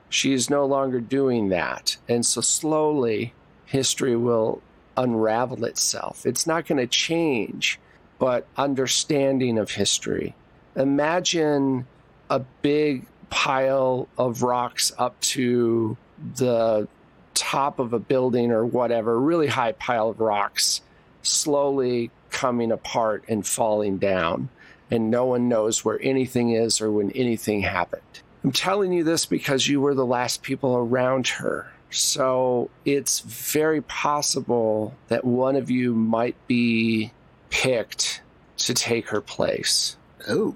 She 0.09 0.33
is 0.33 0.49
no 0.49 0.65
longer 0.65 1.01
doing 1.01 1.49
that. 1.49 1.97
And 2.07 2.25
so 2.25 2.41
slowly, 2.41 3.33
history 3.65 4.15
will 4.15 4.61
unravel 4.95 5.65
itself. 5.65 6.25
It's 6.25 6.47
not 6.47 6.65
going 6.65 6.79
to 6.79 6.87
change, 6.87 7.79
but 8.19 8.47
understanding 8.55 9.57
of 9.57 9.71
history. 9.71 10.33
Imagine 10.75 11.87
a 12.29 12.39
big 12.61 13.05
pile 13.29 14.07
of 14.17 14.43
rocks 14.43 14.91
up 14.97 15.19
to 15.19 15.97
the 16.35 16.87
top 17.33 17.79
of 17.79 17.93
a 17.93 17.99
building 17.99 18.51
or 18.51 18.65
whatever, 18.65 19.19
really 19.19 19.47
high 19.47 19.73
pile 19.73 20.09
of 20.09 20.19
rocks, 20.19 20.81
slowly 21.21 22.09
coming 22.29 22.71
apart 22.71 23.23
and 23.27 23.45
falling 23.45 23.97
down. 23.97 24.49
And 24.89 25.11
no 25.11 25.25
one 25.25 25.49
knows 25.49 25.83
where 25.83 25.99
anything 26.01 26.51
is 26.51 26.79
or 26.79 26.91
when 26.91 27.11
anything 27.11 27.61
happened. 27.61 28.01
I'm 28.43 28.51
telling 28.51 28.93
you 28.93 29.03
this 29.03 29.25
because 29.25 29.67
you 29.67 29.81
were 29.81 29.93
the 29.93 30.05
last 30.05 30.41
people 30.41 30.77
around 30.77 31.27
her. 31.27 31.71
So 31.89 32.69
it's 32.85 33.19
very 33.19 33.81
possible 33.81 34.95
that 35.09 35.25
one 35.25 35.55
of 35.55 35.69
you 35.69 35.93
might 35.93 36.35
be 36.47 37.11
picked 37.49 38.21
to 38.57 38.73
take 38.73 39.09
her 39.09 39.21
place. 39.21 39.97
Oh. 40.27 40.55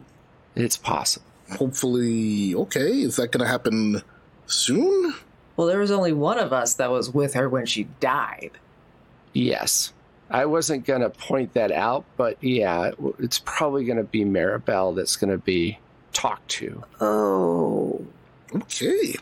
It's 0.56 0.78
possible. 0.78 1.31
Hopefully. 1.52 2.56
Okay. 2.56 3.02
Is 3.02 3.16
that 3.18 3.32
going 3.32 3.44
to 3.44 3.48
happen 3.48 4.02
soon? 4.48 5.14
Well, 5.58 5.68
there 5.68 5.80
was 5.80 5.92
only 5.92 6.14
one 6.14 6.40
of 6.40 6.54
us 6.54 6.76
that 6.76 6.90
was 6.90 7.10
with 7.14 7.34
her 7.34 7.48
when 7.50 7.66
she 7.66 7.84
died. 8.00 8.52
Yes. 9.34 9.94
I 10.30 10.46
wasn't 10.46 10.86
going 10.86 11.02
to 11.02 11.10
point 11.10 11.54
that 11.54 11.72
out, 11.72 12.06
but 12.16 12.42
yeah, 12.42 12.92
it's 13.20 13.40
probably 13.40 13.84
going 13.84 13.98
to 13.98 14.04
be 14.04 14.24
Maribel 14.24 14.96
that's 14.96 15.18
going 15.18 15.32
to 15.32 15.38
be 15.38 15.78
talked 16.14 16.48
to. 16.50 16.84
Oh, 17.02 18.06
Okay. 18.54 19.16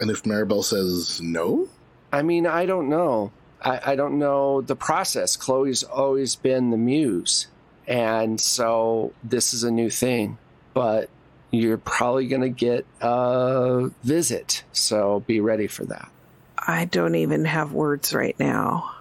And 0.00 0.10
if 0.10 0.24
Maribel 0.24 0.64
says 0.64 1.20
no? 1.20 1.68
I 2.12 2.22
mean, 2.22 2.46
I 2.46 2.66
don't 2.66 2.88
know. 2.88 3.30
I, 3.60 3.92
I 3.92 3.96
don't 3.96 4.18
know 4.18 4.60
the 4.60 4.74
process. 4.76 5.36
Chloe's 5.36 5.82
always 5.84 6.34
been 6.34 6.70
the 6.70 6.76
muse. 6.76 7.46
And 7.86 8.40
so 8.40 9.12
this 9.22 9.54
is 9.54 9.62
a 9.62 9.70
new 9.70 9.90
thing. 9.90 10.38
But 10.74 11.08
you're 11.52 11.78
probably 11.78 12.26
going 12.26 12.42
to 12.42 12.48
get 12.48 12.84
a 13.00 13.90
visit. 14.02 14.64
So 14.72 15.20
be 15.20 15.40
ready 15.40 15.68
for 15.68 15.84
that. 15.84 16.10
I 16.58 16.86
don't 16.86 17.14
even 17.14 17.44
have 17.44 17.72
words 17.72 18.12
right 18.12 18.34
now. 18.40 18.92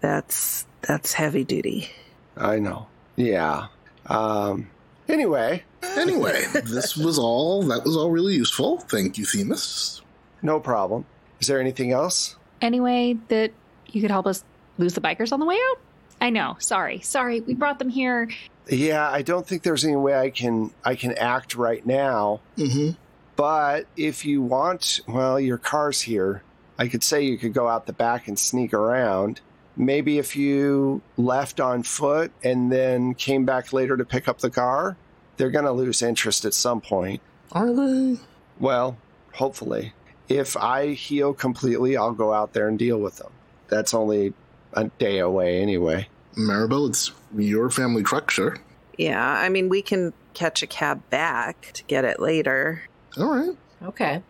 That's 0.00 0.64
that's 0.82 1.12
heavy 1.12 1.42
duty. 1.42 1.88
I 2.36 2.60
know. 2.60 2.86
Yeah. 3.16 3.66
Um, 4.06 4.68
anyway, 5.08 5.64
Anyway, 5.82 6.44
this 6.64 6.96
was 6.96 7.18
all. 7.18 7.62
That 7.64 7.84
was 7.84 7.96
all 7.96 8.10
really 8.10 8.34
useful. 8.34 8.78
Thank 8.78 9.18
you, 9.18 9.24
Themis. 9.24 10.02
no 10.42 10.60
problem. 10.60 11.04
Is 11.40 11.46
there 11.46 11.60
anything 11.60 11.92
else? 11.92 12.36
Any 12.60 12.80
way 12.80 13.16
that 13.28 13.52
you 13.86 14.00
could 14.00 14.10
help 14.10 14.26
us 14.26 14.44
lose 14.76 14.94
the 14.94 15.00
bikers 15.00 15.32
on 15.32 15.40
the 15.40 15.46
way 15.46 15.56
out? 15.70 15.78
I 16.20 16.30
know. 16.30 16.56
Sorry. 16.58 17.00
Sorry. 17.00 17.40
We 17.40 17.54
brought 17.54 17.78
them 17.78 17.88
here. 17.88 18.28
Yeah, 18.68 19.08
I 19.08 19.22
don't 19.22 19.46
think 19.46 19.62
there's 19.62 19.84
any 19.84 19.96
way 19.96 20.18
I 20.18 20.30
can 20.30 20.72
I 20.84 20.94
can 20.94 21.16
act 21.16 21.54
right 21.54 21.84
now. 21.86 22.40
Mm-hmm. 22.56 22.90
But 23.36 23.86
if 23.96 24.24
you 24.24 24.42
want, 24.42 25.00
well, 25.06 25.38
your 25.38 25.58
car's 25.58 26.02
here. 26.02 26.42
I 26.78 26.88
could 26.88 27.02
say 27.02 27.22
you 27.22 27.38
could 27.38 27.54
go 27.54 27.68
out 27.68 27.86
the 27.86 27.92
back 27.92 28.28
and 28.28 28.38
sneak 28.38 28.74
around. 28.74 29.40
Maybe 29.76 30.18
if 30.18 30.34
you 30.34 31.02
left 31.16 31.60
on 31.60 31.84
foot 31.84 32.32
and 32.42 32.70
then 32.70 33.14
came 33.14 33.44
back 33.44 33.72
later 33.72 33.96
to 33.96 34.04
pick 34.04 34.28
up 34.28 34.38
the 34.38 34.50
car, 34.50 34.96
they're 35.36 35.50
going 35.50 35.64
to 35.64 35.72
lose 35.72 36.02
interest 36.02 36.44
at 36.44 36.54
some 36.54 36.80
point. 36.80 37.20
Are 37.52 37.72
they? 37.72 38.16
Well, 38.58 38.98
hopefully. 39.34 39.92
If 40.28 40.56
I 40.56 40.88
heal 40.88 41.32
completely, 41.32 41.96
I'll 41.96 42.12
go 42.12 42.32
out 42.32 42.52
there 42.52 42.68
and 42.68 42.78
deal 42.78 42.98
with 42.98 43.16
them. 43.16 43.30
That's 43.68 43.94
only 43.94 44.34
a 44.74 44.84
day 44.98 45.18
away 45.18 45.60
anyway. 45.60 46.08
Maribel, 46.36 46.88
it's 46.88 47.10
your 47.36 47.70
family 47.70 48.02
truck, 48.02 48.30
sure. 48.30 48.58
Yeah, 48.96 49.22
I 49.24 49.48
mean 49.48 49.68
we 49.68 49.82
can 49.82 50.12
catch 50.34 50.62
a 50.62 50.66
cab 50.66 51.08
back 51.10 51.70
to 51.74 51.84
get 51.84 52.04
it 52.04 52.20
later. 52.20 52.82
All 53.16 53.26
right. 53.34 53.56
Okay. 53.82 54.22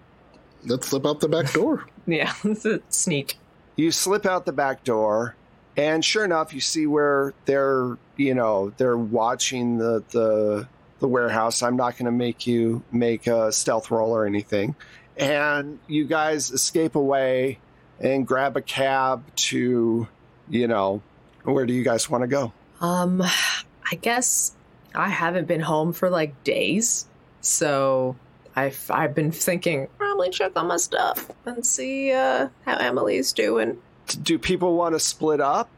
Let's 0.64 0.88
slip 0.88 1.06
out 1.06 1.20
the 1.20 1.28
back 1.28 1.52
door. 1.52 1.86
Yeah, 2.06 2.32
sneak. 2.88 3.38
you 3.76 3.90
slip 3.92 4.24
out 4.24 4.46
the 4.46 4.52
back 4.52 4.82
door 4.82 5.36
and 5.76 6.02
sure 6.02 6.24
enough 6.24 6.54
you 6.54 6.60
see 6.62 6.86
where 6.86 7.34
they're 7.44 7.98
you 8.16 8.32
know 8.34 8.72
they're 8.78 8.96
watching 8.96 9.76
the 9.76 10.02
the 10.08 10.66
the 11.00 11.06
warehouse 11.06 11.62
i'm 11.62 11.76
not 11.76 11.98
going 11.98 12.06
to 12.06 12.10
make 12.10 12.46
you 12.46 12.82
make 12.90 13.26
a 13.26 13.52
stealth 13.52 13.90
roll 13.90 14.10
or 14.16 14.24
anything 14.24 14.74
and 15.18 15.78
you 15.86 16.06
guys 16.06 16.50
escape 16.50 16.94
away 16.94 17.58
and 18.00 18.26
grab 18.26 18.56
a 18.56 18.62
cab 18.62 19.22
to 19.36 20.08
you 20.50 20.66
know 20.66 21.02
where 21.44 21.66
do 21.66 21.72
you 21.72 21.82
guys 21.84 22.08
want 22.10 22.22
to 22.22 22.28
go 22.28 22.52
Um, 22.80 23.22
I 23.22 23.94
guess 24.00 24.54
I 24.94 25.08
haven't 25.08 25.46
been 25.46 25.60
home 25.60 25.92
for 25.92 26.10
like 26.10 26.44
days, 26.44 27.06
so 27.40 28.16
I've 28.56 28.90
I've 28.90 29.14
been 29.14 29.32
thinking 29.32 29.88
probably 29.98 30.30
check 30.30 30.52
on 30.56 30.66
my 30.68 30.76
stuff 30.76 31.30
and 31.46 31.64
see 31.64 32.12
uh, 32.12 32.48
how 32.64 32.76
Emily's 32.76 33.32
doing. 33.32 33.78
do 34.22 34.38
people 34.38 34.76
want 34.76 34.94
to 34.94 35.00
split 35.00 35.40
up 35.40 35.68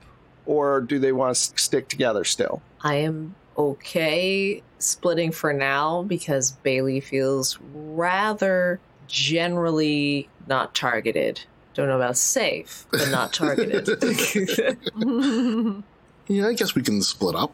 or 0.46 0.80
do 0.80 0.98
they 0.98 1.12
want 1.12 1.34
to 1.36 1.40
stick 1.60 1.88
together 1.88 2.24
still 2.24 2.62
I 2.82 2.94
am 2.96 3.34
okay 3.58 4.62
splitting 4.78 5.32
for 5.32 5.52
now 5.52 6.02
because 6.02 6.52
Bailey 6.52 7.00
feels 7.00 7.58
rather 7.74 8.80
generally 9.06 10.28
not 10.46 10.74
targeted. 10.74 11.40
Don't 11.74 11.88
know 11.88 11.96
about 11.96 12.16
safe, 12.16 12.86
but 12.90 13.10
not 13.10 13.32
targeted. 13.40 13.86
Yeah, 16.28 16.46
I 16.46 16.52
guess 16.52 16.76
we 16.76 16.82
can 16.82 17.02
split 17.02 17.34
up. 17.34 17.52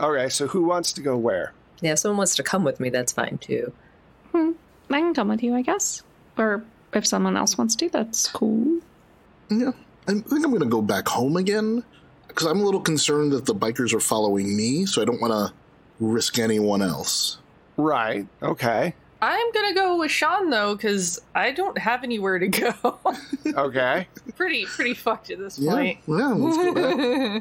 okay 0.00 0.28
so 0.30 0.48
who 0.48 0.64
wants 0.64 0.92
to 0.94 1.00
go 1.00 1.16
where 1.16 1.52
yeah, 1.80 1.92
if 1.92 2.00
someone 2.00 2.18
wants 2.18 2.34
to 2.36 2.42
come 2.42 2.64
with 2.64 2.78
me, 2.80 2.90
that's 2.90 3.12
fine 3.12 3.38
too. 3.38 3.72
Hmm, 4.32 4.50
I 4.90 5.00
can 5.00 5.14
come 5.14 5.28
with 5.28 5.42
you, 5.42 5.54
I 5.54 5.62
guess. 5.62 6.02
Or 6.36 6.62
if 6.92 7.06
someone 7.06 7.36
else 7.38 7.56
wants 7.56 7.74
to, 7.76 7.88
that's 7.88 8.28
cool. 8.28 8.80
Yeah. 9.48 9.70
I 10.06 10.12
think 10.12 10.44
I'm 10.44 10.50
going 10.50 10.60
to 10.60 10.66
go 10.66 10.82
back 10.82 11.08
home 11.08 11.36
again 11.38 11.82
because 12.28 12.46
I'm 12.46 12.60
a 12.60 12.64
little 12.64 12.80
concerned 12.82 13.32
that 13.32 13.46
the 13.46 13.54
bikers 13.54 13.94
are 13.94 14.00
following 14.00 14.54
me, 14.56 14.84
so 14.86 15.00
I 15.00 15.06
don't 15.06 15.20
want 15.22 15.32
to 15.32 15.54
risk 16.00 16.38
anyone 16.38 16.82
else. 16.82 17.38
right 17.76 18.26
okay 18.42 18.94
I'm 19.22 19.52
gonna 19.52 19.74
go 19.74 19.98
with 19.98 20.10
Sean 20.10 20.50
though, 20.50 20.74
because 20.74 21.20
I 21.34 21.50
don't 21.52 21.76
have 21.78 22.04
anywhere 22.04 22.38
to 22.38 22.48
go. 22.48 22.74
okay 23.46 24.06
pretty 24.36 24.64
pretty 24.64 24.94
fucked 24.94 25.30
at 25.30 25.38
this 25.38 25.58
Yeah. 25.58 25.72
point. 25.72 25.98
Yeah, 26.06 26.28
let's 26.28 26.56
go 26.56 26.72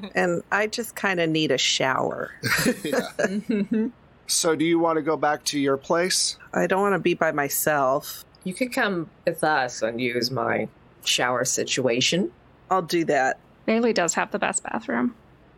back. 0.01 0.11
And 0.15 0.43
I 0.51 0.67
just 0.67 0.95
kind 0.95 1.21
of 1.21 1.29
need 1.29 1.49
a 1.51 1.57
shower. 1.57 2.31
yeah. 2.83 3.87
so 4.27 4.53
do 4.55 4.65
you 4.65 4.79
want 4.79 4.97
to 4.97 5.01
go 5.01 5.15
back 5.15 5.45
to 5.45 5.59
your 5.59 5.77
place 5.77 6.37
I 6.53 6.67
don't 6.67 6.81
want 6.81 6.93
to 6.95 6.99
be 6.99 7.13
by 7.13 7.31
myself. 7.31 8.25
You 8.43 8.53
could 8.53 8.73
come 8.73 9.09
with 9.25 9.43
us 9.45 9.81
and 9.81 10.01
use 10.01 10.29
my 10.29 10.67
shower 11.05 11.45
situation. 11.45 12.31
I'll 12.69 12.81
do 12.81 13.05
that. 13.05 13.39
Bailey 13.65 13.93
does 13.93 14.13
have 14.15 14.31
the 14.31 14.39
best 14.39 14.63
bathroom. 14.63 15.15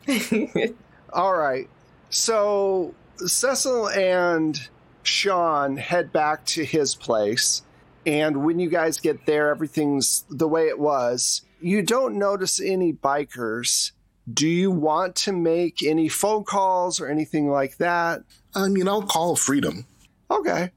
All 1.14 1.36
right. 1.36 1.68
So 2.12 2.94
Cecil 3.18 3.90
and 3.90 4.60
Sean 5.04 5.78
head 5.78 6.12
back 6.12 6.46
to 6.46 6.64
his 6.64 6.96
place. 6.96 7.64
And 8.06 8.44
when 8.44 8.60
you 8.60 8.70
guys 8.70 9.00
get 9.00 9.26
there, 9.26 9.50
everything's 9.50 10.26
the 10.30 10.48
way 10.48 10.68
it 10.68 10.80
was. 10.80 11.44
You 11.60 11.84
don't 11.84 12.18
notice 12.18 12.60
any 12.60 12.94
bikers. 12.94 13.92
Do 14.32 14.48
you 14.48 14.72
want 14.72 15.16
to 15.18 15.32
make 15.32 15.84
any 15.84 16.10
phone 16.10 16.44
calls 16.44 17.00
or 17.00 17.08
anything 17.08 17.50
like 17.50 17.78
that? 17.78 18.24
I 18.56 18.68
mean, 18.68 18.88
I'll 18.88 19.04
call 19.04 19.36
Freedom. 19.36 19.86
Okay. 20.30 20.72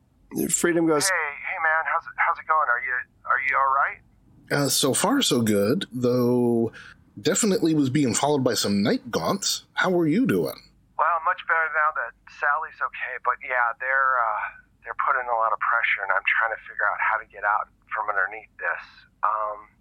Freedom 0.48 0.86
goes, 0.86 1.08
Hey, 1.08 1.14
hey 1.14 1.62
man, 1.62 1.84
how's 1.92 2.04
it, 2.04 2.12
how's 2.16 2.38
it 2.38 2.48
going? 2.48 2.68
Are 2.68 2.82
you 2.84 2.92
are 3.24 3.40
you 3.48 3.56
all 3.56 3.72
right? 3.72 4.64
Uh, 4.64 4.68
so 4.68 4.92
far, 4.92 5.22
so 5.22 5.40
good, 5.40 5.86
though 5.92 6.72
definitely 7.20 7.74
was 7.74 7.90
being 7.90 8.14
followed 8.14 8.42
by 8.42 8.54
some 8.54 8.82
night 8.82 9.10
gaunts. 9.10 9.64
How 9.74 9.96
are 9.98 10.06
you 10.06 10.26
doing? 10.26 10.58
Well, 10.98 11.18
much 11.24 11.40
better 11.46 11.70
now 11.74 11.83
that 11.83 11.83
Sally's 12.44 12.76
okay, 12.76 13.16
but 13.24 13.40
yeah, 13.40 13.72
they're 13.80 14.20
uh, 14.20 14.44
they're 14.84 15.00
putting 15.00 15.24
a 15.24 15.36
lot 15.40 15.56
of 15.56 15.60
pressure, 15.64 16.04
and 16.04 16.12
I'm 16.12 16.28
trying 16.28 16.52
to 16.52 16.60
figure 16.68 16.84
out 16.84 17.00
how 17.00 17.16
to 17.16 17.24
get 17.32 17.40
out 17.40 17.72
from 17.88 18.12
underneath 18.12 18.52
this. 18.60 18.84
Um, 19.24 19.72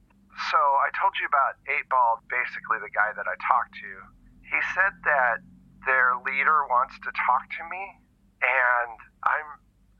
so 0.47 0.55
I 0.79 0.87
told 0.95 1.11
you 1.19 1.27
about 1.27 1.59
Eight 1.67 1.83
Ball, 1.91 2.23
basically 2.31 2.79
the 2.79 2.93
guy 2.95 3.11
that 3.11 3.27
I 3.27 3.35
talked 3.43 3.75
to. 3.83 3.91
He 4.47 4.59
said 4.71 4.95
that 5.03 5.43
their 5.83 6.15
leader 6.23 6.63
wants 6.71 6.95
to 7.03 7.11
talk 7.11 7.43
to 7.59 7.63
me, 7.67 7.83
and 8.39 8.95
I'm 9.27 9.49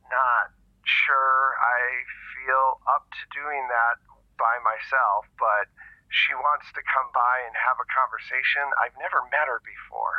not 0.08 0.56
sure 0.88 1.60
I 1.60 1.80
feel 2.32 2.80
up 2.88 3.12
to 3.12 3.24
doing 3.36 3.68
that 3.68 4.00
by 4.40 4.56
myself, 4.64 5.28
but 5.36 5.68
she 6.08 6.32
wants 6.32 6.72
to 6.72 6.82
come 6.88 7.12
by 7.12 7.44
and 7.44 7.54
have 7.60 7.76
a 7.76 7.88
conversation. 7.92 8.72
I've 8.80 8.96
never 9.04 9.20
met 9.36 9.52
her 9.52 9.60
before. 9.68 10.16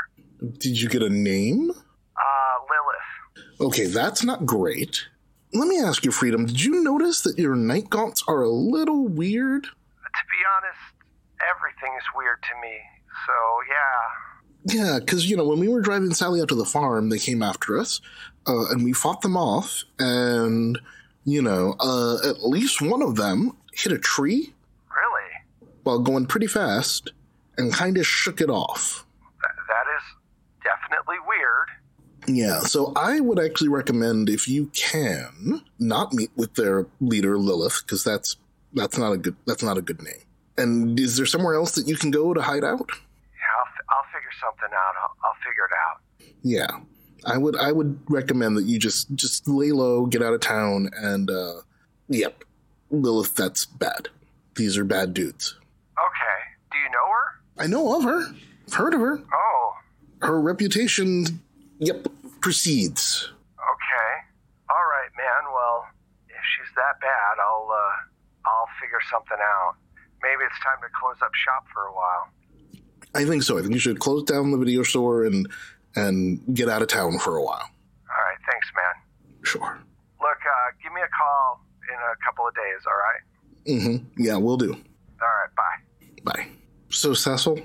Did 0.61 0.76
you 0.76 0.92
get 0.92 1.01
a 1.01 1.09
name? 1.09 1.72
Okay, 3.61 3.87
that's 3.87 4.24
not 4.24 4.47
great. 4.47 5.07
Let 5.53 5.68
me 5.68 5.80
ask 5.80 6.05
you, 6.05 6.11
Freedom, 6.11 6.47
did 6.47 6.62
you 6.62 6.82
notice 6.82 7.20
that 7.22 7.39
your 7.39 7.55
night 7.55 7.89
gaunts 7.89 8.24
are 8.26 8.43
a 8.43 8.49
little 8.51 9.07
weird? 9.07 9.64
To 9.64 9.70
be 10.30 10.37
honest, 10.57 10.78
everything 11.41 11.97
is 11.97 12.05
weird 12.16 12.43
to 12.43 12.61
me. 12.61 12.76
So, 13.26 13.32
yeah. 13.70 14.93
Yeah, 14.93 14.99
because, 14.99 15.28
you 15.30 15.37
know, 15.37 15.47
when 15.47 15.61
we 15.61 15.68
were 15.68 15.80
driving 15.80 16.12
Sally 16.12 16.41
out 16.41 16.49
to 16.49 16.55
the 16.55 16.64
farm, 16.64 17.09
they 17.11 17.18
came 17.18 17.43
after 17.43 17.78
us, 17.78 18.01
uh, 18.49 18.70
and 18.70 18.82
we 18.82 18.93
fought 18.93 19.20
them 19.22 19.37
off, 19.37 19.85
and, 19.99 20.78
you 21.24 21.43
know, 21.43 21.76
uh, 21.80 22.16
at 22.28 22.43
least 22.45 22.80
one 22.82 23.03
of 23.03 23.16
them 23.16 23.57
hit 23.72 23.93
a 23.93 23.99
tree 23.99 24.53
Really? 24.89 25.30
while 25.85 25.99
going 26.01 26.26
pretty 26.26 26.47
fast 26.47 27.12
and 27.59 27.72
kind 27.72 27.97
of 27.99 28.07
shook 28.07 28.41
it 28.41 28.51
off. 28.51 29.05
Th- 29.41 29.55
that 29.68 29.85
is 29.97 30.03
definitely 30.64 31.16
weird. 31.28 31.68
Yeah, 32.27 32.61
so 32.61 32.93
I 32.97 33.20
would 33.20 33.39
actually 33.39 33.68
recommend 33.68 34.29
if 34.31 34.49
you 34.49 34.66
can 34.75 35.62
not 35.79 36.12
meet 36.12 36.31
with 36.37 36.55
their 36.55 36.87
leader 37.01 37.37
Lilith 37.39 37.83
because 37.85 38.03
that's 38.05 38.37
that's 38.72 38.97
not 38.99 39.12
a 39.12 39.16
good 39.18 39.37
that's 39.47 39.62
not 39.62 39.77
a 39.79 39.83
good 39.83 40.03
name. 40.03 40.22
And 40.57 40.99
is 40.99 41.16
there 41.16 41.27
somewhere 41.27 41.55
else 41.55 41.75
that 41.75 41.87
you 41.89 41.97
can 41.97 42.11
go 42.11 42.33
to 42.33 42.41
hide 42.41 42.64
out? 42.64 42.89
Yeah, 42.91 43.55
I'll, 43.59 43.66
f- 43.66 43.87
I'll 43.91 44.05
figure 44.12 44.31
something 44.41 44.75
out. 44.75 44.95
I'll, 45.03 45.16
I'll 45.25 45.35
figure 45.45 45.64
it 45.66 45.75
out. 45.85 46.01
Yeah, 46.43 47.31
I 47.33 47.39
would 47.39 47.57
I 47.57 47.72
would 47.72 47.99
recommend 48.09 48.57
that 48.57 48.64
you 48.64 48.79
just 48.79 49.14
just 49.14 49.47
lay 49.49 49.72
low, 49.72 50.07
get 50.07 50.22
out 50.22 50.33
of 50.35 50.41
town, 50.41 50.91
and 50.97 51.31
uh, 51.31 51.55
yep, 52.09 52.45
Lilith, 52.91 53.35
that's 53.35 53.66
bad. 53.66 54.09
These 54.57 54.79
are 54.79 54.85
bad 54.85 55.12
dudes. 55.14 55.57
Okay. 55.99 56.70
Do 56.72 56.79
you 56.79 56.85
know 56.91 57.11
her? 57.11 57.62
I 57.64 57.66
know 57.66 57.97
of 57.99 58.05
her. 58.05 58.35
I've 58.68 58.75
heard 58.75 58.95
of 58.95 59.01
her. 59.01 59.20
Oh, 59.33 59.72
Her 60.22 60.41
reputation, 60.41 61.41
yep, 61.79 62.07
precedes. 62.45 63.32
okay. 63.57 64.12
All 64.68 64.76
right, 64.76 65.09
man. 65.16 65.42
Well, 65.53 65.86
if 66.28 66.45
she's 66.53 66.68
that 66.76 67.01
bad, 67.01 67.34
I'll 67.40 67.68
uh, 67.72 67.97
I'll 68.45 68.68
figure 68.80 69.01
something 69.11 69.38
out. 69.40 69.76
Maybe 70.22 70.45
it's 70.45 70.61
time 70.62 70.76
to 70.84 70.90
close 71.01 71.16
up 71.24 71.32
shop 71.34 71.64
for 71.72 71.84
a 71.88 71.95
while. 71.95 72.28
I 73.14 73.24
think 73.24 73.42
so. 73.45 73.57
I 73.59 73.62
think 73.62 73.72
you 73.72 73.78
should 73.80 73.99
close 73.99 74.24
down 74.24 74.51
the 74.51 74.59
video 74.59 74.82
store 74.82 75.24
and 75.24 75.49
and 75.97 76.40
get 76.55 76.68
out 76.68 76.82
of 76.82 76.88
town 76.88 77.18
for 77.18 77.36
a 77.36 77.42
while. 77.42 77.64
All 78.12 78.22
right, 78.28 78.38
thanks, 78.51 78.68
man. 78.76 78.95
Sure. 79.42 79.78
Look, 80.20 80.40
uh, 80.45 80.68
give 80.82 80.92
me 80.92 81.01
a 81.01 81.09
call 81.16 81.64
in 81.88 81.95
a 81.97 82.14
couple 82.26 82.47
of 82.47 82.55
days. 82.55 82.80
All 82.86 83.01
right. 83.01 83.22
Mm-hmm. 83.97 84.22
Yeah, 84.22 84.36
we'll 84.36 84.59
do. 84.59 84.72
All 84.72 85.28
right. 85.40 85.55
Bye. 85.57 86.32
Bye. 86.32 86.47
So, 86.90 87.14
Cecil, 87.14 87.59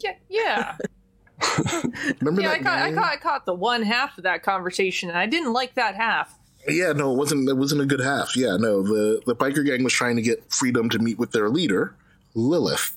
Yeah, 0.00 0.14
yeah. 0.28 0.76
remember 2.20 2.42
yeah, 2.42 2.50
I 2.52 2.58
caught, 2.58 2.78
I 2.78 2.92
caught 2.92 3.12
I 3.12 3.16
caught 3.16 3.46
the 3.46 3.54
one 3.54 3.82
half 3.82 4.16
of 4.18 4.24
that 4.24 4.42
conversation, 4.42 5.08
and 5.08 5.18
I 5.18 5.26
didn't 5.26 5.52
like 5.52 5.74
that 5.74 5.94
half. 5.94 6.38
Yeah, 6.68 6.92
no, 6.92 7.12
it 7.12 7.16
wasn't. 7.16 7.48
It 7.48 7.56
wasn't 7.56 7.82
a 7.82 7.86
good 7.86 8.00
half. 8.00 8.36
Yeah, 8.36 8.56
no, 8.58 8.82
the 8.82 9.20
the 9.26 9.34
biker 9.36 9.64
gang 9.66 9.84
was 9.84 9.92
trying 9.92 10.16
to 10.16 10.22
get 10.22 10.50
freedom 10.52 10.88
to 10.90 10.98
meet 10.98 11.18
with 11.18 11.32
their 11.32 11.48
leader, 11.50 11.94
Lilith. 12.34 12.96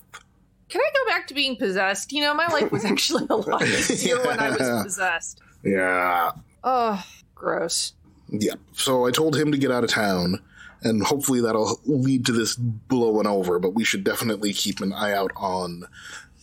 Can 0.68 0.80
I 0.80 0.90
go 0.94 1.10
back 1.10 1.26
to 1.28 1.34
being 1.34 1.56
possessed? 1.56 2.12
You 2.12 2.22
know, 2.22 2.34
my 2.34 2.46
life 2.48 2.70
was 2.70 2.84
actually 2.84 3.26
a 3.30 3.36
lot 3.36 3.62
easier 3.66 4.18
when 4.24 4.38
I 4.38 4.50
was 4.50 4.84
possessed. 4.84 5.40
Yeah, 5.64 6.32
Oh, 6.62 7.04
gross. 7.34 7.94
yeah. 8.30 8.54
So 8.74 9.06
I 9.06 9.10
told 9.10 9.36
him 9.36 9.50
to 9.52 9.58
get 9.58 9.70
out 9.70 9.84
of 9.84 9.90
town, 9.90 10.42
and 10.82 11.02
hopefully 11.02 11.40
that'll 11.40 11.80
lead 11.86 12.24
to 12.26 12.32
this 12.32 12.54
blowing 12.56 13.26
over. 13.26 13.58
But 13.58 13.74
we 13.74 13.84
should 13.84 14.04
definitely 14.04 14.52
keep 14.52 14.80
an 14.80 14.92
eye 14.92 15.12
out 15.12 15.32
on 15.36 15.84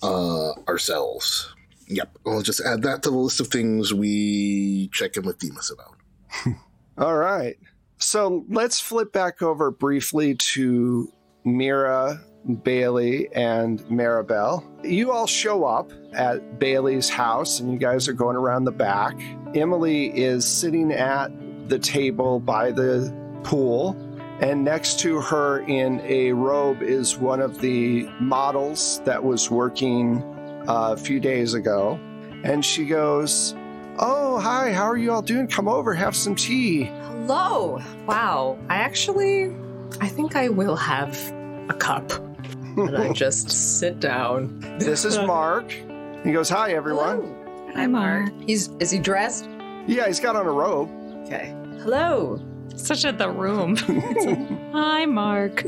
uh, 0.04 0.52
ourselves. 0.68 1.55
Yep, 1.88 2.18
I'll 2.26 2.42
just 2.42 2.62
add 2.62 2.82
that 2.84 3.04
to 3.04 3.12
the 3.12 3.18
list 3.18 3.40
of 3.40 3.48
things 3.48 3.94
we 3.94 4.90
check 4.92 5.18
in 5.18 5.26
with 5.26 5.40
Themis 5.40 5.72
about. 5.72 6.56
All 6.98 7.18
right. 7.18 7.58
So 7.98 8.46
let's 8.50 8.80
flip 8.80 9.14
back 9.14 9.42
over 9.42 9.72
briefly 9.72 10.36
to 10.36 11.12
Mira, 11.44 12.22
Bailey, 12.64 13.30
and 13.34 13.80
Maribel. 13.84 14.64
You 14.84 15.12
all 15.12 15.28
show 15.28 15.64
up 15.64 15.92
at 16.14 16.60
Bailey's 16.60 17.10
house 17.10 17.60
and 17.60 17.72
you 17.72 17.80
guys 17.80 18.08
are 18.08 18.14
going 18.14 18.36
around 18.36 18.66
the 18.66 18.72
back. 18.72 19.20
Emily 19.56 20.08
is 20.18 20.46
sitting 20.46 20.92
at 20.92 21.30
the 21.70 21.80
table 21.80 22.40
by 22.40 22.72
the 22.72 23.14
pool, 23.44 23.96
and 24.42 24.64
next 24.64 25.00
to 25.00 25.22
her 25.22 25.60
in 25.62 26.02
a 26.02 26.34
robe 26.34 26.82
is 26.82 27.18
one 27.18 27.40
of 27.40 27.62
the 27.62 28.04
models 28.20 29.02
that 29.06 29.24
was 29.24 29.50
working 29.50 30.24
uh, 30.68 30.94
a 30.94 30.98
few 30.98 31.20
days 31.20 31.54
ago. 31.54 32.00
And 32.44 32.64
she 32.64 32.86
goes, 32.86 33.54
Oh, 33.98 34.40
hi, 34.40 34.72
how 34.74 34.84
are 34.84 34.98
you 34.98 35.12
all 35.12 35.22
doing? 35.22 35.48
Come 35.48 35.68
over, 35.68 35.94
have 35.94 36.16
some 36.16 36.36
tea. 36.36 36.84
Hello. 36.84 37.80
Wow. 38.06 38.58
I 38.70 38.76
actually, 38.76 39.56
I 40.02 40.08
think 40.08 40.36
I 40.36 40.50
will 40.50 40.76
have 40.76 41.16
a 41.70 41.74
cup. 41.74 42.12
and 42.78 42.96
I 42.98 43.12
just 43.26 43.50
sit 43.80 44.00
down. 44.00 44.60
This 44.80 45.06
is 45.06 45.18
Mark. 45.26 45.72
He 46.24 46.32
goes, 46.32 46.50
Hi, 46.50 46.74
everyone. 46.74 47.22
Hello. 47.22 47.72
Hi, 47.76 47.88
Mark. 47.88 48.32
He's 48.46 48.70
is 48.80 48.92
he 48.92 49.00
dressed? 49.00 49.50
Yeah, 49.88 50.08
he's 50.08 50.20
got 50.20 50.36
on 50.36 50.46
a 50.46 50.52
robe. 50.52 50.90
Okay. 51.26 51.54
Hello. 51.82 52.40
Such 52.76 53.06
at 53.06 53.18
the 53.18 53.30
room. 53.30 53.78
It's 53.88 54.26
Hi, 54.74 55.06
Mark. 55.06 55.64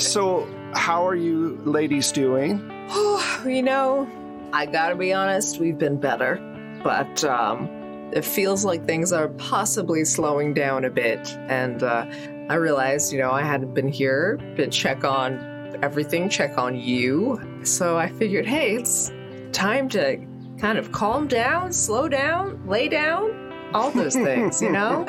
so, 0.00 0.46
how 0.74 1.06
are 1.06 1.14
you 1.14 1.60
ladies 1.64 2.12
doing? 2.12 2.60
Oh, 2.90 3.44
you 3.46 3.62
know, 3.62 4.08
I 4.52 4.66
gotta 4.66 4.96
be 4.96 5.12
honest, 5.12 5.58
we've 5.58 5.78
been 5.78 5.98
better. 5.98 6.36
But 6.82 7.24
um 7.24 7.68
it 8.12 8.24
feels 8.24 8.64
like 8.64 8.86
things 8.86 9.12
are 9.12 9.28
possibly 9.28 10.04
slowing 10.04 10.54
down 10.54 10.84
a 10.84 10.90
bit. 10.90 11.36
And 11.48 11.82
uh 11.82 12.06
I 12.48 12.54
realized, 12.54 13.12
you 13.12 13.18
know, 13.18 13.30
I 13.30 13.42
hadn't 13.42 13.74
been 13.74 13.88
here 13.88 14.38
to 14.56 14.66
check 14.68 15.04
on 15.04 15.76
everything, 15.82 16.28
check 16.28 16.56
on 16.56 16.76
you. 16.76 17.40
So 17.62 17.98
I 17.98 18.08
figured, 18.08 18.46
hey, 18.46 18.76
it's 18.76 19.12
time 19.52 19.88
to 19.90 20.16
kind 20.58 20.78
of 20.78 20.90
calm 20.92 21.28
down, 21.28 21.72
slow 21.72 22.08
down, 22.08 22.66
lay 22.66 22.88
down, 22.88 23.70
all 23.74 23.90
those 23.90 24.14
things, 24.14 24.62
you 24.62 24.70
know? 24.72 25.04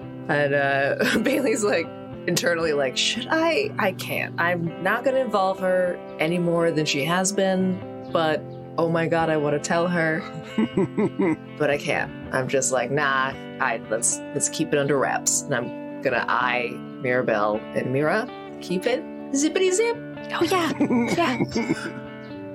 And 0.30 0.54
uh, 0.54 1.18
Bailey's 1.22 1.64
like 1.64 1.88
internally 2.30 2.72
like, 2.72 2.96
should 2.96 3.26
I? 3.30 3.70
I 3.78 3.92
can't. 3.92 4.40
I'm 4.40 4.82
not 4.82 5.04
gonna 5.04 5.18
involve 5.18 5.58
her 5.60 5.98
any 6.18 6.38
more 6.38 6.70
than 6.70 6.86
she 6.86 7.04
has 7.04 7.32
been. 7.32 7.78
But 8.12 8.42
oh 8.78 8.88
my 8.88 9.06
god, 9.06 9.28
I 9.28 9.36
want 9.36 9.60
to 9.62 9.68
tell 9.68 9.86
her, 9.88 10.22
but 11.58 11.70
I 11.70 11.76
can't. 11.76 12.10
I'm 12.34 12.48
just 12.48 12.72
like, 12.72 12.90
nah. 12.90 13.34
I 13.60 13.82
let's 13.90 14.18
let's 14.34 14.48
keep 14.48 14.72
it 14.72 14.78
under 14.78 14.96
wraps. 14.96 15.42
And 15.42 15.54
I'm 15.54 16.00
gonna 16.02 16.24
eye 16.28 16.70
Maribel 17.02 17.60
and 17.76 17.92
Mira. 17.92 18.26
Keep 18.62 18.86
it 18.86 19.02
zippity 19.32 19.72
zip. 19.72 19.96
Oh, 20.32 20.44
yeah. 20.44 20.72
Yeah. 21.14 21.96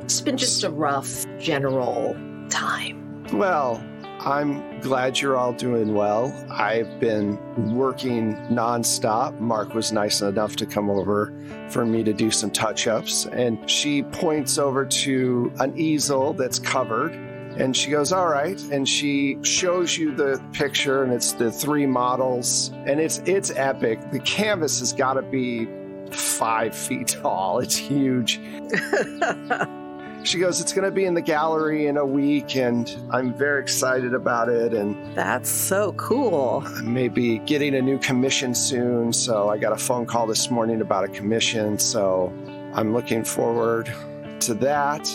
It's 0.06 0.22
been 0.22 0.38
just 0.38 0.64
a 0.64 0.70
rough 0.70 1.26
general 1.40 2.16
time. 2.50 3.26
well, 3.34 3.84
I'm 4.20 4.80
glad 4.80 5.20
you're 5.20 5.38
all 5.38 5.54
doing 5.54 5.94
well. 5.94 6.34
I've 6.50 7.00
been 7.00 7.38
working 7.76 8.36
nonstop. 8.48 9.40
Mark 9.40 9.74
was 9.74 9.92
nice 9.92 10.22
enough 10.22 10.56
to 10.58 10.66
come 10.66 10.90
over 10.90 11.34
for 11.70 11.86
me 11.86 12.04
to 12.04 12.14
do 12.14 12.32
some 12.32 12.50
touch 12.50 12.88
ups. 12.88 13.26
And 13.28 13.70
she 13.70 14.04
points 14.04 14.58
over 14.58 14.86
to 14.86 15.52
an 15.60 15.78
easel 15.78 16.34
that's 16.34 16.60
covered. 16.60 17.14
And 17.58 17.76
she 17.76 17.92
goes, 17.92 18.12
All 18.12 18.28
right. 18.28 18.62
And 18.72 18.88
she 18.88 19.38
shows 19.44 19.98
you 19.98 20.14
the 20.14 20.44
picture, 20.54 21.04
and 21.04 21.14
it's 21.14 21.34
the 21.34 21.52
three 21.52 21.86
models. 21.86 22.72
And 22.86 23.00
it's 23.00 23.20
it's 23.26 23.52
epic. 23.52 24.00
The 24.12 24.20
canvas 24.20 24.80
has 24.80 24.92
got 24.92 25.14
to 25.14 25.22
be 25.22 25.68
five 26.12 26.76
feet 26.76 27.08
tall. 27.22 27.60
It's 27.60 27.76
huge. 27.76 28.40
She 30.26 30.40
goes, 30.40 30.60
It's 30.60 30.74
going 30.74 30.86
to 30.86 30.92
be 30.92 31.06
in 31.06 31.14
the 31.14 31.22
gallery 31.22 31.86
in 31.86 31.98
a 31.98 32.06
week, 32.06 32.56
and 32.56 32.92
I'm 33.12 33.32
very 33.32 33.62
excited 33.62 34.16
about 34.16 34.50
it. 34.50 34.74
And 34.74 35.16
That's 35.16 35.50
so 35.50 35.94
cool. 35.94 36.62
Maybe 36.84 37.38
getting 37.40 37.76
a 37.76 37.82
new 37.82 38.00
commission 38.00 38.56
soon. 38.56 39.14
So 39.14 39.50
I 39.50 39.60
got 39.60 39.72
a 39.72 39.78
phone 39.78 40.08
call 40.08 40.26
this 40.26 40.50
morning 40.50 40.82
about 40.82 41.04
a 41.04 41.10
commission. 41.10 41.78
So 41.78 42.34
I'm 42.74 42.92
looking 42.92 43.24
forward 43.24 43.86
to 44.42 44.56
that. 44.56 45.08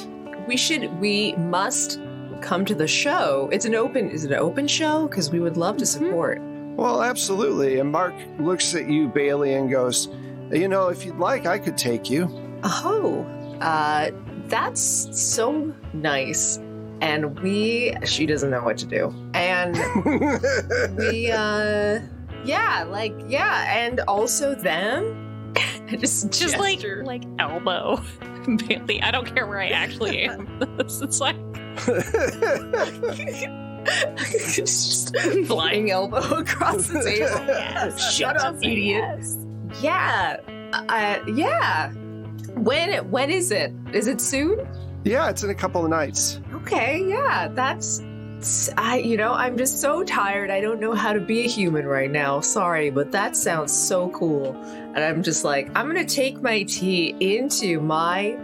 We 0.46 0.56
should. 0.56 1.00
We 1.00 1.32
must 1.32 1.98
come 2.40 2.64
to 2.66 2.74
the 2.76 2.86
show. 2.86 3.48
It's 3.52 3.64
an 3.64 3.74
open. 3.74 4.10
Is 4.10 4.24
it 4.24 4.30
an 4.30 4.38
open 4.38 4.68
show? 4.68 5.08
Because 5.08 5.32
we 5.32 5.40
would 5.40 5.56
love 5.56 5.76
to 5.78 5.86
support. 5.86 6.40
Well, 6.76 7.02
absolutely. 7.02 7.80
And 7.80 7.90
Mark 7.90 8.14
looks 8.38 8.76
at 8.76 8.88
you, 8.88 9.08
Bailey, 9.08 9.54
and 9.54 9.68
goes, 9.68 10.08
You 10.52 10.68
know, 10.68 10.86
if 10.86 11.04
you'd 11.04 11.18
like, 11.18 11.46
I 11.46 11.58
could 11.58 11.76
take 11.76 12.08
you. 12.08 12.28
Oh, 12.62 13.26
uh, 13.60 14.12
that's 14.50 15.08
so 15.18 15.74
nice. 15.94 16.58
And 17.00 17.38
we, 17.40 17.94
she 18.04 18.26
doesn't 18.26 18.50
know 18.50 18.62
what 18.62 18.76
to 18.78 18.86
do. 18.86 19.14
And 19.32 19.74
we, 20.98 21.30
uh, 21.32 22.00
yeah, 22.44 22.84
like, 22.88 23.14
yeah. 23.28 23.74
And 23.74 24.00
also 24.00 24.54
them. 24.54 25.26
Just, 25.98 26.30
Just 26.30 26.56
like 26.58 26.74
gesture. 26.78 27.02
like 27.04 27.24
elbow 27.40 28.00
Bailey. 28.68 29.02
I 29.02 29.10
don't 29.10 29.26
care 29.34 29.46
where 29.46 29.60
I 29.60 29.68
actually 29.70 30.22
am. 30.22 30.46
it's 30.78 31.20
like 31.20 31.34
just 34.54 35.16
flying 35.46 35.90
elbow 35.90 36.18
across 36.38 36.86
the 36.86 37.02
table. 37.02 37.44
yes, 37.46 38.14
Shut 38.14 38.36
up, 38.36 38.54
yes, 38.60 38.62
idiot. 38.72 39.04
yes. 39.18 39.36
Yeah. 39.82 40.36
Uh, 40.72 41.18
yeah. 41.34 41.92
When, 42.56 43.10
when 43.10 43.30
is 43.30 43.50
it? 43.50 43.72
Is 43.92 44.06
it 44.06 44.20
soon? 44.20 44.66
yeah, 45.04 45.30
it's 45.30 45.42
in 45.42 45.50
a 45.50 45.54
couple 45.54 45.82
of 45.82 45.90
nights. 45.90 46.40
Okay, 46.52 47.02
yeah, 47.08 47.48
that's 47.48 48.02
I 48.78 48.98
you 48.98 49.16
know, 49.16 49.34
I'm 49.34 49.58
just 49.58 49.80
so 49.80 50.02
tired. 50.02 50.50
I 50.50 50.60
don't 50.60 50.80
know 50.80 50.94
how 50.94 51.12
to 51.12 51.20
be 51.20 51.40
a 51.40 51.46
human 51.46 51.86
right 51.86 52.10
now. 52.10 52.40
Sorry, 52.40 52.90
but 52.90 53.12
that 53.12 53.36
sounds 53.36 53.72
so 53.72 54.08
cool. 54.10 54.54
And 54.62 54.98
I'm 54.98 55.22
just 55.22 55.44
like, 55.44 55.70
I'm 55.74 55.90
going 55.90 56.04
to 56.04 56.14
take 56.14 56.40
my 56.40 56.62
tea 56.62 57.14
into 57.20 57.80
my 57.80 58.38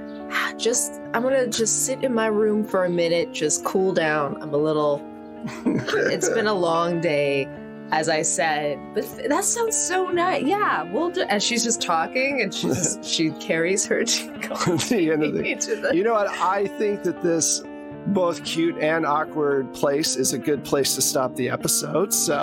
just 0.59 1.01
I'm 1.15 1.23
going 1.23 1.35
to 1.35 1.47
just 1.47 1.87
sit 1.87 2.03
in 2.03 2.13
my 2.13 2.27
room 2.27 2.65
for 2.65 2.85
a 2.85 2.91
minute, 2.91 3.33
just 3.33 3.65
cool 3.65 3.93
down. 3.93 4.41
I'm 4.43 4.53
a 4.53 4.59
little 4.59 5.03
It's 5.65 6.29
been 6.29 6.47
a 6.47 6.55
long 6.55 7.01
day. 7.01 7.49
As 7.93 8.09
I 8.09 8.23
said, 8.23 8.81
but 8.95 9.05
that 9.29 9.45
sounds 9.45 9.77
so 9.77 10.11
nice. 10.11 10.43
Yeah, 10.45 10.83
we'll 10.93 11.11
do. 11.11 11.23
And 11.23 11.41
she's 11.41 11.63
just 11.63 11.81
talking, 11.81 12.43
and 12.43 12.53
she 12.53 12.73
she 13.03 13.31
carries 13.33 13.87
her 13.87 14.05
the 14.05 15.11
end 15.13 15.23
of 15.23 15.35
the 15.35 15.55
the 15.83 15.93
You 15.95 16.03
know 16.03 16.15
what? 16.15 16.29
I 16.29 16.67
think 16.67 17.05
that 17.05 17.23
this 17.23 17.63
both 18.09 18.45
cute 18.45 18.77
and 18.79 19.07
awkward 19.07 19.73
place 19.73 20.17
is 20.17 20.33
a 20.33 20.39
good 20.39 20.65
place 20.65 20.95
to 20.97 21.03
stop 21.03 21.35
the 21.37 21.49
episode. 21.49 22.13
So 22.13 22.35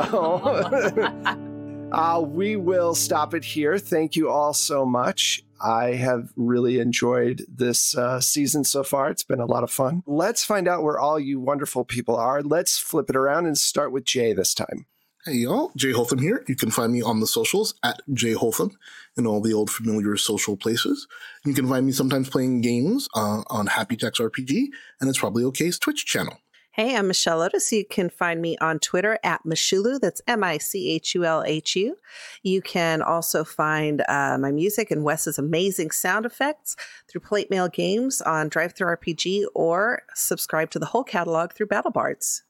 uh, 1.91 2.21
we 2.25 2.55
will 2.55 2.95
stop 2.95 3.33
it 3.33 3.43
here. 3.43 3.77
Thank 3.77 4.15
you 4.15 4.29
all 4.29 4.53
so 4.53 4.85
much. 4.85 5.43
I 5.63 5.93
have 5.93 6.29
really 6.35 6.79
enjoyed 6.79 7.45
this 7.47 7.95
uh, 7.95 8.19
season 8.19 8.65
so 8.65 8.83
far. 8.83 9.09
It's 9.09 9.23
been 9.23 9.39
a 9.39 9.45
lot 9.45 9.63
of 9.63 9.71
fun. 9.71 10.03
Let's 10.05 10.43
find 10.43 10.67
out 10.67 10.83
where 10.83 10.99
all 10.99 11.17
you 11.17 11.39
wonderful 11.39 11.85
people 11.85 12.17
are. 12.17 12.41
Let's 12.41 12.77
flip 12.77 13.09
it 13.09 13.15
around 13.15 13.45
and 13.45 13.57
start 13.57 13.93
with 13.93 14.03
Jay 14.03 14.33
this 14.33 14.53
time. 14.53 14.85
Hey 15.25 15.35
y'all, 15.35 15.71
Jay 15.77 15.93
Holtham 15.93 16.19
here. 16.19 16.43
You 16.49 16.55
can 16.57 16.69
find 16.69 16.91
me 16.91 17.01
on 17.01 17.21
the 17.21 17.27
socials 17.27 17.75
at 17.81 18.01
Jay 18.11 18.33
Holtham 18.33 18.71
in 19.15 19.25
all 19.25 19.39
the 19.39 19.53
old 19.53 19.69
familiar 19.69 20.17
social 20.17 20.57
places. 20.57 21.07
You 21.45 21.53
can 21.53 21.65
find 21.65 21.85
me 21.85 21.93
sometimes 21.93 22.29
playing 22.29 22.59
games 22.59 23.07
uh, 23.15 23.41
on 23.47 23.67
Happy 23.67 23.95
Jacks 23.95 24.19
RPG 24.19 24.65
and 24.99 25.09
it's 25.09 25.17
probably 25.17 25.45
okay's 25.45 25.79
Twitch 25.79 26.05
channel. 26.05 26.39
Hey, 26.71 26.97
I'm 26.97 27.07
Michelle 27.07 27.41
Otis. 27.41 27.71
You 27.71 27.85
can 27.85 28.09
find 28.09 28.41
me 28.41 28.57
on 28.57 28.79
Twitter 28.79 29.17
at 29.23 29.45
Michulhu. 29.45 29.97
That's 29.97 30.21
M 30.27 30.43
I 30.43 30.57
C 30.57 30.91
H 30.91 31.15
U 31.15 31.23
L 31.23 31.41
H 31.47 31.77
U. 31.77 31.95
You 32.41 32.61
can 32.61 33.01
also 33.01 33.45
find 33.45 34.03
uh, 34.09 34.37
my 34.37 34.51
music 34.51 34.91
and 34.91 35.05
Wes's 35.05 35.39
amazing 35.39 35.91
sound 35.91 36.25
effects 36.25 36.75
through 37.07 37.21
Plate 37.21 37.49
Mail 37.49 37.69
Games 37.69 38.21
on 38.21 38.49
DriveThruRPG 38.49 39.45
or 39.55 40.01
subscribe 40.15 40.69
to 40.71 40.79
the 40.79 40.87
whole 40.87 41.05
catalog 41.05 41.53
through 41.53 41.67
BattleBards. 41.67 42.41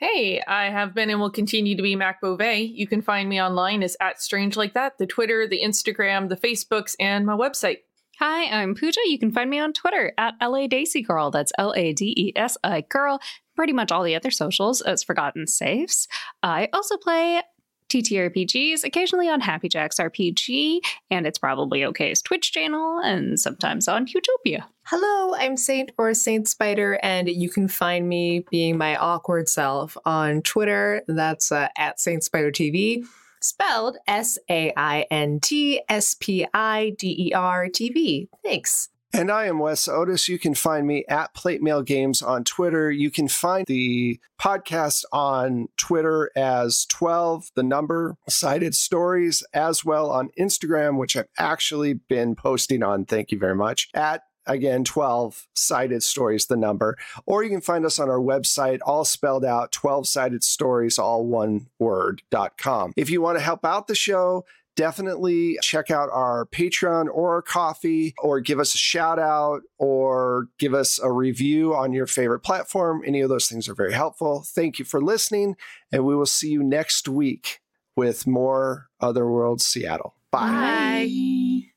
Hey, 0.00 0.40
I 0.46 0.66
have 0.66 0.94
been 0.94 1.10
and 1.10 1.18
will 1.18 1.28
continue 1.28 1.76
to 1.76 1.82
be 1.82 1.96
Mac 1.96 2.20
Beauvais. 2.20 2.62
You 2.62 2.86
can 2.86 3.02
find 3.02 3.28
me 3.28 3.42
online 3.42 3.82
as 3.82 3.96
at 4.00 4.22
Strange 4.22 4.56
Like 4.56 4.74
That, 4.74 4.96
the 4.96 5.08
Twitter, 5.08 5.44
the 5.44 5.60
Instagram, 5.60 6.28
the 6.28 6.36
Facebooks, 6.36 6.94
and 7.00 7.26
my 7.26 7.32
website. 7.32 7.78
Hi, 8.20 8.44
I'm 8.44 8.76
Pooja. 8.76 9.00
You 9.06 9.18
can 9.18 9.32
find 9.32 9.50
me 9.50 9.58
on 9.58 9.72
Twitter 9.72 10.12
at 10.16 10.34
LA 10.40 10.68
Desi 10.68 11.04
Girl. 11.04 11.32
That's 11.32 11.50
L 11.58 11.74
A 11.76 11.92
D 11.92 12.14
E 12.16 12.32
S 12.36 12.56
I 12.62 12.82
Girl. 12.82 13.18
Pretty 13.56 13.72
much 13.72 13.90
all 13.90 14.04
the 14.04 14.14
other 14.14 14.30
socials 14.30 14.82
as 14.82 15.02
Forgotten 15.02 15.48
Safes. 15.48 16.06
I 16.44 16.68
also 16.72 16.96
play 16.96 17.42
TTRPGs, 17.88 18.84
occasionally 18.84 19.28
on 19.28 19.40
Happy 19.40 19.68
Jacks 19.68 19.96
RPG, 19.96 20.78
and 21.10 21.26
it's 21.26 21.38
probably 21.38 21.84
okay's 21.84 22.22
Twitch 22.22 22.52
channel, 22.52 23.00
and 23.00 23.40
sometimes 23.40 23.88
on 23.88 24.06
Utopia. 24.06 24.68
Hello, 24.90 25.34
I'm 25.34 25.58
Saint 25.58 25.92
or 25.98 26.14
Saint 26.14 26.48
Spider, 26.48 26.98
and 27.02 27.28
you 27.28 27.50
can 27.50 27.68
find 27.68 28.08
me 28.08 28.46
being 28.50 28.78
my 28.78 28.96
awkward 28.96 29.46
self 29.46 29.98
on 30.06 30.40
Twitter. 30.40 31.02
That's 31.06 31.52
uh, 31.52 31.68
at 31.76 32.00
Saint 32.00 32.24
Spider 32.24 32.50
TV, 32.50 33.04
spelled 33.42 33.98
S 34.06 34.38
A 34.48 34.72
I 34.78 35.04
N 35.10 35.40
T 35.40 35.82
S 35.90 36.16
P 36.18 36.46
I 36.54 36.94
D 36.96 37.14
E 37.28 37.34
R 37.34 37.68
T 37.68 37.90
V. 37.90 38.30
Thanks. 38.42 38.88
And 39.12 39.30
I 39.30 39.44
am 39.44 39.58
Wes 39.58 39.88
Otis. 39.88 40.26
You 40.26 40.38
can 40.38 40.54
find 40.54 40.86
me 40.86 41.04
at 41.06 41.34
Plate 41.34 41.60
Mail 41.60 41.82
Games 41.82 42.22
on 42.22 42.44
Twitter. 42.44 42.90
You 42.90 43.10
can 43.10 43.28
find 43.28 43.66
the 43.66 44.18
podcast 44.40 45.04
on 45.12 45.68
Twitter 45.76 46.30
as 46.34 46.86
12, 46.86 47.50
the 47.54 47.62
number, 47.62 48.16
sided 48.26 48.74
stories, 48.74 49.42
as 49.52 49.84
well 49.84 50.10
on 50.10 50.30
Instagram, 50.38 50.98
which 50.98 51.14
I've 51.14 51.28
actually 51.38 51.94
been 51.94 52.34
posting 52.34 52.82
on. 52.82 53.04
Thank 53.04 53.32
you 53.32 53.38
very 53.38 53.56
much. 53.56 53.88
At 53.94 54.22
again 54.48 54.84
12 54.84 55.46
sided 55.54 56.02
stories 56.02 56.46
the 56.46 56.56
number 56.56 56.96
or 57.26 57.44
you 57.44 57.50
can 57.50 57.60
find 57.60 57.84
us 57.84 57.98
on 57.98 58.08
our 58.08 58.18
website 58.18 58.80
all 58.84 59.04
spelled 59.04 59.44
out 59.44 59.70
12 59.72 60.08
sided 60.08 60.42
stories 60.42 60.98
all 60.98 61.24
one 61.24 61.68
word.com 61.78 62.92
if 62.96 63.10
you 63.10 63.20
want 63.20 63.38
to 63.38 63.44
help 63.44 63.64
out 63.64 63.86
the 63.86 63.94
show 63.94 64.44
definitely 64.78 65.58
check 65.60 65.90
out 65.90 66.08
our 66.12 66.46
Patreon 66.46 67.08
or 67.12 67.34
our 67.34 67.42
Ko-fi 67.42 68.14
or 68.22 68.38
give 68.38 68.60
us 68.60 68.76
a 68.76 68.78
shout 68.78 69.18
out 69.18 69.62
or 69.76 70.46
give 70.56 70.72
us 70.72 71.00
a 71.00 71.10
review 71.10 71.74
on 71.74 71.92
your 71.92 72.06
favorite 72.06 72.44
platform. 72.44 73.02
Any 73.04 73.20
of 73.20 73.28
those 73.28 73.48
things 73.48 73.68
are 73.68 73.74
very 73.74 73.92
helpful. 73.92 74.44
Thank 74.46 74.78
you 74.78 74.84
for 74.84 75.02
listening, 75.02 75.56
and 75.90 76.04
we 76.04 76.14
will 76.14 76.26
see 76.26 76.50
you 76.50 76.62
next 76.62 77.08
week 77.08 77.58
with 77.96 78.24
more 78.24 78.88
Otherworld 79.00 79.60
Seattle. 79.60 80.14
Bye. 80.30 81.08
Bye. 81.10 81.67